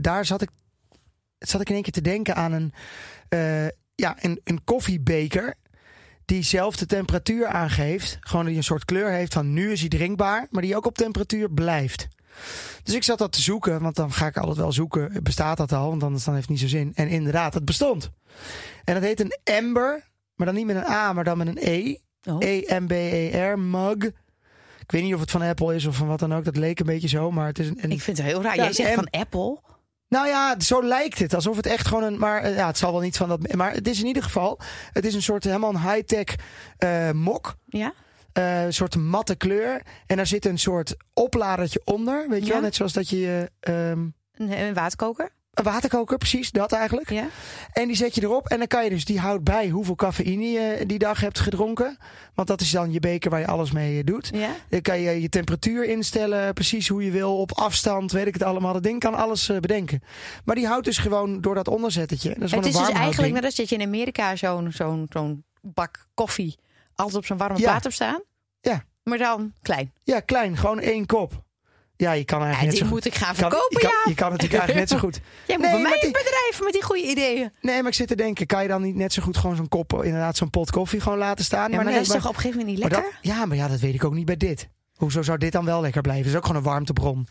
daar 0.01 0.25
zat 0.25 0.41
ik, 0.41 0.49
zat 1.39 1.61
ik 1.61 1.67
in 1.67 1.73
één 1.73 1.83
keer 1.83 1.93
te 1.93 2.01
denken 2.01 2.35
aan 2.35 2.51
een, 2.51 2.73
ja, 3.95 4.15
een, 4.19 4.39
een 4.43 4.63
koffiebeker. 4.63 5.55
Die 6.33 6.43
zelf 6.43 6.75
de 6.75 6.85
temperatuur 6.85 7.47
aangeeft. 7.47 8.17
Gewoon 8.19 8.45
die 8.45 8.55
een 8.57 8.63
soort 8.63 8.85
kleur 8.85 9.11
heeft 9.11 9.33
van 9.33 9.53
nu 9.53 9.71
is 9.71 9.79
hij 9.79 9.89
drinkbaar. 9.89 10.47
Maar 10.51 10.61
die 10.61 10.75
ook 10.75 10.85
op 10.85 10.95
temperatuur 10.97 11.49
blijft. 11.51 12.07
Dus 12.83 12.93
ik 12.95 13.03
zat 13.03 13.17
dat 13.17 13.31
te 13.31 13.41
zoeken. 13.41 13.81
Want 13.81 13.95
dan 13.95 14.11
ga 14.11 14.27
ik 14.27 14.37
altijd 14.37 14.57
wel 14.57 14.71
zoeken. 14.71 15.23
Bestaat 15.23 15.57
dat 15.57 15.71
al? 15.71 15.89
Want 15.89 16.03
anders 16.03 16.23
dan 16.23 16.33
heeft 16.33 16.47
het 16.49 16.59
niet 16.59 16.69
zo 16.69 16.77
zin. 16.77 16.91
En 16.95 17.07
inderdaad, 17.07 17.53
het 17.53 17.65
bestond. 17.65 18.09
En 18.83 18.93
dat 18.93 19.03
heet 19.03 19.19
een 19.19 19.37
Amber. 19.57 20.09
Maar 20.35 20.45
dan 20.45 20.55
niet 20.55 20.65
met 20.65 20.75
een 20.75 20.85
A, 20.91 21.13
maar 21.13 21.23
dan 21.23 21.37
met 21.37 21.47
een 21.47 21.57
E. 21.59 21.95
Oh. 22.23 22.35
E-M-B-E-R, 22.39 23.59
mug. 23.59 23.95
Ik 24.79 24.91
weet 24.91 25.03
niet 25.03 25.13
of 25.13 25.19
het 25.19 25.31
van 25.31 25.41
Apple 25.41 25.75
is 25.75 25.85
of 25.85 25.95
van 25.95 26.07
wat 26.07 26.19
dan 26.19 26.33
ook. 26.33 26.43
Dat 26.43 26.57
leek 26.57 26.79
een 26.79 26.85
beetje 26.85 27.07
zo, 27.07 27.31
maar 27.31 27.47
het 27.47 27.59
is 27.59 27.67
een... 27.67 27.77
een- 27.81 27.91
Ik 27.91 28.01
vind 28.01 28.17
het 28.17 28.25
heel 28.25 28.41
raar. 28.41 28.55
Ja, 28.55 28.63
Jij 28.63 28.73
zegt 28.73 28.93
van 28.93 29.09
Apple. 29.09 29.59
Nou 30.13 30.27
ja, 30.27 30.59
zo 30.59 30.83
lijkt 30.83 31.19
het. 31.19 31.33
Alsof 31.33 31.55
het 31.55 31.65
echt 31.65 31.87
gewoon 31.87 32.03
een... 32.03 32.17
Maar 32.17 32.41
eh, 32.41 32.55
ja, 32.55 32.67
het 32.67 32.77
zal 32.77 32.91
wel 32.91 33.01
niet 33.01 33.17
van 33.17 33.29
dat... 33.29 33.53
Maar 33.53 33.73
het 33.73 33.87
is 33.87 33.99
in 33.99 34.05
ieder 34.05 34.23
geval... 34.23 34.59
Het 34.91 35.05
is 35.05 35.13
een 35.13 35.21
soort 35.21 35.43
helemaal 35.43 35.69
een 35.69 35.91
high-tech 35.91 36.35
eh, 36.77 37.11
mok. 37.11 37.55
Ja? 37.65 37.93
Eh, 38.33 38.63
een 38.63 38.73
soort 38.73 38.95
matte 38.95 39.35
kleur. 39.35 39.81
En 40.05 40.15
daar 40.17 40.27
zit 40.27 40.45
een 40.45 40.57
soort 40.59 40.95
opladertje 41.13 41.81
onder. 41.83 42.29
Weet 42.29 42.39
je 42.39 42.45
Ja. 42.45 42.51
wel? 42.53 42.61
Net 42.61 42.75
zoals 42.75 42.93
dat 42.93 43.09
je... 43.09 43.51
eh, 43.59 43.91
ehm, 43.91 43.99
Een, 44.33 44.51
een 44.59 44.73
waterkoker. 44.73 45.29
Een 45.53 45.63
waterkoker, 45.63 46.17
precies. 46.17 46.51
Dat 46.51 46.71
eigenlijk. 46.71 47.09
Ja? 47.09 47.27
En 47.73 47.87
die 47.87 47.95
zet 47.95 48.15
je 48.15 48.21
erop 48.21 48.47
en 48.47 48.57
dan 48.57 48.67
kan 48.67 48.83
je 48.83 48.89
dus, 48.89 49.05
die 49.05 49.19
houdt 49.19 49.43
bij 49.43 49.69
hoeveel 49.69 49.95
cafeïne 49.95 50.45
je 50.45 50.85
die 50.85 50.97
dag 50.99 51.19
hebt 51.19 51.39
gedronken. 51.39 51.97
Want 52.33 52.47
dat 52.47 52.61
is 52.61 52.71
dan 52.71 52.91
je 52.91 52.99
beker 52.99 53.29
waar 53.29 53.39
je 53.39 53.47
alles 53.47 53.71
mee 53.71 53.99
eh, 53.99 54.05
doet. 54.05 54.29
Ja? 54.33 54.49
Dan 54.69 54.81
kan 54.81 54.99
je 54.99 55.21
je 55.21 55.29
temperatuur 55.29 55.85
instellen, 55.85 56.53
precies 56.53 56.87
hoe 56.87 57.05
je 57.05 57.11
wil, 57.11 57.37
op 57.37 57.51
afstand, 57.51 58.11
weet 58.11 58.27
ik 58.27 58.33
het 58.33 58.43
allemaal. 58.43 58.73
Dat 58.73 58.83
ding 58.83 58.99
kan 58.99 59.13
alles 59.13 59.49
eh, 59.49 59.57
bedenken. 59.59 60.01
Maar 60.45 60.55
die 60.55 60.67
houdt 60.67 60.85
dus 60.85 60.97
gewoon 60.97 61.41
door 61.41 61.55
dat 61.55 61.67
onderzettetje. 61.67 62.29
Dat 62.29 62.43
is 62.43 62.51
Het 62.51 62.65
is 62.65 62.77
dus 62.77 62.89
eigenlijk 62.89 63.33
net 63.33 63.43
als 63.43 63.55
dat 63.55 63.69
je 63.69 63.75
in 63.75 63.81
Amerika 63.87 64.35
zo'n 64.35 64.71
zo'n 64.71 65.05
zo'n 65.09 65.43
bak 65.61 66.07
koffie 66.13 66.57
altijd 66.95 67.17
op 67.17 67.25
zo'n 67.25 67.37
warme 67.37 67.57
Ja. 67.59 67.63
plaat 67.63 67.83
hebt 67.83 67.95
staan. 67.95 68.21
Ja. 68.61 68.83
Maar 69.03 69.17
dan 69.17 69.53
klein. 69.61 69.93
Ja, 70.03 70.19
klein, 70.19 70.57
gewoon 70.57 70.79
één 70.79 71.05
kop. 71.05 71.43
Ja, 72.03 72.11
je 72.11 72.23
kan 72.25 72.39
Ja, 72.39 72.45
eigenlijk 72.45 72.73
die 72.73 72.81
net 72.83 72.89
zo 72.89 72.95
moet 72.95 73.05
ik 73.05 73.15
gaan 73.15 73.35
verkopen, 73.35 73.65
je 73.69 73.79
kan, 73.79 73.89
ja. 73.89 74.09
Je 74.09 74.15
kan 74.15 74.31
natuurlijk 74.31 74.59
eigenlijk 74.59 74.89
net 74.89 74.99
zo 74.99 75.07
goed. 75.07 75.19
Jij 75.47 75.57
moet 75.57 75.65
Nee, 75.65 75.73
bij 75.75 75.81
mij 75.89 75.99
die- 75.99 76.11
bedrijf 76.11 76.59
met 76.63 76.73
die 76.73 76.83
goede 76.83 77.03
ideeën. 77.09 77.51
Nee, 77.61 77.77
maar 77.81 77.87
ik 77.91 77.97
zit 77.97 78.07
te 78.07 78.15
denken, 78.15 78.45
kan 78.45 78.61
je 78.61 78.67
dan 78.67 78.81
niet 78.81 78.95
net 78.95 79.13
zo 79.13 79.21
goed 79.23 79.37
gewoon 79.37 79.55
zo'n 79.55 79.67
kop, 79.67 80.03
inderdaad 80.03 80.37
zo'n 80.37 80.49
pot 80.49 80.71
koffie 80.71 80.99
gewoon 80.99 81.17
laten 81.17 81.45
staan? 81.45 81.69
Ja, 81.69 81.75
maar, 81.75 81.85
nee, 81.85 81.93
dat 81.93 82.03
is 82.03 82.07
toch 82.09 82.17
op 82.27 82.29
een 82.29 82.35
gegeven 82.35 82.57
moment 82.59 82.77
niet 82.79 82.89
lekker? 82.89 83.11
dat- 83.11 83.19
ja, 83.35 83.45
maar 83.45 83.57
ja, 83.57 83.67
dat 83.67 83.79
weet 83.79 83.93
ik 83.93 84.03
ook 84.03 84.13
niet 84.13 84.25
bij 84.25 84.37
dit. 84.37 84.69
Hoezo 84.95 85.21
zou 85.21 85.37
dit 85.37 85.51
dan 85.51 85.65
wel 85.65 85.81
lekker 85.81 86.01
blijven? 86.01 86.23
Het 86.23 86.31
is 86.33 86.37
ook 86.39 86.45
gewoon 86.45 86.61
een 86.61 86.67
warmtebron. 86.67 87.27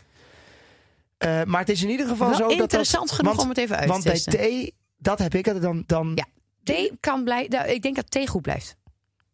Eh, 1.17 1.43
maar 1.43 1.59
het 1.59 1.69
is 1.69 1.83
in 1.83 1.89
ieder 1.89 2.07
geval 2.07 2.27
Wel 2.27 2.37
zo 2.37 2.41
dat 2.41 2.51
dat... 2.51 2.61
interessant 2.61 3.11
genoeg 3.11 3.31
want- 3.31 3.43
om 3.43 3.49
het 3.49 3.57
even 3.57 3.75
uit 3.75 3.85
te 3.85 3.91
Want 3.91 4.03
bij 4.03 4.13
testen. 4.13 4.31
thee, 4.33 4.73
dat 4.97 5.19
heb 5.19 5.35
ik. 5.35 5.61
Dan, 5.61 5.83
dan, 5.85 6.11
Ja. 6.15 6.25
Thee 6.63 6.91
kan 6.99 7.23
blijven. 7.23 7.73
Ik 7.73 7.81
denk 7.81 7.95
dat 7.95 8.11
thee 8.11 8.27
goed 8.27 8.41
blijft. 8.41 8.75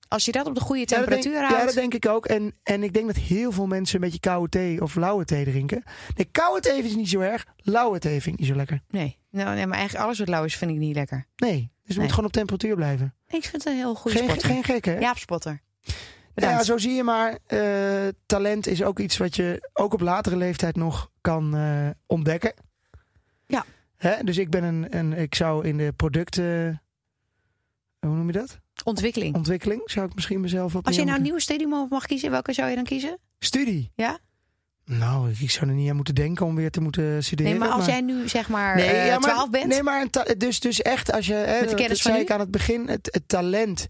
Als 0.09 0.25
je 0.25 0.31
dat 0.31 0.45
op 0.47 0.55
de 0.55 0.61
goede 0.61 0.79
Ja, 0.79 0.85
denk- 0.85 1.01
temperatuur 1.01 1.33
Ja, 1.41 1.47
houdt. 1.47 1.65
dat 1.65 1.73
denk 1.73 1.93
ik 1.93 2.05
ook. 2.07 2.25
En, 2.25 2.53
en 2.63 2.83
ik 2.83 2.93
denk 2.93 3.05
dat 3.05 3.15
heel 3.15 3.51
veel 3.51 3.67
mensen 3.67 3.95
een 3.95 4.01
beetje 4.01 4.19
koude 4.19 4.49
thee 4.49 4.81
of 4.81 4.95
lauwe 4.95 5.25
thee 5.25 5.45
drinken. 5.45 5.83
Nee, 6.15 6.27
koude 6.31 6.59
thee 6.61 6.83
is 6.83 6.95
niet 6.95 7.09
zo 7.09 7.19
erg. 7.19 7.45
Lauwe 7.57 7.99
thee 7.99 8.21
vind 8.21 8.33
ik 8.35 8.39
niet 8.39 8.49
zo 8.49 8.55
lekker. 8.55 8.81
Nee. 8.89 9.17
Nou, 9.31 9.55
nee, 9.55 9.65
maar 9.67 9.77
eigenlijk 9.77 10.05
alles 10.05 10.19
wat 10.19 10.27
lauw 10.27 10.43
is 10.43 10.55
vind 10.55 10.71
ik 10.71 10.77
niet 10.77 10.95
lekker. 10.95 11.25
Nee, 11.35 11.51
dus 11.59 11.67
het 11.83 11.87
Nee. 11.87 11.97
moet 11.99 12.09
gewoon 12.09 12.25
op 12.25 12.31
temperatuur 12.31 12.75
blijven. 12.75 13.13
Ik 13.27 13.41
vind 13.45 13.63
het 13.63 13.65
een 13.65 13.75
heel 13.79 13.95
goede 13.95 14.17
Geen, 14.17 14.27
spotter. 14.29 14.49
geen 14.49 14.63
gek, 14.63 14.85
hè? 14.85 14.97
Jaap 14.99 15.17
Spotter. 15.17 15.61
Ja, 15.81 15.93
Bedankt. 16.33 16.65
zo 16.65 16.77
zie 16.77 16.93
je 16.93 17.03
maar. 17.03 17.37
eh, 17.45 18.07
talent 18.25 18.67
is 18.67 18.83
ook 18.83 18.99
iets 18.99 19.17
wat 19.17 19.35
je 19.35 19.69
ook 19.73 19.93
op 19.93 19.99
latere 20.01 20.35
leeftijd 20.35 20.75
nog 20.75 21.11
kan 21.21 21.55
eh, 21.55 21.89
ontdekken. 22.05 22.53
Ja. 23.47 23.65
Hè? 23.97 24.23
Dus 24.23 24.37
ik 24.37 24.49
ben 24.49 24.63
een, 24.63 24.97
een. 24.97 25.13
Ik 25.13 25.35
zou 25.35 25.67
in 25.67 25.77
de 25.77 25.93
producten. 25.95 26.81
Hoe 27.99 28.09
noem 28.15 28.27
je 28.27 28.31
dat? 28.33 28.59
Ontwikkeling. 28.83 29.35
Ontwikkeling 29.35 29.81
zou 29.85 30.05
ik 30.05 30.15
misschien 30.15 30.39
mezelf 30.39 30.75
op. 30.75 30.85
Als 30.85 30.95
je 30.95 31.03
nou 31.03 31.17
een 31.17 31.23
nieuwe 31.23 31.41
studium 31.41 31.87
mag 31.89 32.05
kiezen, 32.05 32.31
welke 32.31 32.53
zou 32.53 32.69
je 32.69 32.75
dan 32.75 32.83
kiezen? 32.83 33.17
Studie. 33.39 33.91
Ja? 33.95 34.17
Nou, 34.85 35.31
ik 35.39 35.51
zou 35.51 35.67
er 35.69 35.75
niet 35.75 35.89
aan 35.89 35.95
moeten 35.95 36.15
denken 36.15 36.45
om 36.45 36.55
weer 36.55 36.71
te 36.71 36.81
moeten 36.81 37.23
studeren. 37.23 37.51
Nee, 37.51 37.59
maar 37.61 37.69
als 37.69 37.85
jij 37.85 38.01
nu 38.01 38.27
zeg 38.29 38.49
maar 38.49 38.75
Nee, 38.75 38.85
eh, 38.87 39.05
ja, 39.05 39.19
maar- 39.19 39.29
12 39.29 39.49
bent. 39.49 39.65
Nee, 39.67 39.83
maar 39.83 40.07
dus, 40.37 40.59
dus 40.59 40.81
echt 40.81 41.11
als 41.11 41.25
je. 41.25 41.33
Hè, 41.33 41.51
Met 41.51 41.59
de 41.59 41.65
dat- 41.65 41.75
kennis 41.75 41.87
dat 41.89 42.01
van 42.01 42.11
zei 42.11 42.15
nu? 42.17 42.21
ik 42.23 42.31
aan 42.31 42.39
het 42.39 42.51
begin, 42.51 42.87
het, 42.87 43.09
het 43.11 43.27
talent. 43.27 43.87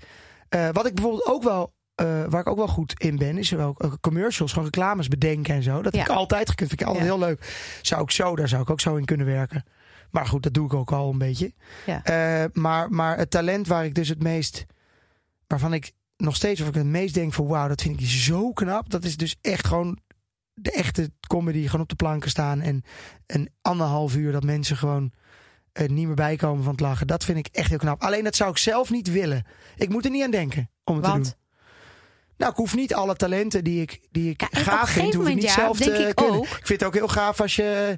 Eh, 0.49 0.69
wat 0.71 0.85
ik 0.85 0.93
bijvoorbeeld 0.93 1.25
ook 1.25 1.43
wel. 1.43 1.73
eh, 1.95 2.23
waar 2.29 2.41
ik 2.41 2.47
ook 2.47 2.57
wel 2.57 2.67
goed 2.67 2.93
in 2.99 3.17
ben, 3.17 3.37
is 3.37 3.49
wel 3.49 3.77
commercials, 4.01 4.51
gewoon 4.51 4.67
reclames 4.67 5.07
bedenken 5.07 5.55
en 5.55 5.63
zo. 5.63 5.81
Dat 5.81 5.93
Ja. 5.93 5.99
heb 5.99 6.09
ik 6.09 6.15
altijd 6.15 6.49
gekund. 6.49 6.69
Vind 6.69 6.81
ik 6.81 6.87
altijd 6.87 7.05
Ja. 7.05 7.11
heel 7.11 7.19
leuk. 7.19 7.53
Zou 7.81 8.01
ik 8.01 8.11
zo, 8.11 8.35
daar 8.35 8.47
zou 8.47 8.61
ik 8.61 8.69
ook 8.69 8.79
zo 8.81 8.95
in 8.95 9.05
kunnen 9.05 9.25
werken. 9.25 9.63
Maar 10.11 10.25
goed, 10.25 10.43
dat 10.43 10.53
doe 10.53 10.65
ik 10.65 10.73
ook 10.73 10.91
al 10.91 11.09
een 11.11 11.17
beetje. 11.17 11.53
Ja. 11.85 12.49
Maar, 12.53 12.89
maar 12.91 13.17
het 13.17 13.29
talent 13.31 13.67
waar 13.67 13.85
ik 13.85 13.95
dus 13.95 14.09
het 14.09 14.23
meest. 14.23 14.65
Waarvan 15.49 15.73
ik 15.73 15.91
nog 16.17 16.35
steeds 16.35 16.61
of 16.61 16.67
ik 16.67 16.73
het 16.73 16.85
meest 16.85 17.13
denk 17.13 17.33
van 17.33 17.47
wauw, 17.47 17.67
dat 17.67 17.81
vind 17.81 18.01
ik 18.01 18.07
zo 18.07 18.51
knap. 18.51 18.89
Dat 18.89 19.03
is 19.03 19.17
dus 19.17 19.35
echt 19.41 19.67
gewoon 19.67 19.99
de 20.53 20.71
echte 20.71 21.11
comedy 21.27 21.65
gewoon 21.65 21.81
op 21.81 21.89
de 21.89 21.95
planken 21.95 22.29
staan. 22.29 22.61
En 22.61 22.83
een 23.25 23.49
anderhalf 23.61 24.15
uur 24.15 24.31
dat 24.31 24.43
mensen 24.43 24.77
gewoon 24.77 25.11
eh, 25.71 25.87
niet 25.87 26.05
meer 26.05 26.15
bijkomen 26.15 26.63
van 26.63 26.71
het 26.71 26.81
lachen. 26.81 27.07
Dat 27.07 27.25
vind 27.25 27.37
ik 27.37 27.47
echt 27.51 27.69
heel 27.69 27.77
knap. 27.77 28.01
Alleen 28.01 28.23
dat 28.23 28.35
zou 28.35 28.49
ik 28.49 28.57
zelf 28.57 28.89
niet 28.89 29.11
willen. 29.11 29.45
Ik 29.75 29.89
moet 29.89 30.05
er 30.05 30.11
niet 30.11 30.23
aan 30.23 30.31
denken 30.31 30.69
om 30.83 30.95
het 30.95 31.05
te 31.05 31.11
doen. 31.11 31.33
Nou, 32.37 32.51
ik 32.51 32.57
hoef 32.57 32.75
niet 32.75 32.93
alle 32.93 33.15
talenten 33.15 33.63
die 33.63 33.81
ik, 33.81 33.99
die 34.11 34.29
ik 34.29 34.41
Ja, 34.41 34.47
gaaf 34.51 34.89
vind, 34.89 35.13
hoef 35.13 35.27
ik 35.27 35.33
niet 35.35 35.43
ja, 35.43 35.53
zelf 35.53 35.77
denk 35.77 35.95
te 35.95 36.07
ik 36.07 36.15
kunnen. 36.15 36.35
ook. 36.35 36.45
Ik 36.45 36.65
vind 36.67 36.79
het 36.79 36.83
ook 36.83 36.93
heel 36.93 37.07
gaaf 37.07 37.41
als 37.41 37.55
je 37.55 37.97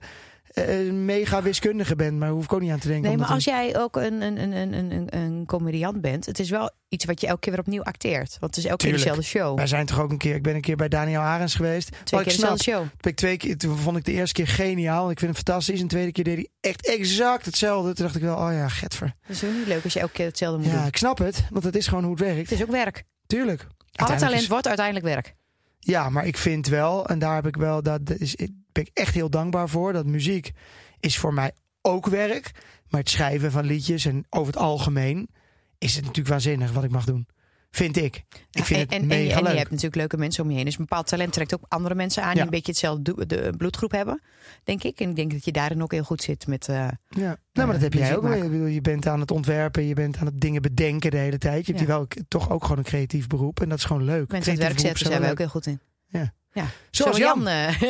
eh, 0.53 0.85
een 0.87 1.05
mega 1.05 1.41
wiskundige 1.41 1.95
bent. 1.95 2.17
Maar 2.19 2.29
hoef 2.29 2.43
ik 2.43 2.53
ook 2.53 2.61
niet 2.61 2.71
aan 2.71 2.79
te 2.79 2.87
denken. 2.87 3.09
Nee, 3.09 3.17
maar 3.17 3.27
als 3.27 3.43
jij 3.43 3.77
ook 3.79 3.95
een, 3.95 4.21
een, 4.21 4.41
een, 4.41 4.51
een, 4.53 4.73
een, 4.91 5.15
een- 5.17 5.45
comediant 5.45 6.01
bent, 6.01 6.25
het 6.25 6.39
is 6.39 6.49
wel 6.49 6.71
iets 6.89 7.05
wat 7.05 7.21
je 7.21 7.27
elke 7.27 7.39
keer 7.39 7.51
weer 7.51 7.61
opnieuw 7.61 7.83
acteert. 7.83 8.37
Want 8.39 8.55
het 8.55 8.63
is 8.63 8.69
elke 8.71 8.83
keer 8.83 8.93
dezelfde 8.93 9.21
show. 9.23 9.57
Wij 9.57 9.67
zijn 9.67 9.85
toch 9.85 9.99
ook 9.99 10.11
een 10.11 10.17
keer... 10.17 10.35
Ik 10.35 10.43
ben 10.43 10.55
een 10.55 10.61
keer 10.61 10.75
bij 10.75 10.87
Daniel 10.87 11.19
Arends 11.21 11.55
geweest. 11.55 11.89
Twee 12.03 12.23
keer 12.23 12.31
dezelfde 12.33 12.63
show. 12.63 12.85
ik 13.01 13.15
twee 13.15 13.37
keer, 13.37 13.57
toen 13.57 13.77
vond 13.77 13.97
ik 13.97 14.05
de 14.05 14.11
eerste 14.11 14.33
keer 14.33 14.47
geniaal. 14.47 15.11
Ik 15.11 15.19
vind 15.19 15.35
hem 15.35 15.43
fantastisch. 15.45 15.75
En 15.75 15.81
de 15.87 15.89
tweede 15.93 16.11
keer 16.11 16.23
deed 16.23 16.35
hij 16.35 16.47
echt 16.71 16.87
exact 16.87 17.45
hetzelfde. 17.45 17.93
Toen 17.93 18.05
dacht 18.05 18.15
ik 18.17 18.21
wel, 18.21 18.35
oh 18.35 18.51
ja, 18.51 18.67
getver. 18.67 19.15
Dat 19.27 19.35
is 19.35 19.43
ook 19.43 19.53
niet 19.53 19.67
leuk 19.67 19.83
als 19.83 19.93
je 19.93 19.99
elke 19.99 20.13
keer 20.13 20.25
hetzelfde 20.25 20.57
moet 20.63 20.71
Ja, 20.71 20.77
doen. 20.77 20.87
ik 20.87 20.97
snap 20.97 21.17
het. 21.17 21.43
Want 21.49 21.63
het 21.63 21.75
is 21.75 21.87
gewoon 21.87 22.03
hoe 22.03 22.13
het 22.13 22.21
werkt. 22.23 22.49
Het 22.49 22.59
is 22.59 22.61
ook 22.65 22.71
werk. 22.71 23.03
Tuurlijk. 23.27 23.67
Alle 23.91 24.15
talent 24.15 24.41
is- 24.41 24.47
wordt 24.47 24.67
uiteindelijk 24.67 25.05
werk. 25.05 25.35
Ja, 25.79 26.09
maar 26.09 26.25
ik 26.25 26.37
vind 26.37 26.67
wel, 26.67 27.05
en 27.07 27.19
daar 27.19 27.35
heb 27.35 27.47
ik 27.47 27.55
wel, 27.55 27.83
dat 27.83 28.01
is, 28.17 28.35
ben 28.71 28.83
ik 28.83 28.89
echt 28.93 29.13
heel 29.13 29.29
dankbaar 29.29 29.69
voor, 29.69 29.93
dat 29.93 30.05
muziek 30.05 30.51
is 30.99 31.17
voor 31.17 31.33
mij 31.33 31.51
ook 31.81 32.05
werk. 32.07 32.51
Maar 32.89 32.99
het 32.99 33.09
schrijven 33.09 33.51
van 33.51 33.65
liedjes 33.65 34.05
en 34.05 34.25
over 34.29 34.53
het 34.53 34.61
algemeen 34.61 35.29
is 35.77 35.91
het 35.95 36.01
natuurlijk 36.01 36.29
waanzinnig 36.29 36.71
wat 36.71 36.83
ik 36.83 36.91
mag 36.91 37.05
doen. 37.05 37.27
Vind 37.73 37.97
ik. 37.97 38.23
Ik 38.51 38.63
vind 38.65 38.69
en, 38.69 38.79
het 38.79 38.91
en, 38.91 39.01
en, 39.01 39.07
mega 39.07 39.23
je- 39.23 39.31
en 39.33 39.41
leuk. 39.43 39.51
je 39.51 39.57
hebt 39.57 39.69
natuurlijk 39.69 39.95
leuke 39.95 40.17
mensen 40.17 40.43
om 40.43 40.49
je 40.49 40.55
heen. 40.55 40.65
Dus 40.65 40.73
een 40.77 40.79
bepaald 40.85 41.07
talent 41.07 41.33
trekt 41.33 41.53
ook 41.53 41.65
andere 41.67 41.95
mensen 41.95 42.23
aan 42.23 42.33
die 42.33 42.41
een 42.41 42.49
beetje 42.49 42.71
hetzelfde 42.71 43.25
de 43.27 43.53
bloedgroep 43.57 43.91
hebben, 43.91 44.21
denk 44.63 44.83
ik. 44.83 44.99
En 44.99 45.09
ik 45.09 45.15
denk 45.15 45.31
dat 45.31 45.45
je 45.45 45.51
daarin 45.51 45.81
ook 45.83 45.91
heel 45.91 46.03
goed 46.03 46.21
zit 46.21 46.47
met. 46.47 46.67
eh, 46.67 46.75
Ja. 46.75 46.91
Nou, 47.09 47.37
maar 47.53 47.71
dat 47.71 47.81
heb 47.81 47.93
jij 47.93 48.15
ook. 48.17 48.21
wel. 48.23 48.65
Je 48.65 48.81
bent 48.81 49.07
aan 49.07 49.19
het 49.19 49.31
ontwerpen, 49.31 49.83
je 49.83 49.93
bent 49.93 50.17
aan 50.17 50.25
het 50.25 50.39
dingen 50.41 50.61
bedenken 50.61 51.11
de 51.11 51.17
hele 51.17 51.37
tijd. 51.37 51.65
Je 51.65 51.73
hebt 51.73 51.85
Ja. 51.87 51.95
hier 51.95 51.95
wel 51.97 52.23
toch 52.27 52.49
ook 52.49 52.61
gewoon 52.61 52.77
een 52.77 52.83
creatief 52.83 53.27
beroep. 53.27 53.61
En 53.61 53.69
dat 53.69 53.77
is 53.77 53.85
gewoon 53.85 54.03
leuk. 54.03 54.31
mensen 54.31 54.51
aan 54.53 54.57
het 54.59 54.67
werk 54.67 54.79
zetten, 54.79 55.05
zijn 55.05 55.21
we 55.21 55.29
ook 55.29 55.37
heel 55.37 55.47
goed 55.47 55.65
in. 55.65 55.79
Ja. 56.05 56.33
Ja. 56.53 56.65
Zoals 56.91 57.17
Jan. 57.17 57.47
eh, 57.47 57.81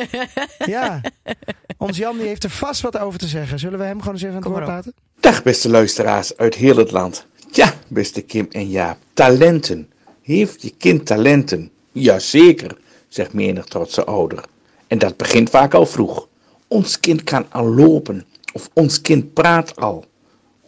Ja. 0.66 1.00
Ons 1.78 1.96
Jan 1.96 2.16
die 2.18 2.26
heeft 2.26 2.44
er 2.44 2.50
vast 2.50 2.80
wat 2.80 2.98
over 2.98 3.18
te 3.18 3.26
zeggen. 3.26 3.58
Zullen 3.58 3.78
we 3.78 3.84
hem 3.84 3.98
gewoon 3.98 4.14
eens 4.14 4.22
even 4.22 4.36
aan 4.36 4.42
het 4.42 4.50
woord 4.52 4.66
laten? 4.66 4.94
Dag 5.20 5.42
beste 5.42 5.68
luisteraars 5.68 6.36
uit 6.36 6.54
heel 6.54 6.76
het 6.76 6.90
land. 6.90 7.26
Ja, 7.50 7.74
beste 7.88 8.22
Kim 8.22 8.46
en 8.50 8.68
Jaap, 8.70 8.98
talenten. 9.12 9.90
Heeft 10.22 10.62
je 10.62 10.70
kind 10.78 11.06
talenten? 11.06 11.70
Jazeker, 11.92 12.76
zegt 13.08 13.32
menig 13.32 13.64
trotse 13.64 14.04
ouder. 14.04 14.44
En 14.86 14.98
dat 14.98 15.16
begint 15.16 15.50
vaak 15.50 15.74
al 15.74 15.86
vroeg. 15.86 16.28
Ons 16.68 17.00
kind 17.00 17.22
kan 17.24 17.46
al 17.50 17.66
lopen 17.66 18.26
of 18.52 18.68
ons 18.72 19.00
kind 19.00 19.32
praat 19.32 19.76
al. 19.76 20.04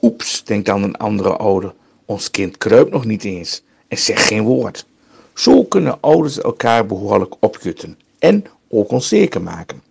Oeps, 0.03 0.45
denkt 0.45 0.67
dan 0.67 0.83
een 0.83 0.97
andere 0.97 1.37
ouder. 1.37 1.75
Ons 2.05 2.31
kind 2.31 2.59
kruipt 2.59 2.91
nog 2.91 3.05
niet 3.05 3.25
eens 3.25 3.63
en 3.89 3.99
zegt 3.99 4.23
geen 4.27 4.43
woord. 4.43 4.87
Zo 5.35 5.65
kunnen 5.65 6.01
ouders 6.01 6.41
elkaar 6.41 6.87
behoorlijk 6.87 7.35
opjutten 7.41 7.99
en 8.19 8.45
ook 8.69 8.91
onzeker 8.91 9.43
maken. 9.43 9.83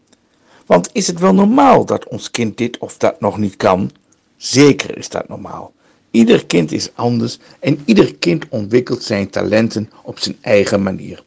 Want 0.65 0.89
is 0.93 1.07
het 1.07 1.19
wel 1.19 1.33
normaal 1.33 1.85
dat 1.85 2.07
ons 2.07 2.31
kind 2.31 2.57
dit 2.57 2.77
of 2.77 2.97
dat 2.97 3.19
nog 3.19 3.37
niet 3.37 3.55
kan? 3.55 3.91
Zeker 4.37 4.97
is 4.97 5.09
dat 5.09 5.27
normaal. 5.27 5.73
Ieder 6.11 6.45
kind 6.45 6.71
is 6.71 6.89
anders 6.95 7.39
en 7.59 7.81
ieder 7.85 8.15
kind 8.15 8.45
ontwikkelt 8.49 9.03
zijn 9.03 9.29
talenten 9.29 9.89
op 10.03 10.19
zijn 10.19 10.37
eigen 10.41 10.83
manier. 10.83 11.23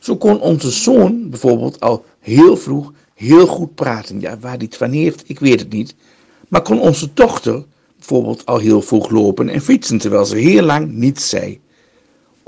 Zo 0.00 0.16
kon 0.16 0.40
onze 0.40 0.70
zoon 0.70 1.30
bijvoorbeeld 1.30 1.80
al 1.80 2.04
heel 2.20 2.56
vroeg 2.56 2.92
heel 3.16 3.46
goed 3.46 3.74
praten. 3.74 4.20
Ja, 4.20 4.38
waar 4.38 4.56
hij 4.56 4.64
het 4.64 4.76
van 4.76 4.90
heeft, 4.90 5.22
ik 5.26 5.38
weet 5.38 5.60
het 5.60 5.72
niet. 5.72 5.94
Maar 6.48 6.62
kon 6.62 6.80
onze 6.80 7.08
dochter 7.14 7.64
bijvoorbeeld 7.96 8.46
al 8.46 8.58
heel 8.58 8.82
vroeg 8.82 9.10
lopen 9.10 9.48
en 9.48 9.60
fietsen 9.60 9.98
terwijl 9.98 10.24
ze 10.24 10.36
heel 10.36 10.62
lang 10.62 10.92
niets 10.92 11.28
zei. 11.28 11.60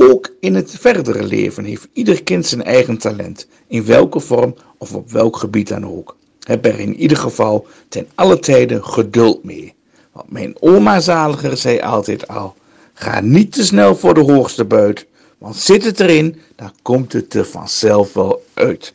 Ook 0.00 0.34
in 0.40 0.54
het 0.54 0.70
verdere 0.70 1.22
leven 1.22 1.64
heeft 1.64 1.88
ieder 1.92 2.22
kind 2.22 2.46
zijn 2.46 2.62
eigen 2.62 2.98
talent, 2.98 3.48
in 3.66 3.84
welke 3.84 4.20
vorm 4.20 4.54
of 4.76 4.94
op 4.94 5.10
welk 5.10 5.36
gebied 5.36 5.68
dan 5.68 5.86
ook. 5.86 6.16
Heb 6.40 6.64
er 6.64 6.80
in 6.80 6.96
ieder 6.96 7.16
geval 7.16 7.66
ten 7.88 8.08
alle 8.14 8.38
tijden 8.38 8.84
geduld 8.84 9.44
mee. 9.44 9.74
Want 10.12 10.30
mijn 10.30 10.56
oma 10.60 11.00
zaliger 11.00 11.56
zei 11.56 11.80
altijd 11.80 12.28
al, 12.28 12.54
ga 12.94 13.20
niet 13.20 13.52
te 13.52 13.64
snel 13.64 13.96
voor 13.96 14.14
de 14.14 14.20
hoogste 14.32 14.64
buit, 14.64 15.06
want 15.38 15.56
zit 15.56 15.84
het 15.84 16.00
erin, 16.00 16.40
dan 16.56 16.72
komt 16.82 17.12
het 17.12 17.34
er 17.34 17.46
vanzelf 17.46 18.12
wel 18.12 18.44
uit. 18.54 18.94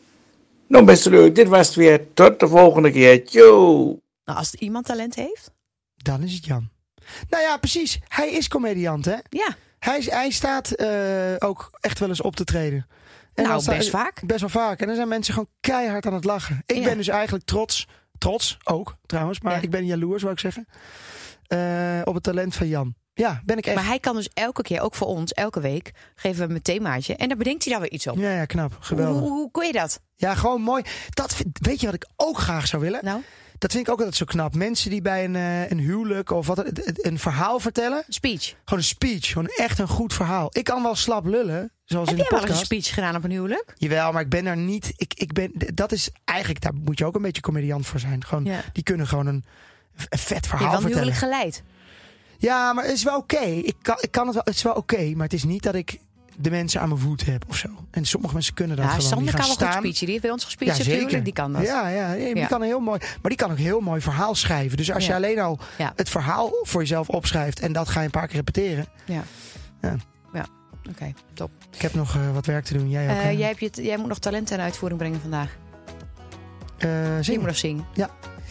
Nou 0.68 0.86
beste 0.86 1.10
leuk, 1.10 1.36
dit 1.36 1.48
was 1.48 1.68
het 1.68 1.76
weer. 1.76 2.14
Tot 2.14 2.40
de 2.40 2.48
volgende 2.48 2.92
keer. 2.92 3.26
Tjoe! 3.26 4.00
nou, 4.26 4.38
als 4.38 4.54
iemand 4.56 4.86
talent 4.86 5.16
heeft, 5.16 5.52
Dan 5.96 6.24
is 6.24 6.34
het 6.34 6.46
Jan. 6.46 6.70
Nou 7.30 7.44
ja, 7.44 7.58
precies. 7.58 8.00
Hij 8.08 8.32
is 8.32 8.48
comediant, 8.48 9.06
hè? 9.06 9.16
ja. 9.30 9.56
Hij, 9.84 10.02
hij 10.06 10.30
staat 10.30 10.72
eh, 10.72 10.88
ook 11.40 11.70
echt 11.80 12.00
wel 12.00 12.10
eens 12.10 12.22
op 12.22 12.36
te 12.36 12.44
treden. 12.44 12.88
Nou, 13.36 13.48
dan 13.48 13.62
sta- 13.62 13.78
best 13.78 13.90
vaak. 13.90 14.22
Best 14.26 14.40
wel 14.40 14.50
vaak. 14.50 14.80
En 14.82 14.88
dan 14.88 14.96
zijn 14.96 15.08
mensen 15.08 15.34
gewoon 15.34 15.50
keihard 15.60 16.06
aan 16.06 16.14
het 16.14 16.24
lachen. 16.24 16.64
Ik 16.66 16.76
Ja. 16.76 16.84
ben 16.84 16.98
dus 16.98 17.08
eigenlijk 17.08 17.46
trots. 17.46 17.88
Trots 18.18 18.58
ook, 18.64 18.96
trouwens. 19.06 19.42
Maar 19.42 19.56
Ja. 19.56 19.62
ik 19.62 19.70
ben 19.70 19.86
jaloers, 19.86 20.22
wou 20.22 20.34
ik 20.34 20.40
zeggen. 20.40 20.68
eh, 21.48 22.02
op 22.04 22.14
het 22.14 22.24
talent 22.24 22.56
van 22.56 22.68
Jan. 22.68 22.96
Ja, 23.14 23.42
ben 23.46 23.58
ik 23.58 23.66
echt. 23.66 23.76
Maar 23.76 23.86
hij 23.86 24.00
kan 24.00 24.16
dus 24.16 24.30
elke 24.34 24.62
keer, 24.62 24.82
ook 24.82 24.96
voor 24.96 25.08
ons, 25.08 25.32
elke 25.34 25.60
week, 25.60 25.92
geven 26.16 26.38
we 26.40 26.46
hem 26.46 26.56
een 26.56 26.62
themaatje. 26.62 27.16
En 27.16 27.28
daar 27.28 27.38
bedenkt 27.38 27.64
hij 27.64 27.74
dan 27.74 27.82
weer 27.82 27.92
iets 27.92 28.08
op. 28.08 28.18
Ja, 28.18 28.32
ja, 28.36 28.46
knap. 28.46 28.78
Geweldig. 28.80 29.22
hoe, 29.22 29.30
hoe 29.32 29.52
kon 29.52 29.66
je 29.66 29.72
dat? 29.72 30.00
Ja, 30.16 30.36
gewoon 30.36 30.62
mooi. 30.62 30.84
Dat 31.10 31.36
weet 31.54 31.80
je 31.80 31.86
wat 31.86 31.96
ik 31.96 32.08
ook 32.16 32.38
graag 32.38 32.68
zou 32.68 32.82
willen? 32.82 33.00
Nou, 33.06 33.22
Dat 33.64 33.72
vind 33.72 33.88
ik 33.88 33.92
ook 33.94 33.98
altijd 33.98 34.16
zo 34.16 34.26
knap. 34.26 34.56
Mensen 34.56 34.90
die 34.90 35.02
bij 35.02 35.24
een, 35.24 35.36
eh, 35.36 35.70
een 35.72 35.80
huwelijk 35.80 36.32
of 36.32 36.48
wat, 36.48 36.66
een, 36.96 37.20
verhaal 37.20 37.60
vertellen. 37.60 38.04
speech. 38.08 38.44
Gewoon 38.44 38.80
een 38.80 38.84
speech. 38.84 39.28
Gewoon 39.28 39.48
echt 39.48 39.80
een 39.80 39.88
goed 39.88 40.14
verhaal. 40.14 40.50
Ik 40.52 40.64
kan 40.64 40.84
wel 40.84 40.96
slap 40.96 41.26
lullen. 41.26 41.72
Zoals 41.86 42.10
Heb 42.10 42.18
in 42.18 42.24
de 42.24 42.30
wel 42.30 42.40
podcast. 42.40 42.60
een 42.60 42.66
speech 42.66 42.94
gedaan 42.94 43.16
op 43.16 43.24
een 43.24 43.32
huwelijk? 43.32 43.74
Jawel, 43.78 44.12
maar 44.12 44.22
ik 44.22 44.30
ben 44.30 44.46
er 44.46 44.58
niet. 44.58 44.94
Ik, 44.96 45.14
ik 45.14 45.34
ben, 45.34 45.52
dat 45.74 45.92
is 45.92 46.10
eigenlijk, 46.26 46.62
daar 46.62 46.74
moet 46.74 46.98
je 47.00 47.06
ook 47.06 47.16
een 47.16 47.22
beetje 47.22 47.42
comediant 47.42 47.86
voor 47.86 48.00
zijn. 48.00 48.26
Gewoon, 48.26 48.46
Ja. 48.46 48.62
Die 48.74 48.84
kunnen 48.84 49.08
gewoon 49.08 49.28
een, 49.28 49.46
een 50.10 50.18
vet 50.18 50.44
Je 50.44 50.50
verhaal 50.50 50.68
wel 50.68 50.76
een 50.76 50.82
vertellen. 50.82 51.14
huwelijk 51.14 51.18
geleid. 51.18 51.64
Ja, 52.38 52.74
maar 52.74 52.84
het 52.84 52.94
is 52.94 53.04
wel 53.04 53.18
oké. 53.18 53.40
Ik, 53.46 53.76
kan, 53.82 53.98
ik 54.02 54.12
kan 54.12 54.26
het 54.26 54.36
wel. 54.36 54.44
Het 54.46 54.56
is 54.56 54.64
wel 54.64 54.74
oké, 54.74 55.12
maar 55.16 55.26
het 55.26 55.34
is 55.34 55.44
niet 55.44 55.64
dat 55.64 55.76
ik 55.76 56.00
de 56.38 56.50
mensen 56.50 56.82
aan 56.82 56.88
mijn 56.90 57.00
voet 57.00 57.26
heb 57.26 57.46
of 57.50 57.56
zo. 57.58 57.68
En 57.92 58.06
sommige 58.06 58.34
mensen 58.34 58.54
kunnen 58.54 58.76
dat 58.76 58.86
Ja, 58.86 58.92
gewoon. 58.92 59.08
Sander 59.08 59.28
kan 59.34 59.38
wel 59.40 59.46
goed 59.50 59.56
staan. 59.56 59.72
speechen. 59.72 60.00
Die 60.00 60.10
heeft 60.10 60.22
bij 60.22 60.32
ons 60.32 60.44
gespeecht 60.44 60.78
Ja, 60.78 60.84
huwelijk. 60.84 61.24
Die 61.24 61.34
kan 61.34 61.54
dat. 61.54 61.62
Ja, 61.64 61.88
ja, 61.88 62.14
Die 62.14 62.36
Ja. 62.36 62.46
kan 62.48 62.62
een 62.62 62.68
heel 62.68 62.80
mooi, 62.80 63.00
maar 63.00 63.20
die 63.32 63.36
kan 63.36 63.52
ook 63.52 63.58
een 63.58 63.64
heel 63.64 63.80
mooi 63.80 64.02
verhaal 64.02 64.36
schrijven. 64.36 64.78
Dus 64.78 64.92
als 64.92 65.06
Ja. 65.06 65.10
je 65.10 65.16
alleen 65.16 65.40
al 65.40 65.60
Ja. 65.78 65.94
het 65.96 66.10
verhaal 66.10 66.52
voor 66.62 66.82
jezelf 66.82 67.10
opschrijft 67.10 67.60
en 67.60 67.74
dat 67.74 67.90
ga 67.90 68.00
je 68.00 68.06
een 68.06 68.12
paar 68.12 68.28
keer 68.28 68.36
repeteren. 68.36 68.86
Ja. 69.06 69.24
Ja. 69.82 69.96
Ja. 70.34 70.46
Oké, 70.90 71.14
top. 71.34 71.52
Ik 71.72 71.82
heb 71.82 71.94
nog 71.94 72.16
eh, 72.16 72.32
wat 72.34 72.46
werk 72.46 72.64
te 72.66 72.74
doen. 72.78 72.90
Jij 72.90 73.04
ook. 73.12 73.18
Eh, 73.24 73.38
jij, 73.40 73.48
hebt 73.58 73.76
je, 73.76 73.84
jij 73.84 73.98
moet 73.98 74.08
nog 74.08 74.20
talent 74.20 74.48
ten 74.48 74.60
uitvoering 74.60 75.00
brengen 75.00 75.22
vandaag. 75.22 75.58
Je 76.78 77.18
zingen. 77.22 77.40
moet 77.40 77.50
nog 77.50 77.58
zingen. 77.58 77.86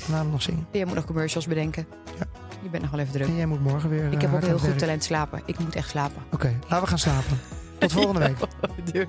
Laten 0.09 0.25
we 0.27 0.31
nog 0.31 0.43
zingen. 0.43 0.67
Jij 0.73 0.85
moet 0.85 0.95
nog 0.95 1.05
commercials 1.05 1.47
bedenken. 1.47 1.87
Ja. 2.19 2.27
Je 2.63 2.69
bent 2.69 2.83
nog 2.83 2.91
wel 2.93 3.01
even 3.01 3.13
druk. 3.13 3.27
En 3.27 3.37
jij 3.37 3.47
moet 3.47 3.61
morgen 3.63 3.89
weer. 3.89 4.13
Ik 4.13 4.21
heb 4.21 4.35
ook 4.35 4.43
heel 4.45 4.59
goed 4.59 4.67
werk. 4.67 4.79
talent 4.79 5.05
slapen. 5.05 5.43
Ik 5.47 5.59
moet 5.59 5.75
echt 5.75 5.89
slapen. 5.91 6.23
Oké, 6.33 6.59
laten 6.63 6.81
we 6.83 6.87
gaan 6.87 6.99
slapen. 6.99 7.39
Tot 7.83 7.93
volgende 7.93 8.21
week. 8.21 8.37
Doei. 8.93 9.07